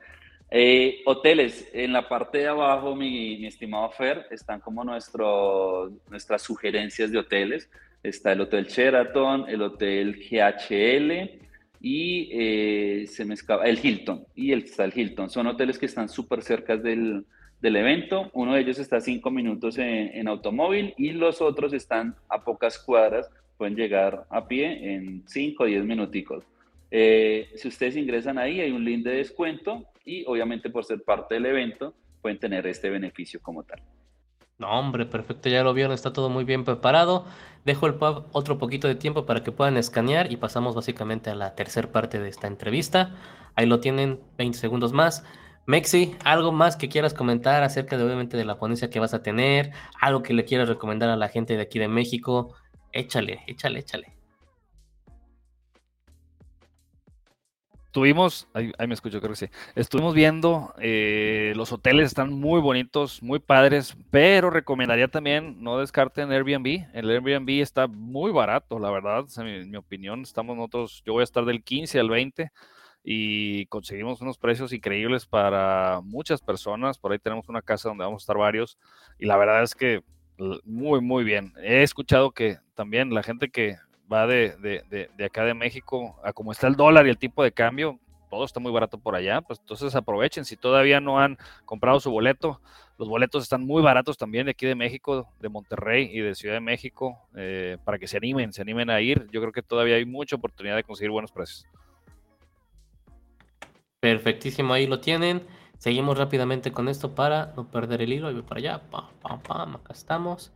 Eh, 0.51 1.01
hoteles, 1.05 1.69
en 1.73 1.91
la 1.91 2.07
parte 2.07 2.39
de 2.39 2.47
abajo, 2.47 2.95
mi, 2.95 3.45
estimado 3.45 3.89
Fer, 3.91 4.27
están 4.31 4.59
como 4.59 4.83
nuestro, 4.83 5.91
nuestras 6.09 6.41
sugerencias 6.41 7.11
de 7.11 7.17
hoteles. 7.17 7.69
Está 8.03 8.33
el 8.33 8.41
Hotel 8.41 8.67
Sheraton, 8.67 9.49
el 9.49 9.61
Hotel 9.63 10.15
GHL 10.15 11.41
y 11.81 12.29
eh, 12.31 13.07
se 13.07 13.25
me 13.25 13.33
escapa, 13.33 13.65
el 13.65 13.79
Hilton. 13.83 14.25
Y 14.35 14.51
el, 14.51 14.63
está 14.63 14.85
el 14.85 14.93
Hilton. 14.95 15.29
Son 15.29 15.47
hoteles 15.47 15.79
que 15.79 15.87
están 15.87 16.09
súper 16.09 16.43
cerca 16.43 16.77
del, 16.77 17.25
del, 17.61 17.75
evento. 17.75 18.29
Uno 18.33 18.53
de 18.53 18.61
ellos 18.61 18.77
está 18.77 18.97
a 18.97 19.01
cinco 19.01 19.31
minutos 19.31 19.77
en, 19.79 20.27
automóvil 20.27 20.93
y 20.97 21.11
los 21.11 21.41
otros 21.41 21.73
están 21.73 22.15
a 22.29 22.43
pocas 22.43 22.77
cuadras. 22.77 23.29
Pueden 23.57 23.75
llegar 23.75 24.25
a 24.29 24.47
pie 24.47 24.93
en 24.93 25.23
cinco 25.27 25.63
o 25.63 25.65
diez 25.65 25.83
minuticos. 25.83 26.43
Eh, 26.91 27.49
si 27.55 27.67
ustedes 27.67 27.97
ingresan 27.97 28.37
ahí, 28.37 28.61
hay 28.61 28.71
un 28.71 28.85
link 28.85 29.03
de 29.03 29.17
descuento 29.17 29.85
y 30.05 30.23
obviamente 30.25 30.69
por 30.69 30.85
ser 30.85 31.03
parte 31.03 31.35
del 31.35 31.47
evento 31.47 31.93
pueden 32.21 32.39
tener 32.39 32.65
este 32.67 32.89
beneficio 32.89 33.41
como 33.41 33.63
tal. 33.63 33.81
No, 34.57 34.69
hombre, 34.69 35.05
perfecto, 35.05 35.49
ya 35.49 35.63
lo 35.63 35.73
vieron, 35.73 35.91
está 35.91 36.13
todo 36.13 36.29
muy 36.29 36.45
bien 36.45 36.63
preparado. 36.63 37.25
Dejo 37.65 37.87
el 37.87 37.95
pub 37.95 38.25
otro 38.31 38.57
poquito 38.57 38.87
de 38.87 38.95
tiempo 38.95 39.25
para 39.25 39.43
que 39.43 39.51
puedan 39.51 39.75
escanear 39.75 40.31
y 40.31 40.37
pasamos 40.37 40.75
básicamente 40.75 41.29
a 41.29 41.35
la 41.35 41.55
tercera 41.55 41.91
parte 41.91 42.19
de 42.19 42.29
esta 42.29 42.47
entrevista. 42.47 43.15
Ahí 43.55 43.65
lo 43.65 43.81
tienen, 43.81 44.21
20 44.37 44.57
segundos 44.57 44.93
más. 44.93 45.25
Mexi, 45.67 46.15
¿algo 46.23 46.51
más 46.51 46.77
que 46.77 46.87
quieras 46.87 47.13
comentar 47.13 47.63
acerca 47.63 47.97
de 47.97 48.03
obviamente 48.03 48.37
de 48.37 48.45
la 48.45 48.57
ponencia 48.57 48.89
que 48.89 48.99
vas 48.99 49.13
a 49.13 49.23
tener? 49.23 49.71
¿Algo 49.99 50.23
que 50.23 50.33
le 50.33 50.45
quieras 50.45 50.69
recomendar 50.69 51.09
a 51.09 51.17
la 51.17 51.27
gente 51.27 51.55
de 51.57 51.63
aquí 51.63 51.79
de 51.79 51.87
México? 51.87 52.53
Échale, 52.93 53.41
échale, 53.47 53.79
échale. 53.79 54.14
Estuvimos, 57.95 58.49
ahí, 58.53 58.73
me 58.89 58.93
escucho, 58.93 59.21
creo 59.21 59.31
que 59.31 59.37
sí. 59.37 59.49
Estuvimos 59.73 60.13
viendo, 60.13 60.73
eh, 60.79 61.53
los 61.55 61.71
hoteles 61.71 62.07
están 62.07 62.33
muy 62.33 62.59
bonitos, 62.59 63.23
muy 63.23 63.39
padres, 63.39 63.95
pero 64.11 64.49
recomendaría 64.49 65.07
también 65.07 65.63
no 65.63 65.79
descarten 65.79 66.29
Airbnb. 66.29 66.87
El 66.93 67.09
Airbnb 67.09 67.61
está 67.61 67.87
muy 67.87 68.33
barato, 68.33 68.79
la 68.79 68.91
verdad, 68.91 69.23
en 69.37 69.71
mi, 69.71 69.77
opinión. 69.77 70.23
Estamos 70.23 70.57
nosotros, 70.57 71.03
yo 71.05 71.13
voy 71.13 71.21
a 71.21 71.23
estar 71.23 71.45
del 71.45 71.63
15 71.63 71.97
al 72.01 72.09
20 72.09 72.51
y 73.01 73.65
conseguimos 73.67 74.19
unos 74.19 74.37
precios 74.37 74.73
increíbles 74.73 75.25
para 75.25 76.01
muchas 76.03 76.41
personas. 76.41 76.97
Por 76.97 77.13
ahí 77.13 77.19
tenemos 77.19 77.47
una 77.47 77.61
casa 77.61 77.87
donde 77.87 78.03
vamos 78.03 78.23
a 78.23 78.25
estar 78.25 78.37
varios 78.37 78.77
y 79.17 79.25
la 79.25 79.37
verdad 79.37 79.63
es 79.63 79.73
que 79.73 80.03
muy, 80.65 80.99
muy 80.99 81.23
bien. 81.23 81.53
He 81.63 81.81
escuchado 81.81 82.31
que 82.31 82.57
también 82.73 83.13
la 83.13 83.23
gente 83.23 83.49
que 83.49 83.77
va 84.11 84.27
de, 84.27 84.55
de, 84.57 85.09
de, 85.15 85.25
acá 85.25 85.43
de 85.43 85.53
México 85.53 86.15
a 86.23 86.33
como 86.33 86.51
está 86.51 86.67
el 86.67 86.75
dólar 86.75 87.07
y 87.07 87.09
el 87.09 87.17
tipo 87.17 87.43
de 87.43 87.51
cambio, 87.51 87.99
todo 88.29 88.45
está 88.45 88.59
muy 88.59 88.71
barato 88.71 88.97
por 88.97 89.15
allá, 89.15 89.41
pues 89.41 89.59
entonces 89.59 89.95
aprovechen. 89.95 90.45
Si 90.45 90.57
todavía 90.57 90.99
no 90.99 91.19
han 91.19 91.37
comprado 91.65 91.99
su 91.99 92.11
boleto, 92.11 92.59
los 92.97 93.07
boletos 93.07 93.43
están 93.43 93.65
muy 93.65 93.81
baratos 93.81 94.17
también 94.17 94.45
de 94.45 94.51
aquí 94.51 94.65
de 94.65 94.75
México, 94.75 95.27
de 95.39 95.49
Monterrey 95.49 96.09
y 96.11 96.19
de 96.19 96.35
Ciudad 96.35 96.55
de 96.55 96.61
México, 96.61 97.17
eh, 97.35 97.77
para 97.83 97.97
que 97.97 98.07
se 98.07 98.17
animen, 98.17 98.53
se 98.53 98.61
animen 98.61 98.89
a 98.89 99.01
ir. 99.01 99.27
Yo 99.31 99.41
creo 99.41 99.51
que 99.51 99.61
todavía 99.61 99.95
hay 99.95 100.05
mucha 100.05 100.35
oportunidad 100.35 100.75
de 100.75 100.83
conseguir 100.83 101.11
buenos 101.11 101.31
precios. 101.31 101.65
Perfectísimo, 103.99 104.73
ahí 104.73 104.87
lo 104.87 104.99
tienen. 104.99 105.45
Seguimos 105.77 106.17
rápidamente 106.17 106.71
con 106.71 106.87
esto 106.87 107.15
para 107.15 107.53
no 107.57 107.69
perder 107.69 108.01
el 108.01 108.13
hilo. 108.13 108.31
Y 108.31 108.41
para 108.41 108.59
allá, 108.59 108.81
pam, 108.89 109.07
pam, 109.21 109.41
pam, 109.41 109.75
acá 109.75 109.93
estamos. 109.93 110.53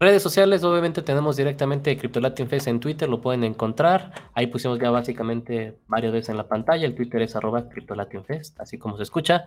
Redes 0.00 0.22
sociales, 0.22 0.64
obviamente 0.64 1.02
tenemos 1.02 1.36
directamente 1.36 1.96
Crypto 1.96 2.20
Latin 2.20 2.48
Fest 2.48 2.66
en 2.66 2.80
Twitter, 2.80 3.08
lo 3.08 3.20
pueden 3.20 3.44
encontrar. 3.44 4.12
Ahí 4.34 4.48
pusimos 4.48 4.78
ya 4.80 4.90
básicamente 4.90 5.78
varias 5.86 6.12
veces 6.12 6.30
en 6.30 6.36
la 6.36 6.48
pantalla. 6.48 6.84
El 6.84 6.94
Twitter 6.94 7.22
es 7.22 7.36
arroba 7.36 7.68
Crypto 7.68 7.94
Latin 7.94 8.24
Fest, 8.24 8.58
así 8.60 8.76
como 8.76 8.96
se 8.96 9.04
escucha. 9.04 9.46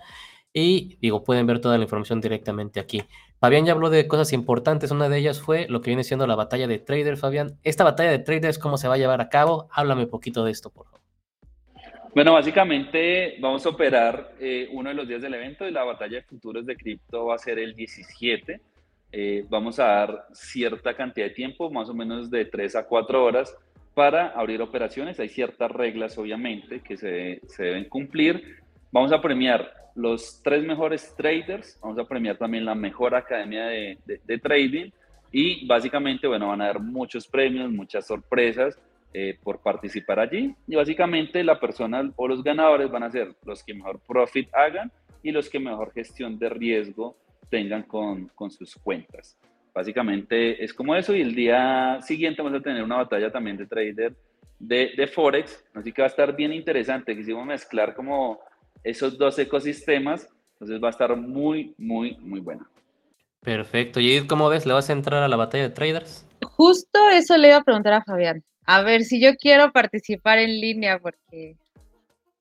Y 0.54 0.98
digo, 1.02 1.24
pueden 1.24 1.46
ver 1.46 1.60
toda 1.60 1.78
la 1.78 1.84
información 1.84 2.22
directamente 2.22 2.80
aquí. 2.80 3.04
Fabián 3.40 3.66
ya 3.66 3.74
habló 3.74 3.90
de 3.90 4.08
cosas 4.08 4.32
importantes. 4.32 4.90
Una 4.90 5.10
de 5.10 5.18
ellas 5.18 5.42
fue 5.42 5.68
lo 5.68 5.82
que 5.82 5.90
viene 5.90 6.06
siendo 6.06 6.26
la 6.26 6.36
batalla 6.36 6.66
de 6.66 6.80
traders, 6.80 7.20
Fabián. 7.20 7.60
Esta 7.64 7.84
batalla 7.84 8.12
de 8.12 8.20
traders, 8.20 8.58
¿cómo 8.58 8.78
se 8.78 8.88
va 8.88 8.96
a 8.96 8.98
llevar 8.98 9.20
a 9.20 9.30
cabo? 9.30 9.68
Háblame 9.72 10.06
un 10.06 10.10
poquito 10.10 10.46
de 10.46 10.52
esto, 10.52 10.70
por 10.70 10.86
favor. 10.86 11.02
Bueno, 12.16 12.34
básicamente 12.34 13.36
vamos 13.40 13.66
a 13.66 13.70
operar 13.70 14.32
eh, 14.40 14.70
uno 14.72 14.90
de 14.90 14.96
los 14.96 15.08
días 15.08 15.22
del 15.22 15.34
evento 15.36 15.68
y 15.68 15.72
la 15.72 15.84
batalla 15.84 16.16
de 16.16 16.24
futuros 16.24 16.66
de 16.66 16.76
cripto 16.76 17.26
va 17.26 17.36
a 17.36 17.38
ser 17.38 17.60
el 17.60 17.76
17 17.76 18.60
eh, 19.12 19.46
vamos 19.50 19.80
a 19.80 19.86
dar 19.86 20.26
cierta 20.34 20.96
cantidad 20.96 21.28
de 21.28 21.34
tiempo, 21.34 21.70
más 21.70 21.90
o 21.90 21.94
menos 21.94 22.30
de 22.30 22.46
3 22.46 22.76
a 22.76 22.86
4 22.86 23.24
horas, 23.24 23.56
para 23.94 24.28
abrir 24.28 24.62
operaciones. 24.62 25.20
Hay 25.20 25.30
ciertas 25.30 25.72
reglas, 25.72 26.18
obviamente, 26.18 26.82
que 26.82 26.98
se, 26.98 27.42
deben 27.58 27.86
cumplir. 27.86 28.58
Vamos 28.92 29.12
a 29.12 29.22
premiar 29.22 29.74
los 29.96 30.40
tres 30.44 30.64
mejores 30.64 31.16
traders, 31.18 31.80
vamos 31.82 31.98
a 31.98 32.06
premiar 32.06 32.38
también 32.38 32.64
la 32.64 32.76
mejor 32.76 33.16
academia 33.16 33.66
de, 33.66 34.38
trading 34.38 34.92
y 35.32 35.66
básicamente, 35.66 36.28
bueno, 36.28 36.50
van 36.50 36.62
a 36.62 36.68
dar 36.68 36.80
muchos 36.80 37.28
premios, 37.28 37.72
muchas 37.72 38.06
sorpresas 38.06 38.80
eh, 39.14 39.40
por 39.42 39.60
participar 39.64 40.20
allí 40.20 40.54
y 40.68 40.76
básicamente 40.76 41.44
la 41.44 41.60
persona 41.60 42.08
o 42.16 42.28
los 42.28 42.44
ganadores 42.44 42.92
van 42.92 43.02
a 43.02 43.10
ser 43.10 43.34
los 43.44 43.64
que 43.64 43.74
mejor 43.74 44.00
profit 44.08 44.54
hagan 44.54 44.92
y 45.24 45.32
los 45.32 45.50
que 45.50 45.60
mejor 45.60 45.92
gestión 45.92 46.38
de 46.38 46.50
riesgo 46.50 47.18
tengan 47.50 47.84
con, 47.84 48.28
con 48.30 48.52
sus 48.52 48.76
cuentas. 48.76 49.38
Básicamente 49.74 50.64
es 50.64 50.74
como 50.74 50.96
eso 50.96 51.16
y 51.16 51.22
el 51.22 51.36
día 51.36 52.00
siguiente 52.02 52.42
vamos 52.42 52.60
a 52.60 52.64
tener 52.64 52.84
una 52.84 52.98
batalla 52.98 53.32
también 53.32 53.58
de 53.58 53.68
trader 53.68 54.16
de, 54.60 54.94
de 54.98 55.08
Forex, 55.08 55.64
así 55.74 55.92
que 55.92 56.02
va 56.02 56.08
a 56.08 56.10
estar 56.10 56.36
bien 56.36 56.52
interesante, 56.52 57.16
quisimos 57.16 57.46
mezclar 57.46 57.94
como 57.94 58.40
esos 58.84 59.18
dos 59.18 59.38
ecosistemas, 59.38 60.28
entonces 60.54 60.82
va 60.82 60.88
a 60.88 60.92
estar 60.92 61.16
muy, 61.16 61.76
muy, 61.78 62.18
muy 62.18 62.40
buena. 62.40 62.68
Perfecto. 63.42 64.00
¿Y 64.00 64.26
cómo 64.28 64.50
ves? 64.50 64.66
¿Le 64.66 64.74
vas 64.74 64.90
a 64.90 64.94
entrar 64.94 65.24
a 65.24 65.28
la 65.28 65.36
batalla 65.36 65.64
de 65.64 65.70
traders? 65.70 66.26
Justo 66.42 67.10
eso 67.10 67.38
le 67.38 67.50
iba 67.50 67.58
a 67.58 67.64
preguntar 67.64 67.94
a 67.94 68.04
Fabián. 68.04 68.44
A 68.66 68.82
ver, 68.82 69.04
si 69.04 69.22
yo 69.22 69.36
quiero 69.36 69.72
participar 69.72 70.40
en 70.40 70.60
línea, 70.60 71.00
porque 71.00 71.56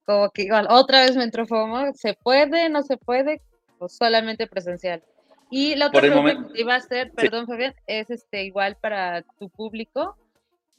como 0.04 0.30
que 0.30 0.42
igual 0.42 0.66
otra 0.70 1.02
vez 1.02 1.16
me 1.16 1.24
entró 1.24 1.46
FOMO, 1.46 1.92
¿se 1.94 2.14
puede, 2.14 2.68
no 2.70 2.82
se 2.82 2.96
puede? 2.96 3.42
O 3.78 3.88
solamente 3.88 4.46
presencial. 4.46 5.02
Y 5.50 5.76
la 5.76 5.88
otra 5.88 6.00
pregunta 6.00 6.48
que 6.52 6.60
iba 6.60 6.74
a 6.74 6.78
hacer, 6.78 7.12
perdón 7.12 7.46
Fabián, 7.46 7.74
es 7.86 8.10
este 8.10 8.44
igual 8.44 8.76
para 8.80 9.22
tu 9.38 9.48
público. 9.48 10.16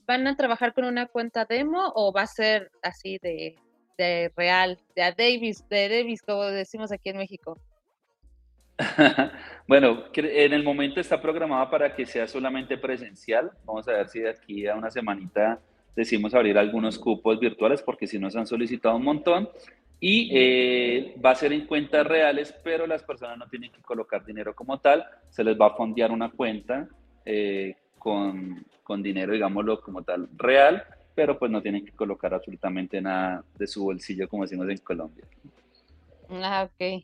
¿Van 0.06 0.28
a 0.28 0.36
trabajar 0.36 0.74
con 0.74 0.86
una 0.86 1.06
cuenta 1.06 1.46
demo 1.46 1.92
o 1.96 2.12
va 2.12 2.22
a 2.22 2.28
ser 2.28 2.72
así 2.82 3.18
de, 3.22 3.56
de 3.98 4.32
real, 4.36 4.78
de 4.96 5.04
a 5.04 5.12
Davis, 5.12 5.68
de 5.70 5.90
Davis, 5.90 6.22
como 6.22 6.44
decimos 6.46 6.92
aquí 6.92 7.10
en 7.10 7.18
México? 7.18 7.58
bueno, 9.68 10.04
en 10.14 10.54
el 10.54 10.64
momento 10.64 11.00
está 11.00 11.22
programada 11.22 11.70
para 11.70 11.96
que 11.96 12.06
sea 12.06 12.28
solamente 12.28 12.78
presencial. 12.78 13.52
Vamos 13.66 13.88
a 13.88 13.94
ver 13.94 14.10
si 14.10 14.20
de 14.20 14.30
aquí 14.30 14.68
a 14.68 14.76
una 14.76 14.92
semanita 14.92 15.60
decimos 15.96 16.34
abrir 16.36 16.58
algunos 16.58 17.00
cupos 17.00 17.40
virtuales 17.40 17.82
porque 17.82 18.06
si 18.06 18.20
nos 18.20 18.36
han 18.36 18.46
solicitado 18.46 18.96
un 18.96 19.04
montón 19.04 19.50
y 20.00 20.30
eh, 20.32 21.16
va 21.24 21.32
a 21.32 21.36
ser 21.36 21.54
en 21.54 21.66
cuentas 21.66 22.06
reales, 22.06 22.54
pero 22.64 22.86
las 22.86 23.04
personas 23.04 23.38
no 23.38 23.48
tienen 23.48 23.72
que 23.72 23.82
colocar 23.82 24.24
dinero 24.26 24.54
como 24.54 24.80
tal, 24.80 25.06
se 25.30 25.44
les 25.44 25.60
va 25.60 25.68
a 25.68 25.76
fondear 25.76 26.12
una 26.12 26.30
cuenta 26.30 26.88
eh, 27.26 27.76
con, 27.98 28.66
con, 28.84 29.02
dinero, 29.02 29.34
digámoslo 29.34 29.82
como 29.82 30.04
tal, 30.04 30.30
real, 30.38 30.84
pero 31.16 31.40
pues 31.40 31.52
no 31.52 31.62
tienen 31.62 31.84
que 31.84 31.94
colocar 31.94 32.34
absolutamente 32.34 33.02
nada 33.02 33.44
de 33.58 33.66
su 33.66 33.84
bolsillo, 33.84 34.30
como 34.30 34.44
decimos 34.44 34.70
en 34.70 34.78
Colombia. 34.78 35.26
Ah, 36.30 36.70
ok. 36.70 37.04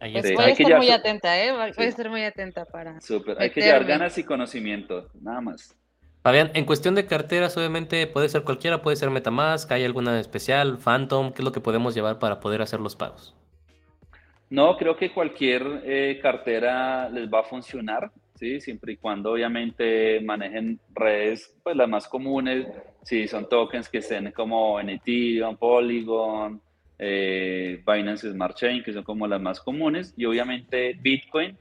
Pues 0.00 0.34
voy 0.34 0.44
a 0.44 0.48
estar 0.48 0.76
muy 0.78 0.90
atenta, 0.90 1.44
¿eh? 1.44 1.52
Voy 1.52 1.84
a 1.84 1.88
estar 1.88 2.08
muy 2.08 2.24
atenta 2.24 2.64
para. 2.64 3.00
Súper, 3.02 3.36
hay 3.38 3.50
que 3.50 3.60
llevar 3.60 3.84
ganas 3.84 4.16
y 4.16 4.24
conocimiento, 4.24 5.10
nada 5.20 5.42
más. 5.42 5.76
Fabián, 6.22 6.50
en 6.52 6.66
cuestión 6.66 6.94
de 6.94 7.06
carteras, 7.06 7.56
obviamente 7.56 8.06
puede 8.06 8.28
ser 8.28 8.42
cualquiera, 8.42 8.82
puede 8.82 8.96
ser 8.96 9.08
Metamask, 9.08 9.70
¿hay 9.72 9.84
alguna 9.84 10.20
especial, 10.20 10.76
Phantom? 10.76 11.32
¿Qué 11.32 11.40
es 11.40 11.44
lo 11.44 11.52
que 11.52 11.60
podemos 11.60 11.94
llevar 11.94 12.18
para 12.18 12.40
poder 12.40 12.60
hacer 12.60 12.78
los 12.78 12.94
pagos? 12.94 13.34
No, 14.50 14.76
creo 14.76 14.96
que 14.96 15.12
cualquier 15.12 15.82
eh, 15.84 16.18
cartera 16.20 17.08
les 17.08 17.32
va 17.32 17.40
a 17.40 17.44
funcionar, 17.44 18.10
¿sí? 18.34 18.60
siempre 18.60 18.92
y 18.92 18.96
cuando 18.98 19.32
obviamente 19.32 20.20
manejen 20.20 20.78
redes, 20.92 21.56
pues 21.62 21.74
las 21.74 21.88
más 21.88 22.06
comunes, 22.06 22.66
si 23.02 23.26
son 23.26 23.48
tokens 23.48 23.88
que 23.88 23.98
estén 23.98 24.30
como 24.32 24.78
en 24.78 24.90
Ethereum, 24.90 25.56
Polygon, 25.56 26.60
eh, 26.98 27.82
Binance 27.86 28.30
Smart 28.30 28.56
Chain, 28.56 28.82
que 28.82 28.92
son 28.92 29.04
como 29.04 29.26
las 29.26 29.40
más 29.40 29.58
comunes, 29.58 30.12
y 30.18 30.26
obviamente 30.26 30.98
Bitcoin, 31.00 31.56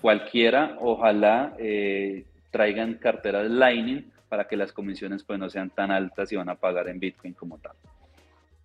cualquiera, 0.00 0.76
ojalá 0.80 1.54
eh, 1.60 2.24
traigan 2.52 2.94
carteras 2.94 3.50
Lightning 3.50 4.12
para 4.28 4.46
que 4.46 4.56
las 4.56 4.72
comisiones 4.72 5.24
pues 5.24 5.38
no 5.40 5.50
sean 5.50 5.70
tan 5.70 5.90
altas 5.90 6.30
y 6.30 6.36
van 6.36 6.48
a 6.48 6.54
pagar 6.54 6.88
en 6.88 7.00
Bitcoin 7.00 7.34
como 7.34 7.58
tal. 7.58 7.72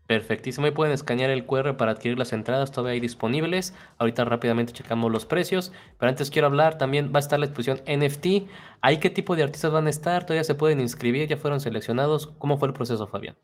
Perfectísimo, 0.05 0.67
y 0.67 0.71
pueden 0.71 0.93
escanear 0.93 1.29
el 1.29 1.45
QR 1.45 1.75
para 1.75 1.91
adquirir 1.91 2.17
las 2.17 2.31
entradas, 2.31 2.71
todavía 2.71 2.93
hay 2.93 3.01
disponibles. 3.01 3.75
Ahorita 3.97 4.23
rápidamente 4.23 4.71
checamos 4.71 5.11
los 5.11 5.25
precios, 5.25 5.73
pero 5.99 6.09
antes 6.09 6.31
quiero 6.31 6.47
hablar, 6.47 6.77
también 6.77 7.11
va 7.13 7.17
a 7.17 7.19
estar 7.19 7.37
la 7.39 7.47
exposición 7.47 7.81
NFT. 7.85 8.49
¿Ahí 8.79 8.99
qué 8.99 9.09
tipo 9.09 9.35
de 9.35 9.43
artistas 9.43 9.73
van 9.73 9.87
a 9.87 9.89
estar? 9.89 10.25
¿Todavía 10.25 10.45
se 10.45 10.55
pueden 10.55 10.79
inscribir? 10.79 11.27
¿Ya 11.27 11.35
fueron 11.35 11.59
seleccionados? 11.59 12.27
¿Cómo 12.37 12.57
fue 12.57 12.69
el 12.69 12.73
proceso, 12.73 13.05
Fabián? 13.07 13.35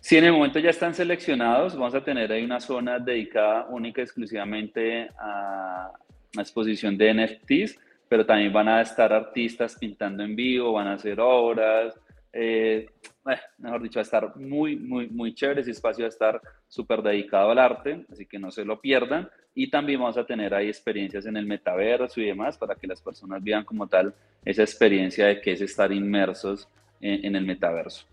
Sí, 0.00 0.18
en 0.18 0.24
el 0.24 0.32
momento 0.32 0.58
ya 0.58 0.68
están 0.68 0.94
seleccionados. 0.94 1.74
Vamos 1.74 1.94
a 1.94 2.04
tener 2.04 2.30
ahí 2.30 2.44
una 2.44 2.60
zona 2.60 2.98
dedicada 2.98 3.64
única 3.70 4.02
exclusivamente 4.02 5.08
a 5.18 5.90
la 6.34 6.42
exposición 6.42 6.98
de 6.98 7.14
NFTs 7.14 7.78
pero 8.08 8.26
también 8.26 8.52
van 8.52 8.68
a 8.68 8.80
estar 8.80 9.12
artistas 9.12 9.76
pintando 9.76 10.22
en 10.22 10.36
vivo, 10.36 10.72
van 10.72 10.88
a 10.88 10.94
hacer 10.94 11.18
obras, 11.20 11.94
eh, 12.36 12.88
eh, 13.30 13.38
mejor 13.58 13.82
dicho, 13.82 13.98
va 13.98 14.02
a 14.02 14.02
estar 14.02 14.36
muy, 14.36 14.76
muy, 14.76 15.08
muy 15.08 15.34
chévere, 15.34 15.60
ese 15.60 15.70
espacio 15.70 16.02
va 16.02 16.06
a 16.06 16.08
estar 16.08 16.40
súper 16.66 17.00
dedicado 17.00 17.52
al 17.52 17.58
arte, 17.58 18.04
así 18.12 18.26
que 18.26 18.38
no 18.38 18.50
se 18.50 18.64
lo 18.64 18.80
pierdan. 18.80 19.30
Y 19.54 19.70
también 19.70 20.00
vamos 20.00 20.18
a 20.18 20.26
tener 20.26 20.52
ahí 20.52 20.66
experiencias 20.66 21.26
en 21.26 21.36
el 21.36 21.46
metaverso 21.46 22.20
y 22.20 22.26
demás 22.26 22.58
para 22.58 22.74
que 22.74 22.88
las 22.88 23.00
personas 23.00 23.42
vean 23.42 23.64
como 23.64 23.86
tal 23.86 24.12
esa 24.44 24.62
experiencia 24.62 25.26
de 25.26 25.40
que 25.40 25.52
es 25.52 25.60
estar 25.60 25.92
inmersos 25.92 26.68
en, 27.00 27.36
el 27.36 27.44
metaverso. 27.44 28.04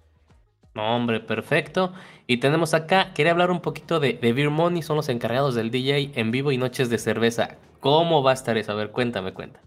No, 0.75 0.95
hombre, 0.95 1.19
perfecto. 1.19 1.93
Y 2.27 2.37
tenemos 2.37 2.75
acá, 2.75 3.13
quería 3.15 3.31
hablar 3.31 3.49
un 3.49 3.61
poquito 3.61 3.99
de, 3.99 4.13
de 4.13 4.33
Beer 4.33 4.51
Money, 4.51 4.83
son 4.83 4.97
los 4.97 5.09
encargados 5.09 5.55
del 5.55 5.71
DJ 5.71 6.11
en 6.13 6.29
vivo 6.29 6.51
y 6.51 6.57
noches 6.57 6.91
de 6.91 6.99
cerveza. 6.99 7.57
¿Cómo 7.79 8.21
va 8.21 8.31
a 8.31 8.35
estar 8.35 8.57
eso? 8.57 8.73
A 8.73 8.75
ver, 8.75 8.91
cuéntame, 8.91 9.33
cuenta. 9.33 9.59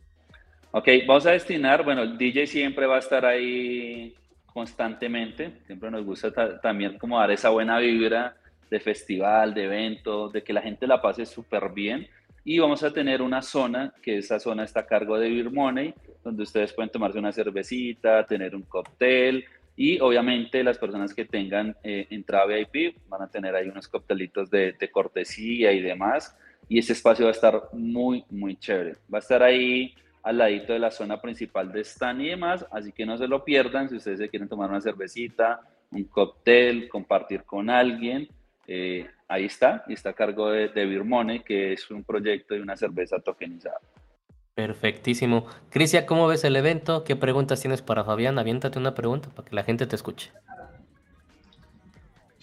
Ok, 0.76 0.88
vamos 1.06 1.24
a 1.24 1.30
destinar, 1.30 1.84
bueno, 1.84 2.02
el 2.02 2.18
DJ 2.18 2.48
siempre 2.48 2.84
va 2.86 2.96
a 2.96 2.98
estar 2.98 3.24
ahí 3.24 4.12
constantemente, 4.44 5.52
siempre 5.66 5.88
nos 5.88 6.04
gusta 6.04 6.60
también 6.60 6.98
como 6.98 7.16
dar 7.16 7.30
esa 7.30 7.50
buena 7.50 7.78
vibra 7.78 8.34
de 8.68 8.80
festival, 8.80 9.54
de 9.54 9.66
evento, 9.66 10.30
de 10.30 10.42
que 10.42 10.52
la 10.52 10.62
gente 10.62 10.88
la 10.88 11.00
pase 11.00 11.26
súper 11.26 11.70
bien. 11.72 12.08
Y 12.42 12.58
vamos 12.58 12.82
a 12.82 12.92
tener 12.92 13.22
una 13.22 13.40
zona, 13.40 13.94
que 14.02 14.18
esa 14.18 14.40
zona 14.40 14.64
está 14.64 14.80
a 14.80 14.86
cargo 14.86 15.16
de 15.16 15.30
Beer 15.30 15.52
Money, 15.52 15.94
donde 16.24 16.42
ustedes 16.42 16.72
pueden 16.72 16.90
tomarse 16.90 17.20
una 17.20 17.30
cervecita, 17.30 18.26
tener 18.26 18.56
un 18.56 18.62
cóctel, 18.62 19.44
y 19.76 20.00
obviamente 20.00 20.64
las 20.64 20.76
personas 20.76 21.14
que 21.14 21.24
tengan 21.24 21.76
eh, 21.84 22.08
entrada 22.10 22.46
VIP 22.46 22.96
van 23.08 23.22
a 23.22 23.28
tener 23.28 23.54
ahí 23.54 23.68
unos 23.68 23.86
coctelitos 23.86 24.50
de, 24.50 24.72
de, 24.72 24.90
cortesía 24.90 25.70
y 25.70 25.80
demás. 25.80 26.36
Y 26.68 26.80
ese 26.80 26.94
espacio 26.94 27.26
va 27.26 27.30
a 27.30 27.34
estar 27.34 27.62
muy, 27.72 28.24
muy 28.28 28.56
chévere. 28.56 28.96
Va 29.12 29.18
a 29.18 29.20
estar 29.20 29.40
ahí 29.40 29.94
al 30.24 30.38
ladito 30.38 30.72
de 30.72 30.78
la 30.78 30.90
zona 30.90 31.20
principal 31.20 31.70
de 31.70 31.84
stand 31.84 32.22
y 32.22 32.28
demás, 32.30 32.66
así 32.72 32.92
que 32.92 33.04
no 33.04 33.16
se 33.18 33.28
lo 33.28 33.44
pierdan 33.44 33.88
si 33.88 33.96
ustedes 33.96 34.18
se 34.18 34.28
quieren 34.30 34.48
tomar 34.48 34.70
una 34.70 34.80
cervecita, 34.80 35.60
un 35.90 36.04
cóctel, 36.04 36.88
compartir 36.88 37.44
con 37.44 37.68
alguien. 37.68 38.26
Eh, 38.66 39.06
ahí 39.28 39.44
está, 39.44 39.84
y 39.86 39.92
está 39.92 40.10
a 40.10 40.14
cargo 40.14 40.50
de, 40.50 40.68
de 40.68 40.86
Birmone, 40.86 41.44
que 41.44 41.74
es 41.74 41.90
un 41.90 42.02
proyecto 42.02 42.54
de 42.54 42.62
una 42.62 42.74
cerveza 42.74 43.18
tokenizada. 43.20 43.78
Perfectísimo. 44.54 45.46
Crisia, 45.68 46.06
¿cómo 46.06 46.26
ves 46.26 46.44
el 46.44 46.56
evento? 46.56 47.04
¿Qué 47.04 47.16
preguntas 47.16 47.60
tienes 47.60 47.82
para 47.82 48.04
Fabián? 48.04 48.38
Aviéntate 48.38 48.78
una 48.78 48.94
pregunta 48.94 49.28
para 49.28 49.46
que 49.46 49.54
la 49.54 49.64
gente 49.64 49.86
te 49.86 49.96
escuche. 49.96 50.32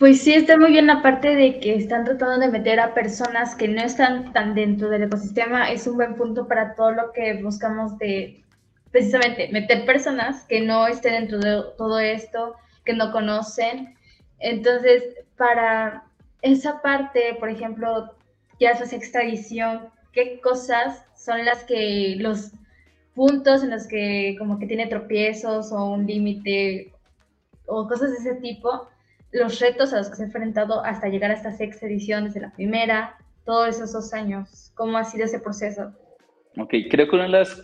Pues 0.02 0.24
sí, 0.24 0.34
está 0.34 0.58
muy 0.58 0.72
bien 0.72 0.88
la 0.88 1.04
parte 1.04 1.36
de 1.36 1.60
que 1.60 1.76
están 1.76 2.06
tratando 2.06 2.39
de 2.39 2.52
meter 2.52 2.80
a 2.80 2.95
personas 2.95 3.54
que 3.56 3.68
no 3.68 3.84
están 3.84 4.34
tan 4.34 4.56
dentro 4.56 4.89
del 4.89 5.04
ecosistema. 5.04 5.70
Es 5.70 5.86
un 5.86 5.95
buen 5.97 6.16
punto 6.16 6.47
para 6.47 6.74
todo 6.74 6.89
lo 6.89 7.12
que 7.12 7.36
buscamos 7.36 7.99
de, 7.99 8.43
precisamente, 8.89 9.49
meter 9.49 9.86
personas 9.86 10.43
que 10.45 10.62
no 10.62 10.88
estén 10.88 11.14
dentro 11.14 11.38
de 11.38 11.62
todo 11.78 11.99
esto, 11.99 12.56
que 12.84 12.95
no 12.95 13.12
conocen. 13.12 13.93
Entonces, 14.39 15.04
para 15.38 16.04
esa 16.41 16.82
parte, 16.82 17.38
por 17.39 17.49
ejemplo, 17.52 18.16
ya 18.60 18.72
es 18.72 18.89
sexta 18.89 19.22
edición, 19.22 19.89
¿qué 20.14 20.41
cosas 20.41 21.06
son 21.16 21.45
las 21.45 21.64
que 21.64 22.16
los 22.18 22.54
puntos 23.14 23.62
en 23.62 23.70
los 23.70 23.86
que 23.86 24.36
como 24.39 24.58
que 24.58 24.66
tiene 24.66 24.88
tropiezos 24.88 25.72
o 25.72 25.91
un 25.91 26.08
límite 26.08 26.91
o 27.68 27.88
cosas 27.88 28.10
de 28.10 28.18
ese 28.18 28.41
tipo, 28.41 28.88
los 29.32 29.59
retos 29.59 29.93
a 29.93 29.97
los 29.97 30.09
que 30.09 30.15
se 30.15 30.23
ha 30.23 30.25
enfrentado 30.25 30.84
hasta 30.84 31.07
llegar 31.07 31.32
a 31.32 31.36
esta 31.36 31.51
sexta 31.51 31.86
edición 31.86 32.25
desde 32.25 32.41
la 32.41 32.51
primera, 32.51 33.17
todos 33.45 33.69
esos 33.69 33.93
dos 33.93 34.13
años, 34.13 34.71
¿cómo 34.75 34.97
ha 34.97 35.03
sido 35.03 35.25
ese 35.25 35.39
proceso? 35.39 35.93
Ok, 36.57 36.73
creo 36.89 37.07
que 37.07 37.15
una 37.15 37.25
de 37.25 37.29
las, 37.29 37.63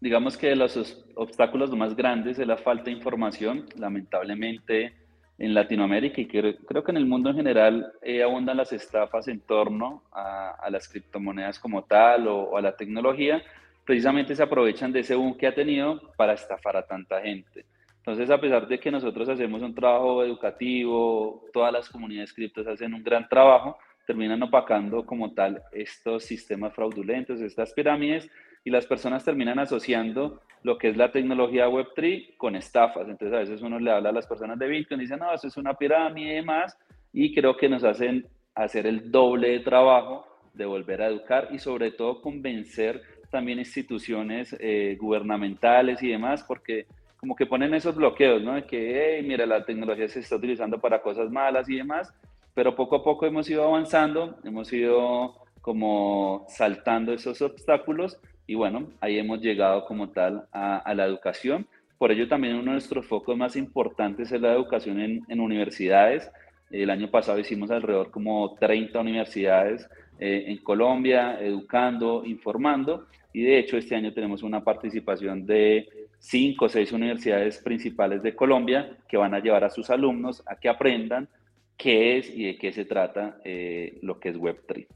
digamos 0.00 0.36
que 0.36 0.48
de 0.48 0.56
los 0.56 1.04
obstáculos 1.14 1.74
más 1.74 1.96
grandes 1.96 2.38
es 2.38 2.46
la 2.46 2.56
falta 2.56 2.84
de 2.84 2.92
información, 2.92 3.66
lamentablemente 3.76 4.94
en 5.38 5.54
Latinoamérica 5.54 6.20
y 6.20 6.26
creo, 6.26 6.84
que 6.84 6.90
en 6.90 6.96
el 6.96 7.06
mundo 7.06 7.30
en 7.30 7.36
general 7.36 7.92
eh, 8.02 8.22
abundan 8.22 8.56
las 8.56 8.72
estafas 8.72 9.28
en 9.28 9.40
torno 9.40 10.02
a, 10.12 10.50
a 10.50 10.68
las 10.68 10.88
criptomonedas 10.88 11.58
como 11.58 11.84
tal 11.84 12.26
o, 12.26 12.40
o, 12.40 12.56
a 12.56 12.60
la 12.60 12.76
tecnología, 12.76 13.40
precisamente 13.84 14.34
se 14.34 14.42
aprovechan 14.42 14.92
de 14.92 15.00
ese 15.00 15.14
boom 15.14 15.38
que 15.38 15.46
ha 15.46 15.54
tenido 15.54 16.12
para 16.16 16.34
estafar 16.34 16.76
a 16.76 16.86
tanta 16.86 17.22
gente. 17.22 17.64
Entonces, 18.08 18.30
a 18.30 18.40
pesar 18.40 18.66
de 18.66 18.80
que 18.80 18.90
nosotros 18.90 19.28
hacemos 19.28 19.60
un 19.60 19.74
trabajo 19.74 20.24
educativo, 20.24 21.44
todas 21.52 21.70
las 21.70 21.90
comunidades 21.90 22.32
criptos 22.32 22.66
hacen 22.66 22.94
un 22.94 23.04
gran 23.04 23.28
trabajo, 23.28 23.76
terminan 24.06 24.42
opacando 24.42 25.04
como 25.04 25.34
tal 25.34 25.62
estos 25.72 26.24
sistemas 26.24 26.74
fraudulentos, 26.74 27.42
estas 27.42 27.74
pirámides, 27.74 28.30
y 28.64 28.70
las 28.70 28.86
personas 28.86 29.26
terminan 29.26 29.58
asociando 29.58 30.40
lo 30.62 30.78
que 30.78 30.88
es 30.88 30.96
la 30.96 31.12
tecnología 31.12 31.68
Web3 31.68 32.38
con 32.38 32.56
estafas. 32.56 33.10
Entonces 33.10 33.36
a 33.36 33.40
veces 33.40 33.60
uno 33.60 33.78
le 33.78 33.90
habla 33.90 34.08
a 34.08 34.12
las 34.12 34.26
personas 34.26 34.58
de 34.58 34.68
Bitcoin 34.68 35.00
y 35.00 35.02
dice, 35.04 35.18
no, 35.18 35.30
eso 35.34 35.46
es 35.46 35.58
una 35.58 35.74
pirámide 35.74 36.32
y 36.32 36.36
demás, 36.36 36.78
y 37.12 37.34
creo 37.34 37.58
que 37.58 37.68
nos 37.68 37.84
hacen 37.84 38.26
hacer 38.54 38.86
el 38.86 39.12
doble 39.12 39.50
de 39.50 39.60
trabajo 39.60 40.26
de 40.54 40.64
volver 40.64 41.02
a 41.02 41.08
educar 41.08 41.48
y 41.52 41.58
sobre 41.58 41.90
todo 41.90 42.22
convencer 42.22 43.02
también 43.30 43.58
instituciones 43.58 44.56
eh, 44.58 44.96
gubernamentales 44.98 46.02
y 46.02 46.08
demás, 46.08 46.42
porque 46.48 46.86
como 47.18 47.34
que 47.34 47.46
ponen 47.46 47.74
esos 47.74 47.94
bloqueos, 47.94 48.42
¿no? 48.42 48.54
De 48.54 48.64
que, 48.64 49.16
hey, 49.18 49.24
mira, 49.26 49.44
la 49.44 49.64
tecnología 49.64 50.08
se 50.08 50.20
está 50.20 50.36
utilizando 50.36 50.78
para 50.78 51.02
cosas 51.02 51.30
malas 51.30 51.68
y 51.68 51.76
demás, 51.76 52.12
pero 52.54 52.74
poco 52.74 52.96
a 52.96 53.04
poco 53.04 53.26
hemos 53.26 53.48
ido 53.50 53.64
avanzando, 53.64 54.38
hemos 54.44 54.72
ido 54.72 55.34
como 55.60 56.46
saltando 56.48 57.12
esos 57.12 57.42
obstáculos 57.42 58.18
y 58.46 58.54
bueno, 58.54 58.88
ahí 59.00 59.18
hemos 59.18 59.40
llegado 59.40 59.84
como 59.84 60.10
tal 60.10 60.46
a, 60.52 60.78
a, 60.78 60.94
la 60.94 61.04
educación. 61.04 61.66
Por 61.98 62.12
ello 62.12 62.28
también 62.28 62.54
uno 62.54 62.66
de 62.66 62.72
nuestros 62.72 63.06
focos 63.06 63.36
más 63.36 63.56
importantes 63.56 64.32
es 64.32 64.40
la 64.40 64.52
educación 64.52 65.00
en, 65.00 65.24
en 65.28 65.40
universidades. 65.40 66.30
El 66.70 66.90
año 66.90 67.10
pasado 67.10 67.38
hicimos 67.38 67.70
alrededor 67.70 68.10
como 68.10 68.54
30 68.58 68.98
universidades 69.00 69.88
eh, 70.20 70.44
en 70.48 70.58
Colombia, 70.58 71.38
educando, 71.40 72.24
informando. 72.24 73.06
Y 73.32 73.42
de 73.42 73.58
hecho 73.58 73.76
este 73.76 73.94
año 73.94 74.12
tenemos 74.12 74.42
una 74.42 74.64
participación 74.64 75.46
de 75.46 75.88
cinco 76.18 76.66
o 76.66 76.68
seis 76.68 76.92
universidades 76.92 77.58
principales 77.58 78.22
de 78.22 78.34
Colombia 78.34 78.96
que 79.08 79.16
van 79.16 79.34
a 79.34 79.38
llevar 79.38 79.64
a 79.64 79.70
sus 79.70 79.90
alumnos 79.90 80.42
a 80.46 80.56
que 80.56 80.68
aprendan 80.68 81.28
qué 81.76 82.18
es 82.18 82.28
y 82.28 82.44
de 82.44 82.58
qué 82.58 82.72
se 82.72 82.84
trata 82.84 83.38
eh, 83.44 83.98
lo 84.02 84.18
que 84.18 84.30
es 84.30 84.36
Web3. 84.36 84.86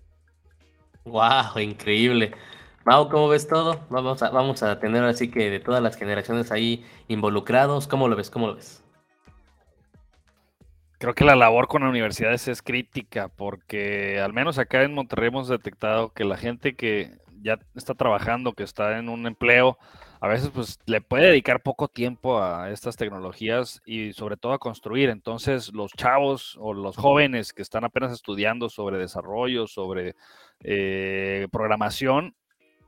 ¡Wow! 1.04 1.58
Increíble. 1.60 2.32
Mau, 2.84 3.08
¿cómo 3.08 3.28
ves 3.28 3.46
todo? 3.46 3.86
Vamos 3.90 4.22
a, 4.22 4.30
vamos 4.30 4.62
a 4.62 4.80
tener 4.80 5.04
así 5.04 5.30
que 5.30 5.50
de 5.50 5.60
todas 5.60 5.82
las 5.82 5.96
generaciones 5.96 6.50
ahí 6.50 6.84
involucrados. 7.06 7.86
¿Cómo 7.86 8.08
lo 8.08 8.16
ves? 8.16 8.28
¿Cómo 8.28 8.48
lo 8.48 8.56
ves? 8.56 8.82
Creo 10.98 11.14
que 11.14 11.24
la 11.24 11.36
labor 11.36 11.68
con 11.68 11.82
las 11.82 11.90
universidades 11.90 12.46
es 12.46 12.62
crítica 12.62 13.28
porque 13.28 14.20
al 14.20 14.32
menos 14.32 14.58
acá 14.58 14.82
en 14.82 14.94
Monterrey 14.94 15.28
hemos 15.28 15.48
detectado 15.48 16.12
que 16.12 16.24
la 16.24 16.36
gente 16.36 16.74
que 16.76 17.10
ya 17.40 17.58
está 17.74 17.94
trabajando, 17.94 18.52
que 18.52 18.62
está 18.62 18.98
en 18.98 19.08
un 19.08 19.26
empleo, 19.26 19.78
a 20.22 20.28
veces 20.28 20.50
pues 20.54 20.78
le 20.86 21.00
puede 21.00 21.26
dedicar 21.26 21.64
poco 21.64 21.88
tiempo 21.88 22.40
a 22.40 22.70
estas 22.70 22.96
tecnologías 22.96 23.82
y 23.84 24.12
sobre 24.12 24.36
todo 24.36 24.52
a 24.52 24.60
construir. 24.60 25.08
Entonces 25.08 25.72
los 25.74 25.90
chavos 25.94 26.56
o 26.60 26.74
los 26.74 26.96
jóvenes 26.96 27.52
que 27.52 27.60
están 27.60 27.82
apenas 27.82 28.12
estudiando 28.12 28.68
sobre 28.68 28.98
desarrollo, 28.98 29.66
sobre 29.66 30.14
eh, 30.60 31.48
programación, 31.50 32.36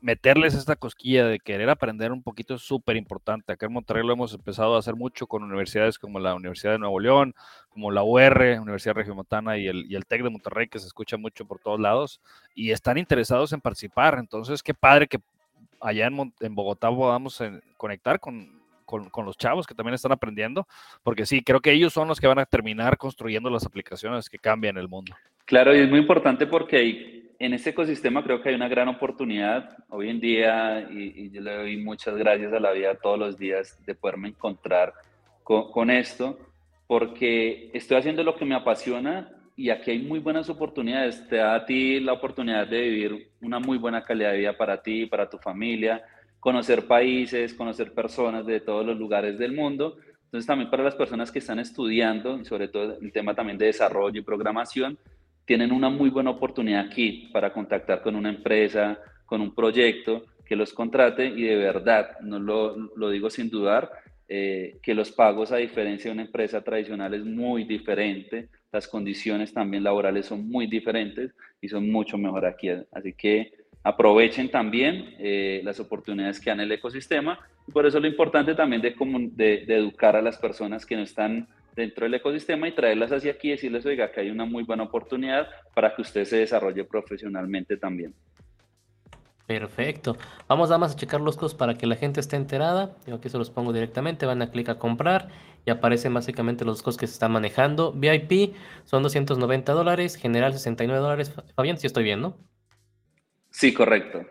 meterles 0.00 0.54
esta 0.54 0.76
cosquilla 0.76 1.26
de 1.26 1.40
querer 1.40 1.70
aprender 1.70 2.12
un 2.12 2.22
poquito 2.22 2.54
es 2.54 2.62
súper 2.62 2.94
importante. 2.96 3.52
Acá 3.52 3.66
en 3.66 3.72
Monterrey 3.72 4.06
lo 4.06 4.12
hemos 4.12 4.32
empezado 4.32 4.76
a 4.76 4.78
hacer 4.78 4.94
mucho 4.94 5.26
con 5.26 5.42
universidades 5.42 5.98
como 5.98 6.20
la 6.20 6.36
Universidad 6.36 6.74
de 6.74 6.78
Nuevo 6.78 7.00
León, 7.00 7.34
como 7.70 7.90
la 7.90 8.04
UR, 8.04 8.60
Universidad 8.60 8.94
Regiomontana 8.94 9.58
y 9.58 9.66
el, 9.66 9.90
y 9.90 9.96
el 9.96 10.06
TEC 10.06 10.22
de 10.22 10.30
Monterrey, 10.30 10.68
que 10.68 10.78
se 10.78 10.86
escucha 10.86 11.16
mucho 11.16 11.46
por 11.46 11.58
todos 11.58 11.80
lados, 11.80 12.20
y 12.54 12.70
están 12.70 12.96
interesados 12.96 13.52
en 13.52 13.60
participar. 13.60 14.18
Entonces, 14.20 14.62
qué 14.62 14.72
padre 14.72 15.08
que 15.08 15.18
allá 15.84 16.06
en, 16.06 16.32
en 16.40 16.54
Bogotá 16.54 16.90
podamos 16.90 17.40
en, 17.40 17.62
conectar 17.76 18.18
con, 18.18 18.62
con, 18.84 19.10
con, 19.10 19.26
los 19.26 19.36
chavos 19.36 19.66
que 19.66 19.74
también 19.74 19.94
están 19.94 20.12
aprendiendo, 20.12 20.66
porque 21.02 21.26
sí, 21.26 21.42
creo 21.42 21.60
que 21.60 21.72
ellos 21.72 21.92
son 21.92 22.08
los 22.08 22.20
que 22.20 22.26
van 22.26 22.38
a 22.38 22.46
terminar 22.46 22.96
construyendo 22.96 23.50
las 23.50 23.66
aplicaciones 23.66 24.28
que 24.28 24.38
cambian 24.38 24.76
el 24.78 24.88
mundo. 24.88 25.14
Claro, 25.44 25.76
y 25.76 25.80
es 25.80 25.90
muy 25.90 25.98
importante 25.98 26.46
porque 26.46 27.34
en 27.38 27.52
este 27.52 27.70
ecosistema 27.70 28.24
creo 28.24 28.40
que 28.40 28.48
hay 28.48 28.54
una 28.54 28.68
gran 28.68 28.88
oportunidad 28.88 29.76
hoy 29.90 30.08
en 30.08 30.20
día 30.20 30.88
y, 30.90 31.26
y, 31.26 31.30
yo 31.30 31.42
le 31.42 31.54
doy 31.54 31.76
muchas 31.76 32.16
gracias 32.16 32.52
a 32.52 32.60
la 32.60 32.72
vida 32.72 32.94
todos 32.94 33.18
los 33.18 33.38
días 33.38 33.78
de 33.84 33.94
poderme 33.94 34.28
encontrar 34.28 34.94
con, 35.42 35.70
con, 35.70 35.90
esto, 35.90 36.38
porque 36.86 37.70
estoy 37.74 37.98
haciendo 37.98 38.22
lo 38.22 38.36
que 38.36 38.46
me 38.46 38.54
apasiona 38.54 39.30
y 39.56 39.70
aquí 39.70 39.92
hay 39.92 39.98
muy 40.00 40.18
buenas 40.18 40.48
oportunidades. 40.48 41.26
Te 41.28 41.36
da 41.36 41.54
a 41.54 41.64
ti 41.64 42.00
la 42.00 42.12
oportunidad 42.12 42.66
de 42.66 42.80
vivir 42.82 43.30
una 43.40 43.58
muy 43.60 43.78
buena 43.78 44.04
calidad 44.04 44.32
de 44.32 44.38
vida 44.38 44.56
para 44.56 44.82
ti, 44.82 45.06
para 45.06 45.28
tu 45.28 45.38
familia, 45.38 46.02
conocer 46.40 46.86
países, 46.86 47.54
conocer 47.54 47.92
personas 47.92 48.44
de 48.46 48.60
todos 48.60 48.84
los 48.84 48.98
lugares 48.98 49.38
del 49.38 49.52
mundo. 49.52 49.96
Entonces 50.24 50.46
también 50.46 50.70
para 50.70 50.82
las 50.82 50.96
personas 50.96 51.30
que 51.30 51.38
están 51.38 51.60
estudiando, 51.60 52.44
sobre 52.44 52.68
todo 52.68 52.98
el 53.00 53.12
tema 53.12 53.34
también 53.34 53.58
de 53.58 53.66
desarrollo 53.66 54.20
y 54.20 54.24
programación, 54.24 54.98
tienen 55.44 55.72
una 55.72 55.88
muy 55.88 56.10
buena 56.10 56.30
oportunidad 56.30 56.86
aquí 56.86 57.28
para 57.32 57.52
contactar 57.52 58.02
con 58.02 58.16
una 58.16 58.30
empresa, 58.30 58.98
con 59.26 59.40
un 59.40 59.54
proyecto 59.54 60.24
que 60.44 60.56
los 60.56 60.72
contrate 60.72 61.26
y 61.26 61.42
de 61.42 61.56
verdad, 61.56 62.18
no 62.20 62.38
lo, 62.38 62.76
lo 62.96 63.10
digo 63.10 63.30
sin 63.30 63.50
dudar, 63.50 63.90
eh, 64.26 64.78
que 64.82 64.94
los 64.94 65.12
pagos 65.12 65.52
a 65.52 65.56
diferencia 65.56 66.10
de 66.10 66.14
una 66.14 66.24
empresa 66.24 66.62
tradicional 66.62 67.14
es 67.14 67.24
muy 67.24 67.64
diferente, 67.64 68.48
las 68.74 68.88
condiciones 68.88 69.54
también 69.54 69.84
laborales 69.84 70.26
son 70.26 70.48
muy 70.48 70.66
diferentes 70.66 71.32
y 71.60 71.68
son 71.68 71.90
mucho 71.90 72.18
mejor 72.18 72.44
aquí. 72.44 72.68
Así 72.90 73.12
que 73.12 73.52
aprovechen 73.84 74.50
también 74.50 75.14
eh, 75.18 75.60
las 75.62 75.78
oportunidades 75.78 76.40
que 76.40 76.50
dan 76.50 76.60
el 76.60 76.72
ecosistema 76.72 77.38
y 77.68 77.72
por 77.72 77.86
eso 77.86 78.00
lo 78.00 78.08
importante 78.08 78.54
también 78.54 78.82
de, 78.82 78.94
de, 79.36 79.76
educar 79.76 80.16
a 80.16 80.22
las 80.22 80.38
personas 80.38 80.84
que 80.84 80.96
no 80.96 81.02
están 81.02 81.46
dentro 81.76 82.04
del 82.04 82.14
ecosistema 82.14 82.66
y 82.66 82.72
traerlas 82.72 83.12
hacia 83.12 83.32
aquí 83.32 83.48
y 83.48 83.52
decirles, 83.52 83.86
oiga, 83.86 84.10
que 84.10 84.20
hay 84.20 84.30
una 84.30 84.44
muy 84.44 84.64
buena 84.64 84.82
oportunidad 84.82 85.46
para 85.72 85.94
que 85.94 86.02
usted 86.02 86.24
se 86.24 86.38
desarrolle 86.38 86.84
profesionalmente 86.84 87.76
también. 87.76 88.12
Perfecto. 89.46 90.16
Vamos 90.48 90.70
nada 90.70 90.78
más 90.78 90.94
a 90.94 90.96
checar 90.96 91.20
los 91.20 91.36
costos 91.36 91.58
para 91.58 91.74
que 91.74 91.86
la 91.86 91.96
gente 91.96 92.18
esté 92.18 92.36
enterada. 92.36 92.96
Yo 93.06 93.16
aquí 93.16 93.28
se 93.28 93.36
los 93.36 93.50
pongo 93.50 93.72
directamente. 93.72 94.24
Van 94.24 94.40
a 94.40 94.50
clicar 94.50 94.76
a 94.76 94.78
comprar 94.78 95.28
y 95.64 95.70
aparecen 95.70 96.12
básicamente 96.12 96.64
los 96.64 96.82
costos 96.82 96.98
que 96.98 97.06
se 97.06 97.14
están 97.14 97.32
manejando. 97.32 97.92
VIP 97.92 98.54
son 98.84 99.02
290 99.02 99.72
dólares, 99.72 100.16
general 100.16 100.52
69 100.52 101.00
dólares. 101.00 101.34
Fabián, 101.54 101.78
si 101.78 101.86
estoy 101.86 102.04
bien, 102.04 102.20
¿no? 102.20 102.36
Sí, 103.50 103.72
correcto. 103.72 104.26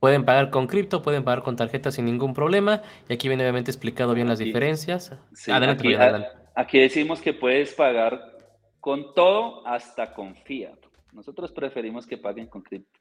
Pueden 0.00 0.24
pagar 0.24 0.50
con 0.50 0.66
cripto, 0.66 1.02
pueden 1.02 1.24
pagar 1.24 1.42
con 1.42 1.56
tarjeta 1.56 1.90
sin 1.90 2.04
ningún 2.04 2.34
problema. 2.34 2.82
Y 3.08 3.14
aquí 3.14 3.28
viene 3.28 3.44
obviamente 3.44 3.70
explicado 3.70 4.14
bien 4.14 4.28
las 4.28 4.38
diferencias. 4.38 5.12
adelante, 5.48 5.96
adelante. 5.96 6.28
aquí 6.54 6.78
decimos 6.78 7.20
que 7.20 7.32
puedes 7.32 7.72
pagar 7.74 8.36
con 8.80 9.14
todo 9.14 9.66
hasta 9.66 10.12
con 10.12 10.34
fiat. 10.34 10.78
Nosotros 11.12 11.52
preferimos 11.52 12.06
que 12.06 12.18
paguen 12.18 12.46
con 12.46 12.62
cripto. 12.62 13.00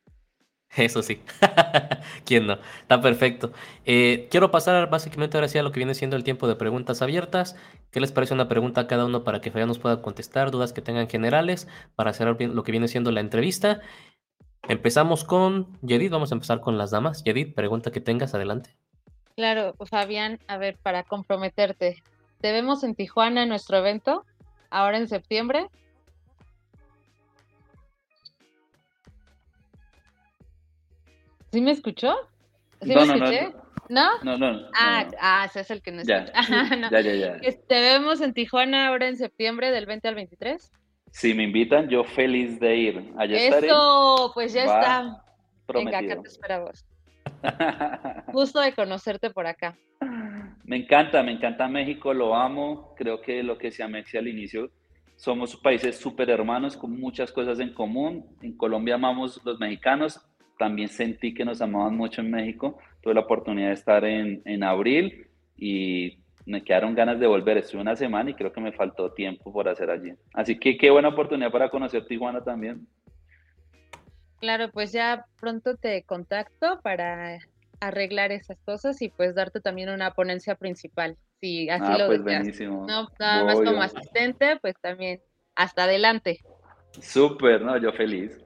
Eso 0.77 1.01
sí. 1.01 1.21
¿Quién 2.25 2.47
no? 2.47 2.57
Está 2.81 3.01
perfecto. 3.01 3.51
Eh, 3.85 4.27
quiero 4.29 4.51
pasar 4.51 4.89
básicamente 4.89 5.37
ahora 5.37 5.47
sí 5.47 5.57
a 5.57 5.63
lo 5.63 5.71
que 5.71 5.79
viene 5.79 5.95
siendo 5.95 6.15
el 6.15 6.23
tiempo 6.23 6.47
de 6.47 6.55
preguntas 6.55 7.01
abiertas. 7.01 7.55
¿Qué 7.91 7.99
les 7.99 8.11
parece 8.11 8.33
una 8.33 8.47
pregunta 8.47 8.81
a 8.81 8.87
cada 8.87 9.05
uno 9.05 9.23
para 9.23 9.41
que 9.41 9.51
Fabián 9.51 9.69
nos 9.69 9.79
pueda 9.79 10.01
contestar 10.01 10.51
dudas 10.51 10.73
que 10.73 10.81
tengan 10.81 11.07
generales 11.07 11.67
para 11.95 12.11
hacer 12.11 12.27
lo 12.27 12.63
que 12.63 12.71
viene 12.71 12.87
siendo 12.87 13.11
la 13.11 13.21
entrevista? 13.21 13.81
Empezamos 14.67 15.23
con 15.23 15.77
Yedid. 15.81 16.11
Vamos 16.11 16.31
a 16.31 16.35
empezar 16.35 16.59
con 16.59 16.77
las 16.77 16.91
damas. 16.91 17.23
Yedid, 17.23 17.53
pregunta 17.53 17.91
que 17.91 18.01
tengas, 18.01 18.33
adelante. 18.33 18.75
Claro, 19.35 19.75
Fabián, 19.85 20.39
a 20.47 20.57
ver, 20.57 20.77
para 20.81 21.03
comprometerte, 21.03 22.01
¿te 22.39 22.51
vemos 22.51 22.83
en 22.83 22.95
Tijuana 22.95 23.43
en 23.43 23.49
nuestro 23.49 23.77
evento 23.77 24.25
ahora 24.69 24.97
en 24.97 25.07
septiembre? 25.07 25.67
¿Sí 31.55 31.61
me 31.61 31.71
escuchó? 31.71 32.13
¿Sí 32.81 32.93
no, 32.93 33.05
me 33.05 33.17
no, 33.17 33.25
escuché? 33.25 33.53
No, 33.87 34.21
no. 34.23 34.37
No, 34.37 34.67
Ah, 34.77 35.07
ah, 35.21 35.45
ese 35.45 35.61
es 35.61 35.71
el 35.71 35.81
que 35.81 35.93
no 35.93 36.01
escucha. 36.01 36.33
Ya, 36.91 36.99
ya, 36.99 37.13
ya, 37.13 37.39
Te 37.39 37.79
vemos 37.79 38.19
en 38.19 38.33
Tijuana 38.33 38.89
ahora 38.89 39.07
en 39.07 39.15
septiembre 39.15 39.71
del 39.71 39.85
20 39.85 40.05
al 40.09 40.15
23. 40.15 40.69
Si 41.11 41.33
me 41.33 41.43
invitan, 41.43 41.87
yo 41.87 42.03
feliz 42.03 42.59
de 42.59 42.75
ir. 42.75 43.13
Allá 43.17 43.37
Eso, 43.37 44.31
pues 44.33 44.51
ya 44.51 44.65
está. 44.65 45.23
Venga, 45.73 45.99
acá 45.99 46.21
te 46.21 46.27
esperamos. 46.27 46.85
Gusto 48.33 48.59
de 48.59 48.73
conocerte 48.73 49.29
por 49.29 49.47
acá. 49.47 49.77
Me 50.65 50.75
encanta, 50.75 51.23
me 51.23 51.31
encanta 51.31 51.69
México, 51.69 52.13
lo 52.13 52.35
amo. 52.35 52.93
Creo 52.97 53.21
que 53.21 53.41
lo 53.43 53.57
que 53.57 53.71
se 53.71 53.87
Mexi 53.87 54.17
al 54.17 54.27
inicio, 54.27 54.71
somos 55.15 55.55
países 55.55 55.95
súper 55.95 56.29
hermanos 56.29 56.75
con 56.75 56.99
muchas 56.99 57.31
cosas 57.31 57.61
en 57.61 57.73
común. 57.73 58.25
En 58.41 58.57
Colombia 58.57 58.95
amamos 58.95 59.39
los 59.45 59.57
mexicanos, 59.57 60.19
también 60.57 60.89
sentí 60.89 61.33
que 61.33 61.45
nos 61.45 61.61
amaban 61.61 61.95
mucho 61.95 62.21
en 62.21 62.31
México. 62.31 62.77
Tuve 63.01 63.13
la 63.13 63.21
oportunidad 63.21 63.67
de 63.67 63.73
estar 63.73 64.03
en, 64.05 64.41
en 64.45 64.63
abril 64.63 65.27
y 65.57 66.19
me 66.45 66.63
quedaron 66.63 66.95
ganas 66.95 67.19
de 67.19 67.27
volver. 67.27 67.57
Estuve 67.57 67.81
una 67.81 67.95
semana 67.95 68.29
y 68.29 68.33
creo 68.33 68.51
que 68.51 68.61
me 68.61 68.71
faltó 68.71 69.11
tiempo 69.11 69.51
por 69.51 69.67
hacer 69.67 69.89
allí. 69.89 70.13
Así 70.33 70.57
que 70.57 70.77
qué 70.77 70.89
buena 70.91 71.09
oportunidad 71.09 71.51
para 71.51 71.69
conocer 71.69 72.05
Tijuana 72.05 72.43
también. 72.43 72.87
Claro, 74.39 74.69
pues 74.71 74.91
ya 74.91 75.25
pronto 75.39 75.75
te 75.75 76.03
contacto 76.03 76.79
para 76.83 77.39
arreglar 77.79 78.31
esas 78.31 78.59
cosas 78.59 79.01
y 79.01 79.09
pues 79.09 79.35
darte 79.35 79.59
también 79.59 79.89
una 79.89 80.11
ponencia 80.11 80.55
principal, 80.55 81.17
si 81.39 81.69
así 81.69 81.83
ah, 81.85 81.97
lo 81.97 82.07
pues 82.07 82.23
Buenísimo. 82.23 82.85
No, 82.87 83.09
nada 83.19 83.43
más 83.43 83.55
como 83.55 83.81
asistente, 83.81 84.57
pues 84.61 84.75
también 84.81 85.21
hasta 85.55 85.83
adelante. 85.83 86.39
Súper, 86.99 87.61
no, 87.61 87.77
yo 87.77 87.91
feliz. 87.91 88.44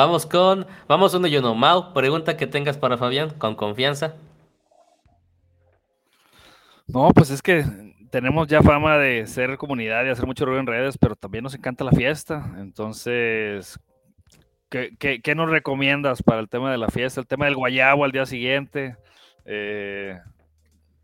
Vamos 0.00 0.24
con, 0.24 0.66
vamos 0.88 1.12
uno 1.12 1.26
y 1.26 1.36
uno. 1.36 1.54
Mau, 1.54 1.92
pregunta 1.92 2.34
que 2.34 2.46
tengas 2.46 2.78
para 2.78 2.96
Fabián, 2.96 3.28
con 3.36 3.54
confianza. 3.54 4.14
No, 6.86 7.10
pues 7.10 7.28
es 7.28 7.42
que 7.42 7.62
tenemos 8.10 8.48
ya 8.48 8.62
fama 8.62 8.96
de 8.96 9.26
ser 9.26 9.58
comunidad 9.58 10.06
y 10.06 10.08
hacer 10.08 10.24
mucho 10.24 10.46
ruido 10.46 10.58
en 10.58 10.66
redes, 10.66 10.96
pero 10.96 11.16
también 11.16 11.44
nos 11.44 11.54
encanta 11.54 11.84
la 11.84 11.92
fiesta. 11.92 12.50
Entonces, 12.56 13.78
¿qué, 14.70 15.20
qué, 15.22 15.34
nos 15.34 15.50
recomiendas 15.50 16.22
para 16.22 16.40
el 16.40 16.48
tema 16.48 16.72
de 16.72 16.78
la 16.78 16.88
fiesta? 16.88 17.20
El 17.20 17.26
tema 17.26 17.44
del 17.44 17.56
guayabo 17.56 18.02
al 18.02 18.12
día 18.12 18.24
siguiente. 18.24 18.96
Eh, 19.44 20.18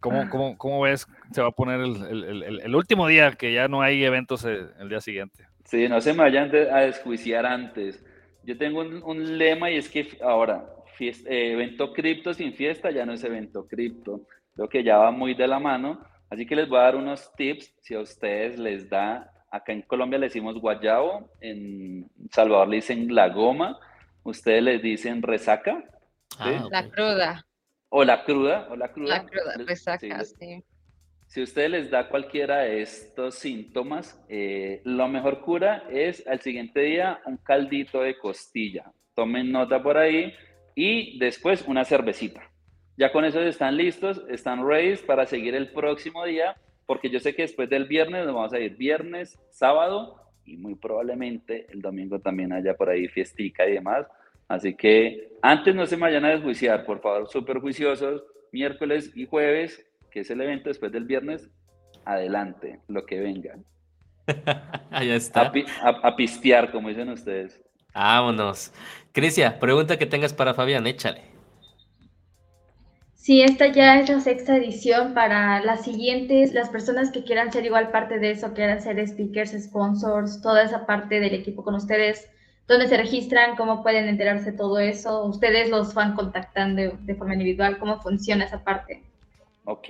¿cómo, 0.01 0.31
cómo, 0.31 0.57
cómo, 0.57 0.81
ves 0.81 1.07
se 1.33 1.43
va 1.43 1.49
a 1.49 1.53
poner 1.53 1.81
el, 1.81 2.03
el, 2.03 2.61
el, 2.63 2.75
último 2.75 3.09
día 3.09 3.33
que 3.33 3.53
ya 3.53 3.69
no 3.69 3.83
hay 3.83 4.03
eventos 4.03 4.43
el, 4.47 4.71
el 4.81 4.89
día 4.89 5.03
siguiente? 5.03 5.45
Sí, 5.67 5.87
no 5.87 6.01
se 6.01 6.15
me 6.15 6.21
vayan 6.21 6.51
a 6.73 6.79
desjuiciar 6.79 7.45
antes. 7.45 8.03
Yo 8.47 8.57
tengo 8.57 8.81
un, 8.81 9.39
lema 9.39 9.73
y 9.73 9.77
es 9.77 9.89
que 9.89 10.19
ahora, 10.23 10.65
eh, 11.01 11.13
evento 11.27 11.93
cripto 11.93 12.33
sin 12.33 12.55
fiesta 12.55 12.93
ya 12.93 13.05
no 13.05 13.13
es 13.13 13.25
evento 13.25 13.67
cripto. 13.67 14.21
Creo 14.55 14.69
que 14.69 14.85
ya 14.85 14.99
va 14.99 15.11
muy 15.11 15.35
de 15.35 15.49
la 15.49 15.59
mano. 15.59 16.01
Así 16.31 16.47
que 16.47 16.55
les 16.55 16.69
voy 16.69 16.79
a 16.79 16.83
dar 16.83 16.97
unos 16.97 17.35
tips 17.35 17.75
si 17.81 17.95
a 17.95 18.01
ustedes 18.01 18.57
les 18.57 18.89
da, 18.89 19.33
acá 19.51 19.73
en 19.73 19.83
Colombia 19.83 20.19
le 20.19 20.27
decimos 20.27 20.61
guayabo, 20.61 21.29
en 21.41 22.09
Salvador 22.31 22.69
le 22.69 22.77
dicen 22.77 23.13
la 23.13 23.31
goma, 23.31 23.79
ustedes 24.23 24.63
les 24.63 24.81
dicen 24.81 25.23
resaca. 25.23 25.83
Ah, 26.39 26.69
la 26.71 26.89
cruda. 26.89 27.47
O 27.89 28.05
la 28.05 28.25
cruda, 28.25 28.69
o 28.71 28.77
la 28.77 28.93
cruda. 28.93 29.19
La 29.19 29.27
cruda, 29.27 29.55
resaca, 29.67 30.25
sí. 30.25 30.63
Si 31.27 31.43
usted 31.43 31.69
les 31.69 31.91
da 31.91 32.09
cualquiera 32.09 32.61
de 32.61 32.83
estos 32.83 33.35
síntomas, 33.35 34.19
eh, 34.29 34.81
lo 34.85 35.09
mejor 35.09 35.41
cura 35.41 35.85
es 35.91 36.27
al 36.27 36.41
siguiente 36.41 36.81
día 36.81 37.21
un 37.27 37.37
caldito 37.39 38.01
de 38.01 38.17
costilla. 38.17 38.93
Tomen 39.15 39.51
nota 39.51 39.83
por 39.83 39.99
ahí 39.99 40.33
y 40.75 41.19
después 41.19 41.65
una 41.67 41.85
cervecita. 41.85 42.43
Ya 42.97 43.13
con 43.13 43.25
eso 43.25 43.41
están 43.41 43.77
listos, 43.77 44.23
están 44.29 44.67
ready 44.67 44.97
para 44.99 45.27
seguir 45.27 45.55
el 45.55 45.71
próximo 45.73 46.25
día, 46.25 46.57
porque 46.87 47.11
yo 47.11 47.21
sé 47.21 47.35
que 47.35 47.43
después 47.43 47.69
del 47.69 47.87
viernes 47.87 48.25
nos 48.25 48.35
vamos 48.35 48.53
a 48.53 48.61
ir 48.61 48.77
viernes, 48.77 49.39
sábado 49.51 50.23
y 50.45 50.57
muy 50.57 50.77
probablemente 50.77 51.67
el 51.71 51.83
domingo 51.83 52.21
también 52.21 52.53
haya 52.53 52.75
por 52.75 52.89
ahí 52.89 53.09
fiestica 53.09 53.67
y 53.67 53.73
demás. 53.73 54.07
Así 54.49 54.75
que 54.75 55.33
antes 55.43 55.75
no 55.75 55.87
se 55.87 55.97
vayan 55.97 56.25
a 56.25 56.31
desjuiciar, 56.31 56.87
por 56.87 57.01
favor, 57.01 57.29
súper 57.29 57.59
juiciosos, 57.59 58.23
miércoles 58.53 59.13
y 59.15 59.27
jueves 59.27 59.86
que 60.17 60.23
es 60.23 60.31
el 60.31 60.41
evento 60.41 60.71
después 60.71 60.91
del 60.93 61.05
viernes, 61.05 61.51
adelante, 62.07 62.81
lo 62.89 63.05
que 63.05 63.21
venga. 63.21 63.59
Ahí 64.91 65.11
está. 65.11 65.53
A, 65.83 66.17
pistear, 66.17 66.73
como 66.73 66.89
dicen 66.89 67.11
ustedes. 67.11 67.61
Vámonos. 67.93 68.73
Crisia, 69.13 69.59
pregunta 69.59 69.99
que 69.99 70.07
tengas 70.07 70.33
para 70.33 70.55
Fabián, 70.55 70.87
échale. 70.87 71.21
Sí, 73.15 73.43
esta 73.43 73.67
ya 73.67 74.01
es 74.01 74.09
la 74.09 74.21
sexta 74.21 74.57
edición 74.57 75.13
para 75.13 75.63
las 75.63 75.85
siguientes, 75.85 76.55
las 76.55 76.71
personas 76.71 77.11
que 77.11 77.23
quieran 77.23 77.53
ser 77.53 77.67
igual 77.67 77.91
parte 77.91 78.19
de 78.19 78.31
eso, 78.31 78.55
quieran 78.55 78.81
ser 78.81 79.07
speakers, 79.07 79.53
sponsors, 79.65 80.41
toda 80.41 80.63
esa 80.63 80.87
parte 80.87 81.21
del 81.21 81.35
equipo 81.35 81.63
con 81.63 81.75
ustedes, 81.75 82.27
dónde 82.67 82.89
se 82.89 82.97
registran, 82.97 83.55
cómo 83.55 83.83
pueden 83.83 84.09
enterarse 84.09 84.53
de 84.53 84.57
todo 84.57 84.79
eso, 84.79 85.27
ustedes 85.27 85.69
los 85.69 85.93
van 85.93 86.15
contactando 86.15 86.97
de 87.03 87.15
forma 87.17 87.35
individual, 87.35 87.77
cómo 87.77 88.01
funciona 88.01 88.47
esa 88.47 88.65
parte. 88.65 89.03
Ok, 89.69 89.89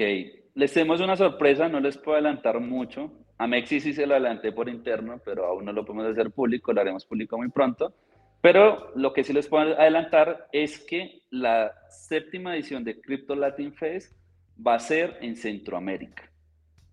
les 0.55 0.73
tenemos 0.73 1.03
una 1.03 1.17
sorpresa, 1.17 1.69
no 1.69 1.81
les 1.81 1.99
puedo 1.99 2.17
adelantar 2.17 2.61
mucho. 2.61 3.13
A 3.37 3.47
Mexi 3.47 3.79
sí 3.79 3.93
se 3.93 4.07
lo 4.07 4.15
adelanté 4.15 4.51
por 4.51 4.71
interno, 4.71 5.21
pero 5.23 5.45
aún 5.45 5.67
no 5.67 5.73
lo 5.73 5.85
podemos 5.85 6.07
hacer 6.07 6.31
público, 6.31 6.73
lo 6.73 6.81
haremos 6.81 7.05
público 7.05 7.37
muy 7.37 7.51
pronto. 7.51 7.93
Pero 8.41 8.91
lo 8.97 9.13
que 9.13 9.23
sí 9.23 9.35
les 9.35 9.49
puedo 9.49 9.79
adelantar 9.79 10.49
es 10.51 10.79
que 10.79 11.21
la 11.29 11.75
séptima 11.91 12.55
edición 12.55 12.85
de 12.85 12.99
Crypto 12.99 13.35
Latin 13.35 13.75
Fest 13.75 14.17
va 14.67 14.77
a 14.77 14.79
ser 14.79 15.19
en 15.21 15.37
Centroamérica. 15.37 16.23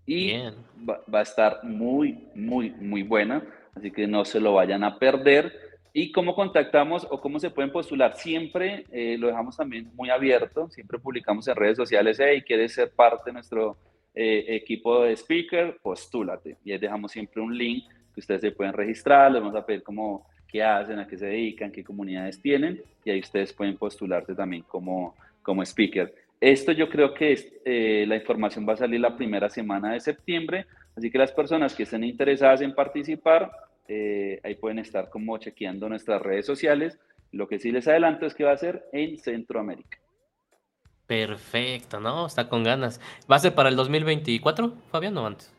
Y 0.05 0.33
va, 0.77 1.01
va, 1.11 1.19
a 1.19 1.23
estar 1.23 1.63
muy, 1.63 2.27
muy, 2.35 2.71
muy 2.71 3.03
buena. 3.03 3.47
Así 3.75 3.91
que 3.91 4.07
no 4.07 4.25
se 4.25 4.41
lo 4.41 4.55
vayan 4.55 4.83
a 4.83 4.99
perder. 4.99 5.72
¿Y 5.95 6.11
cómo 6.11 6.33
contactamos 6.33 7.05
o 7.11 7.21
cómo 7.21 7.39
se 7.39 7.51
pueden 7.51 7.71
postular? 7.71 8.15
Siempre 8.15 8.85
eh, 8.91 9.15
lo 9.19 9.27
dejamos 9.27 9.55
también 9.55 9.91
muy 9.93 10.09
abierto, 10.09 10.67
siempre 10.71 10.97
publicamos 10.97 11.47
en 11.47 11.55
redes 11.55 11.77
sociales, 11.77 12.19
hey, 12.19 12.41
¿quieres 12.41 12.73
ser 12.73 12.89
parte 12.91 13.29
de 13.29 13.33
nuestro 13.33 13.77
eh, 14.15 14.43
equipo 14.49 15.03
de 15.03 15.15
speaker? 15.15 15.77
Postúlate. 15.83 16.57
Y 16.65 16.71
ahí 16.71 16.79
dejamos 16.79 17.11
siempre 17.11 17.43
un 17.43 17.55
link 17.55 17.85
que 18.11 18.21
ustedes 18.21 18.41
se 18.41 18.51
pueden 18.51 18.73
registrar, 18.73 19.31
les 19.31 19.39
vamos 19.39 19.55
a 19.55 19.63
pedir 19.63 19.83
cómo, 19.83 20.25
qué 20.47 20.63
hacen, 20.63 20.97
a 20.97 21.07
qué 21.07 21.15
se 21.15 21.27
dedican, 21.27 21.71
qué 21.71 21.83
comunidades 21.83 22.41
tienen, 22.41 22.81
y 23.05 23.11
ahí 23.11 23.19
ustedes 23.19 23.53
pueden 23.53 23.77
postularse 23.77 24.33
también 24.33 24.63
como, 24.63 25.15
como 25.43 25.61
speaker. 25.61 26.11
Esto 26.41 26.71
yo 26.71 26.89
creo 26.89 27.13
que 27.13 27.37
eh, 27.65 28.05
la 28.07 28.15
información 28.15 28.67
va 28.67 28.73
a 28.73 28.77
salir 28.77 28.99
la 28.99 29.15
primera 29.15 29.47
semana 29.47 29.93
de 29.93 29.99
septiembre, 29.99 30.65
así 30.95 31.11
que 31.11 31.19
las 31.19 31.31
personas 31.31 31.75
que 31.75 31.83
estén 31.83 32.03
interesadas 32.03 32.61
en 32.61 32.73
participar, 32.73 33.51
eh, 33.87 34.39
ahí 34.43 34.55
pueden 34.55 34.79
estar 34.79 35.09
como 35.09 35.37
chequeando 35.37 35.89
nuestras 35.89 36.21
redes 36.21 36.45
sociales. 36.45 36.99
Lo 37.31 37.47
que 37.47 37.59
sí 37.59 37.71
les 37.71 37.87
adelanto 37.87 38.25
es 38.25 38.35
que 38.35 38.43
va 38.43 38.51
a 38.51 38.57
ser 38.57 38.85
en 38.91 39.17
Centroamérica. 39.17 39.97
Perfecto, 41.07 41.99
¿no? 41.99 42.25
Está 42.25 42.47
con 42.47 42.63
ganas. 42.63 43.01
¿Va 43.29 43.35
a 43.35 43.39
ser 43.39 43.53
para 43.53 43.69
el 43.69 43.75
2024, 43.75 44.73
Fabián, 44.89 45.17
o 45.17 45.27
antes? 45.27 45.53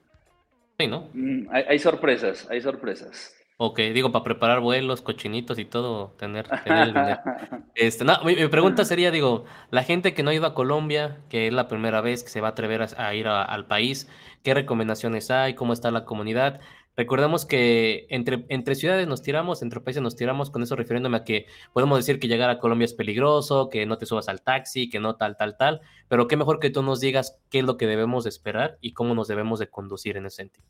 Sí, 0.78 0.86
¿no? 0.86 1.08
Mm, 1.12 1.48
hay, 1.52 1.78
sorpresas, 1.78 2.48
hay 2.50 2.60
sorpresas. 2.60 3.36
Ok, 3.56 3.78
digo, 3.92 4.10
para 4.10 4.24
preparar 4.24 4.60
vuelos, 4.60 5.02
cochinitos 5.02 5.58
y 5.58 5.64
todo, 5.64 6.14
tener, 6.18 6.46
el 6.64 6.86
dinero. 6.92 7.20
Este, 7.76 8.04
no, 8.04 8.22
mi, 8.24 8.34
pregunta 8.48 8.84
sería, 8.84 9.10
digo, 9.10 9.44
la 9.70 9.82
gente 9.82 10.14
que 10.14 10.22
no 10.22 10.30
ha 10.30 10.34
ido 10.34 10.46
a 10.46 10.54
Colombia, 10.54 11.18
que 11.28 11.48
es 11.48 11.52
la 11.52 11.66
primera 11.66 12.00
vez 12.00 12.22
que 12.22 12.30
se 12.30 12.40
va 12.40 12.48
a 12.48 12.50
atrever 12.52 12.86
a, 12.96 13.14
ir 13.14 13.26
al 13.26 13.66
país, 13.66 14.08
¿qué 14.42 14.54
recomendaciones 14.54 15.30
hay? 15.30 15.54
¿Cómo 15.54 15.72
está 15.72 15.90
la 15.90 16.04
comunidad? 16.04 16.60
Recordemos 16.96 17.44
que 17.44 18.06
entre, 18.08 18.44
entre 18.48 18.76
ciudades 18.76 19.08
nos 19.08 19.22
tiramos, 19.22 19.62
entre 19.62 19.80
países 19.80 20.02
nos 20.02 20.14
tiramos, 20.14 20.50
con 20.50 20.62
eso 20.62 20.76
refiriéndome 20.76 21.16
a 21.16 21.24
que 21.24 21.46
podemos 21.72 21.98
decir 21.98 22.20
que 22.20 22.28
llegar 22.28 22.50
a 22.50 22.58
Colombia 22.58 22.84
es 22.84 22.94
peligroso, 22.94 23.68
que 23.68 23.84
no 23.84 23.98
te 23.98 24.06
subas 24.06 24.28
al 24.28 24.42
taxi, 24.42 24.88
que 24.88 25.00
no 25.00 25.16
tal, 25.16 25.36
tal, 25.36 25.56
tal, 25.56 25.80
pero 26.08 26.28
qué 26.28 26.36
mejor 26.36 26.60
que 26.60 26.70
tú 26.70 26.82
nos 26.82 27.00
digas 27.00 27.40
qué 27.50 27.60
es 27.60 27.64
lo 27.64 27.76
que 27.76 27.86
debemos 27.86 28.24
de 28.24 28.30
esperar 28.30 28.78
y 28.80 28.92
cómo 28.92 29.14
nos 29.14 29.26
debemos 29.26 29.58
de 29.58 29.66
conducir 29.66 30.16
en 30.16 30.26
ese 30.26 30.36
sentido. 30.36 30.66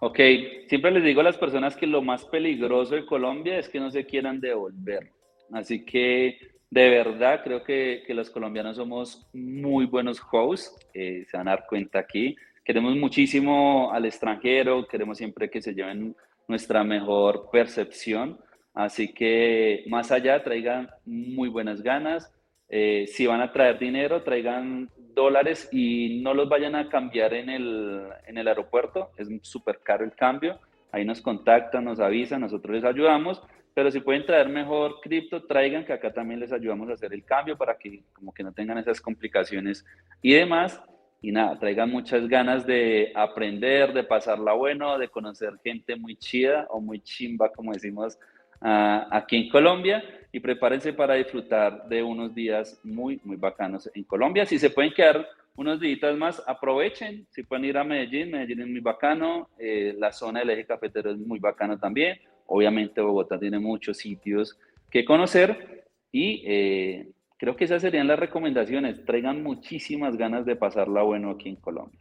Ok, 0.00 0.18
siempre 0.66 0.90
les 0.90 1.04
digo 1.04 1.20
a 1.20 1.24
las 1.24 1.36
personas 1.36 1.76
que 1.76 1.86
lo 1.86 2.02
más 2.02 2.24
peligroso 2.24 2.94
de 2.94 3.06
Colombia 3.06 3.58
es 3.58 3.68
que 3.68 3.78
no 3.78 3.90
se 3.90 4.06
quieran 4.06 4.40
devolver. 4.40 5.12
Así 5.52 5.84
que 5.84 6.38
de 6.70 6.88
verdad 6.88 7.42
creo 7.44 7.62
que, 7.62 8.02
que 8.06 8.14
los 8.14 8.30
colombianos 8.30 8.76
somos 8.76 9.28
muy 9.34 9.86
buenos 9.86 10.20
hosts, 10.32 10.74
eh, 10.94 11.24
se 11.28 11.36
van 11.36 11.48
a 11.48 11.52
dar 11.52 11.66
cuenta 11.68 11.98
aquí. 11.98 12.34
Queremos 12.70 12.94
muchísimo 12.94 13.90
al 13.92 14.04
extranjero, 14.04 14.86
queremos 14.86 15.18
siempre 15.18 15.50
que 15.50 15.60
se 15.60 15.74
lleven 15.74 16.14
nuestra 16.46 16.84
mejor 16.84 17.48
percepción. 17.50 18.38
Así 18.74 19.12
que 19.12 19.82
más 19.88 20.12
allá 20.12 20.44
traigan 20.44 20.88
muy 21.04 21.48
buenas 21.48 21.82
ganas. 21.82 22.32
Eh, 22.68 23.06
si 23.08 23.26
van 23.26 23.40
a 23.40 23.50
traer 23.50 23.80
dinero, 23.80 24.22
traigan 24.22 24.88
dólares 25.16 25.68
y 25.72 26.20
no 26.22 26.32
los 26.32 26.48
vayan 26.48 26.76
a 26.76 26.88
cambiar 26.88 27.34
en 27.34 27.50
el, 27.50 28.04
en 28.28 28.38
el 28.38 28.46
aeropuerto, 28.46 29.10
es 29.16 29.28
súper 29.42 29.80
caro 29.82 30.04
el 30.04 30.12
cambio, 30.12 30.60
ahí 30.92 31.04
nos 31.04 31.20
contactan, 31.20 31.84
nos 31.84 31.98
avisan, 31.98 32.42
nosotros 32.42 32.76
les 32.76 32.84
ayudamos, 32.84 33.42
pero 33.74 33.90
si 33.90 33.98
pueden 33.98 34.24
traer 34.24 34.48
mejor 34.48 35.00
cripto, 35.00 35.42
traigan 35.42 35.84
que 35.84 35.92
acá 35.92 36.12
también 36.12 36.38
les 36.38 36.52
ayudamos 36.52 36.88
a 36.88 36.92
hacer 36.92 37.12
el 37.12 37.24
cambio 37.24 37.58
para 37.58 37.76
que 37.76 38.04
como 38.12 38.32
que 38.32 38.44
no 38.44 38.52
tengan 38.52 38.78
esas 38.78 39.00
complicaciones 39.00 39.84
y 40.22 40.34
demás. 40.34 40.80
Y 41.22 41.32
nada, 41.32 41.58
traigan 41.58 41.90
muchas 41.90 42.26
ganas 42.28 42.66
de 42.66 43.12
aprender, 43.14 43.92
de 43.92 44.04
pasarla 44.04 44.52
bueno, 44.54 44.98
de 44.98 45.08
conocer 45.08 45.52
gente 45.62 45.96
muy 45.96 46.16
chida 46.16 46.66
o 46.70 46.80
muy 46.80 47.00
chimba, 47.00 47.52
como 47.52 47.72
decimos 47.72 48.18
uh, 48.62 49.06
aquí 49.10 49.36
en 49.36 49.48
Colombia 49.50 50.02
y 50.32 50.40
prepárense 50.40 50.92
para 50.92 51.14
disfrutar 51.14 51.88
de 51.88 52.02
unos 52.02 52.34
días 52.34 52.80
muy, 52.84 53.20
muy 53.24 53.36
bacanos 53.36 53.90
en 53.94 54.04
Colombia. 54.04 54.46
Si 54.46 54.58
se 54.58 54.70
pueden 54.70 54.92
quedar 54.92 55.28
unos 55.56 55.80
días 55.80 56.16
más, 56.16 56.42
aprovechen. 56.46 57.26
Si 57.30 57.42
pueden 57.42 57.66
ir 57.66 57.76
a 57.76 57.84
Medellín, 57.84 58.30
Medellín 58.30 58.62
es 58.62 58.68
muy 58.68 58.80
bacano. 58.80 59.50
Eh, 59.58 59.94
la 59.98 60.12
zona 60.12 60.40
del 60.40 60.50
eje 60.50 60.64
cafetero 60.64 61.10
es 61.10 61.18
muy 61.18 61.38
bacano 61.38 61.78
también. 61.78 62.18
Obviamente 62.46 63.00
Bogotá 63.00 63.38
tiene 63.38 63.58
muchos 63.58 63.98
sitios 63.98 64.58
que 64.90 65.04
conocer 65.04 65.84
y 66.10 66.42
eh, 66.46 67.08
creo 67.40 67.56
que 67.56 67.64
esas 67.64 67.80
serían 67.80 68.06
las 68.06 68.18
recomendaciones. 68.18 69.02
Traigan 69.06 69.42
muchísimas 69.42 70.16
ganas 70.16 70.44
de 70.44 70.56
pasarla 70.56 71.02
bueno 71.02 71.30
aquí 71.30 71.48
en 71.48 71.56
Colombia. 71.56 71.98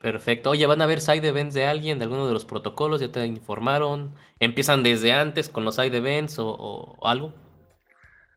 Perfecto. 0.00 0.50
Oye, 0.50 0.66
¿van 0.66 0.80
a 0.80 0.86
ver 0.86 1.02
side 1.02 1.28
events 1.28 1.54
de 1.54 1.66
alguien, 1.66 1.98
de 1.98 2.04
alguno 2.04 2.26
de 2.26 2.32
los 2.32 2.46
protocolos? 2.46 3.00
¿Ya 3.00 3.12
te 3.12 3.26
informaron? 3.26 4.14
¿Empiezan 4.40 4.82
desde 4.82 5.12
antes 5.12 5.50
con 5.50 5.64
los 5.64 5.76
side 5.76 5.94
events 5.94 6.36
o, 6.38 6.96
algo? 7.02 7.34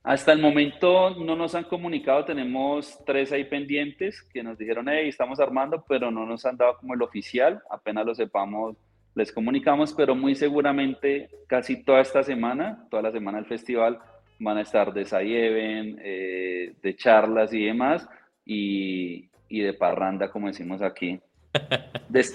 Hasta 0.03 0.33
el 0.33 0.39
momento 0.39 1.11
no 1.11 1.35
nos 1.35 1.55
han 1.55 1.63
comunicado, 1.65 2.25
tenemos 2.25 2.97
tres 3.05 3.31
ahí 3.31 3.45
pendientes 3.45 4.21
que 4.23 4.43
nos 4.43 4.57
dijeron, 4.57 4.89
hey, 4.89 5.07
estamos 5.07 5.39
armando, 5.39 5.85
pero 5.87 6.09
no 6.09 6.25
nos 6.25 6.43
han 6.45 6.57
dado 6.57 6.77
como 6.77 6.95
el 6.95 7.03
oficial, 7.03 7.61
apenas 7.69 8.07
lo 8.07 8.15
sepamos, 8.15 8.75
les 9.13 9.31
comunicamos, 9.31 9.93
pero 9.93 10.15
muy 10.15 10.33
seguramente 10.33 11.29
casi 11.47 11.83
toda 11.83 12.01
esta 12.01 12.23
semana, 12.23 12.87
toda 12.89 13.03
la 13.03 13.11
semana 13.11 13.37
del 13.37 13.45
festival, 13.45 13.99
van 14.41 14.57
a 14.57 14.61
estar 14.61 14.91
de 14.93 15.05
side 15.05 15.47
event, 15.47 15.99
eh, 16.03 16.73
de 16.81 16.95
charlas 16.95 17.53
y 17.53 17.65
demás, 17.65 18.07
y, 18.43 19.29
y 19.47 19.61
de 19.61 19.73
parranda, 19.73 20.31
como 20.31 20.47
decimos 20.47 20.81
aquí. 20.81 21.19
De, 22.09 22.25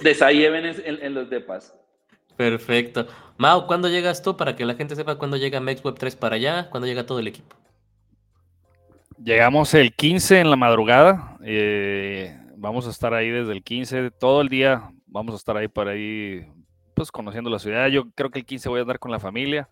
en, 0.84 1.14
los 1.14 1.30
depas. 1.30 1.74
Perfecto. 2.36 3.06
Mau, 3.38 3.66
¿cuándo 3.66 3.88
llegas 3.88 4.22
tú 4.22 4.36
para 4.36 4.54
que 4.54 4.64
la 4.64 4.74
gente 4.74 4.94
sepa 4.94 5.16
cuándo 5.16 5.36
llega 5.36 5.60
MexWeb 5.60 5.98
3 5.98 6.16
para 6.16 6.36
allá? 6.36 6.70
¿Cuándo 6.70 6.86
llega 6.86 7.06
todo 7.06 7.18
el 7.18 7.26
equipo? 7.26 7.56
Llegamos 9.22 9.72
el 9.74 9.94
15 9.94 10.40
en 10.40 10.50
la 10.50 10.56
madrugada. 10.56 11.38
Eh, 11.42 12.38
vamos 12.56 12.86
a 12.86 12.90
estar 12.90 13.14
ahí 13.14 13.30
desde 13.30 13.52
el 13.52 13.62
15, 13.62 14.10
todo 14.12 14.42
el 14.42 14.48
día. 14.48 14.90
Vamos 15.06 15.34
a 15.34 15.38
estar 15.38 15.56
ahí 15.56 15.68
para 15.68 15.92
ahí, 15.92 16.46
pues 16.94 17.10
conociendo 17.10 17.48
la 17.48 17.58
ciudad. 17.58 17.88
Yo 17.88 18.10
creo 18.14 18.30
que 18.30 18.40
el 18.40 18.46
15 18.46 18.68
voy 18.68 18.78
a 18.78 18.82
andar 18.82 18.98
con 18.98 19.10
la 19.10 19.20
familia. 19.20 19.68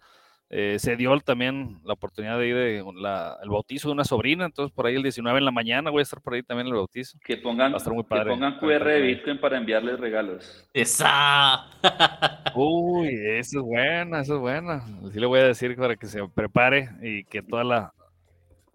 Eh, 0.50 0.78
se 0.78 0.96
dio 0.96 1.18
también 1.20 1.80
la 1.84 1.94
oportunidad 1.94 2.38
de 2.38 2.46
ir 2.46 2.54
de 2.54 2.78
el 2.78 3.50
bautizo 3.50 3.88
de 3.88 3.94
una 3.94 4.04
sobrina, 4.04 4.44
entonces 4.44 4.72
por 4.74 4.86
ahí 4.86 4.94
el 4.94 5.02
19 5.02 5.38
en 5.38 5.44
la 5.44 5.50
mañana 5.50 5.90
voy 5.90 6.00
a 6.00 6.02
estar 6.02 6.20
por 6.20 6.34
ahí 6.34 6.42
también 6.42 6.68
el 6.68 6.74
bautizo. 6.74 7.18
Que 7.24 7.38
pongan, 7.38 7.72
que 7.72 7.80
pongan 7.80 8.58
QR 8.58 8.84
de 8.84 9.00
Bitcoin 9.00 9.40
para 9.40 9.56
enviarles 9.56 9.98
regalos. 9.98 10.68
¡Esa! 10.72 11.70
Uy, 12.54 13.08
eso 13.08 13.58
es 13.58 13.64
buena, 13.64 14.20
eso 14.20 14.34
es 14.34 14.40
buena. 14.40 14.84
Sí 15.12 15.18
le 15.18 15.26
voy 15.26 15.40
a 15.40 15.44
decir 15.44 15.74
para 15.76 15.96
que 15.96 16.06
se 16.06 16.26
prepare 16.28 16.90
y 17.02 17.24
que 17.24 17.42
toda 17.42 17.64
la 17.64 17.92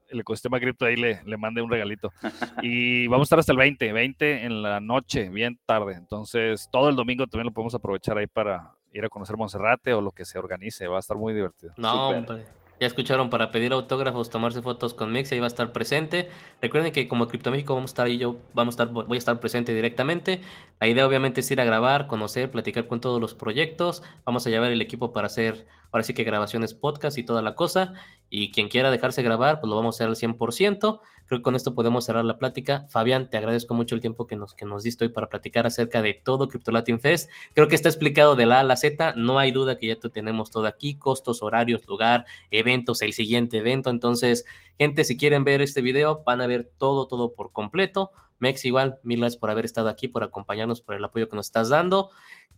el 0.10 0.22
ecosistema 0.22 0.60
cripto 0.60 0.86
ahí 0.86 0.96
le, 0.96 1.22
le 1.24 1.38
mande 1.38 1.62
un 1.62 1.70
regalito. 1.70 2.12
Y 2.64 3.08
vamos 3.08 3.26
a 3.26 3.28
estar 3.28 3.40
hasta 3.40 3.52
el 3.52 3.58
20, 3.58 3.94
20 3.94 4.44
en 4.44 4.62
la 4.62 4.80
noche, 4.80 5.30
bien 5.30 5.60
tarde. 5.66 5.94
Entonces, 5.94 6.68
todo 6.72 6.90
el 6.90 6.96
domingo 6.96 7.28
también 7.28 7.46
lo 7.46 7.54
podemos 7.54 7.76
aprovechar 7.76 8.18
ahí 8.18 8.28
para 8.28 8.72
ir 8.94 9.06
a 9.06 9.10
conocer 9.10 9.38
Monserrate 9.38 9.94
o 9.94 10.02
lo 10.02 10.12
que 10.12 10.26
se 10.26 10.40
organice, 10.40 10.88
va 10.88 10.98
a 10.98 11.00
estar 11.00 11.18
muy 11.18 11.34
divertido. 11.34 11.74
No, 11.78 12.10
hombre. 12.10 12.46
Ya 12.80 12.88
escucharon 12.88 13.30
para 13.30 13.52
pedir 13.52 13.74
autógrafos, 13.74 14.30
tomarse 14.30 14.62
fotos 14.62 14.94
con 14.94 15.12
Mix, 15.12 15.34
ahí 15.34 15.40
va 15.40 15.48
a 15.48 15.48
estar 15.48 15.74
presente. 15.74 16.30
Recuerden 16.62 16.94
que 16.94 17.10
como 17.10 17.28
Cripto 17.28 17.52
México 17.52 17.76
vamos 17.76 17.90
a 17.90 17.94
estar 17.94 18.06
ahí, 18.06 18.18
yo 18.18 18.38
vamos 18.54 18.80
a 18.80 18.84
estar, 18.84 18.94
voy 18.94 19.18
a 19.18 19.18
estar 19.18 19.38
presente 19.42 19.74
directamente. 19.74 20.40
La 20.80 20.88
idea 20.88 21.06
obviamente 21.06 21.42
es 21.42 21.52
ir 21.52 21.60
a 21.60 21.66
grabar, 21.66 22.08
conocer, 22.08 22.50
platicar 22.50 22.88
con 22.88 23.02
todos 23.02 23.20
los 23.20 23.34
proyectos. 23.34 24.02
Vamos 24.24 24.48
a 24.48 24.50
llevar 24.50 24.72
el 24.72 24.82
equipo 24.82 25.12
para 25.12 25.28
hacer 25.28 25.68
ahora 25.92 26.06
que 26.06 26.24
grabaciones 26.24 26.74
podcast 26.74 27.18
y 27.18 27.24
toda 27.24 27.42
la 27.42 27.56
cosa. 27.56 27.94
Y 28.30 28.52
quien 28.52 28.70
quiera 28.70 28.92
dejarse 28.92 29.24
grabar, 29.24 29.60
pues 29.60 29.70
lo 29.70 29.76
vamos 29.76 29.96
a 29.96 29.98
hacer 29.98 30.08
al 30.08 30.16
100%. 30.16 31.00
Creo 31.26 31.40
que 31.40 31.44
con 31.44 31.56
esto 31.56 31.76
podemos 31.76 32.06
cerrar 32.06 32.26
la 32.26 32.38
plática. 32.38 32.88
Fabián, 32.90 33.30
te 33.30 33.38
agradezco 33.38 33.74
mucho 33.74 33.96
el 33.96 34.02
tiempo 34.02 34.28
que 34.28 34.36
nos, 34.36 34.54
que 34.54 34.66
nos 34.66 34.84
diste 34.84 35.06
hoy 35.06 35.10
para 35.12 35.30
platicar 35.30 35.68
acerca 35.68 36.02
de 36.02 36.14
todo 36.14 36.48
Crypto 36.48 36.72
Latin 36.72 37.00
Fest. 37.00 37.30
Creo 37.54 37.68
que 37.68 37.76
está 37.76 37.90
explicado 37.90 38.36
de 38.36 38.46
la 38.46 38.58
A 38.58 38.60
a 38.62 38.64
la 38.64 38.76
Z. 38.76 39.14
No 39.16 39.40
hay 39.40 39.52
duda 39.52 39.78
que 39.78 39.88
ya 39.88 39.96
tenemos 40.00 40.52
todo 40.52 40.66
aquí: 40.66 40.96
costos, 40.96 41.42
horarios, 41.44 41.88
lugar, 41.88 42.26
eventos, 42.52 43.02
el 43.02 43.14
siguiente 43.14 43.58
evento. 43.58 43.90
Entonces, 43.90 44.46
gente, 44.78 45.04
si 45.04 45.18
quieren 45.18 45.44
ver 45.44 45.62
este 45.62 45.82
video, 45.82 46.24
van 46.26 46.42
a 46.42 46.48
ver 46.48 46.72
todo, 46.78 47.08
todo 47.08 47.34
por 47.34 47.52
completo. 47.52 48.12
Mex, 48.40 48.64
igual, 48.66 49.00
mil 49.04 49.20
gracias 49.20 49.40
por 49.40 49.50
haber 49.52 49.66
estado 49.66 49.90
aquí, 49.90 50.08
por 50.08 50.24
acompañarnos, 50.24 50.82
por 50.82 50.96
el 50.96 51.04
apoyo 51.04 51.28
que 51.28 51.36
nos 51.36 51.48
estás 51.48 51.70
dando. 51.70 52.10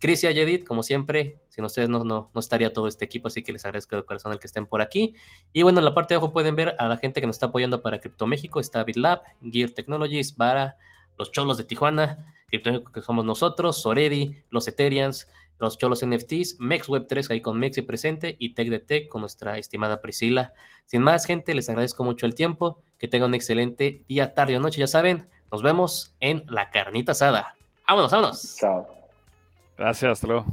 Cris 0.02 0.24
y 0.24 0.26
Ayedit, 0.26 0.66
como 0.66 0.82
siempre, 0.82 1.38
sin 1.48 1.64
ustedes 1.64 1.88
no, 1.88 2.02
no, 2.02 2.28
no 2.34 2.40
estaría 2.40 2.72
todo 2.72 2.88
este 2.88 3.04
equipo, 3.04 3.28
así 3.28 3.44
que 3.44 3.52
les 3.52 3.64
agradezco 3.64 3.94
de 3.94 4.04
corazón 4.04 4.32
el 4.32 4.40
que 4.40 4.48
estén 4.48 4.66
por 4.66 4.82
aquí. 4.82 5.14
Y 5.52 5.62
bueno, 5.62 5.78
en 5.78 5.84
la 5.84 5.94
parte 5.94 6.12
de 6.12 6.16
abajo 6.16 6.32
pueden 6.32 6.56
ver 6.56 6.74
a 6.80 6.88
la 6.88 6.96
gente 6.96 7.20
que 7.20 7.26
nos 7.28 7.36
está 7.36 7.46
apoyando 7.46 7.82
para 7.82 8.00
Crypto 8.00 8.26
México. 8.26 8.58
Está 8.58 8.82
BitLab, 8.82 9.22
Gear 9.48 9.70
Technologies, 9.70 10.32
para 10.32 10.76
los 11.16 11.30
cholos 11.30 11.56
de 11.56 11.62
Tijuana, 11.62 12.34
Crypto 12.48 12.82
que 12.82 13.00
somos 13.00 13.24
nosotros, 13.24 13.80
Soredi, 13.80 14.42
los 14.50 14.66
Ethereans, 14.66 15.28
los 15.60 15.78
cholos 15.78 16.04
NFTs, 16.04 16.58
MexWeb3 16.58 17.30
ahí 17.30 17.40
con 17.40 17.60
Mexi 17.60 17.82
presente 17.82 18.34
y 18.40 18.54
Tech 18.54 18.68
de 18.70 18.80
Tech 18.80 19.08
con 19.08 19.20
nuestra 19.20 19.56
estimada 19.56 20.00
Priscila. 20.00 20.52
Sin 20.84 21.02
más, 21.02 21.26
gente, 21.26 21.54
les 21.54 21.68
agradezco 21.68 22.02
mucho 22.02 22.26
el 22.26 22.34
tiempo. 22.34 22.82
Que 22.98 23.06
tengan 23.06 23.28
un 23.28 23.34
excelente 23.36 24.02
día, 24.08 24.34
tarde 24.34 24.56
o 24.56 24.60
noche, 24.60 24.80
ya 24.80 24.88
saben. 24.88 25.28
Nos 25.52 25.62
vemos 25.62 26.16
en 26.18 26.42
la 26.48 26.70
carnita 26.70 27.12
asada. 27.12 27.54
Vámonos, 27.86 28.10
vámonos. 28.10 28.56
Chao. 28.56 29.01
Gracias, 29.82 30.22
hasta. 30.22 30.44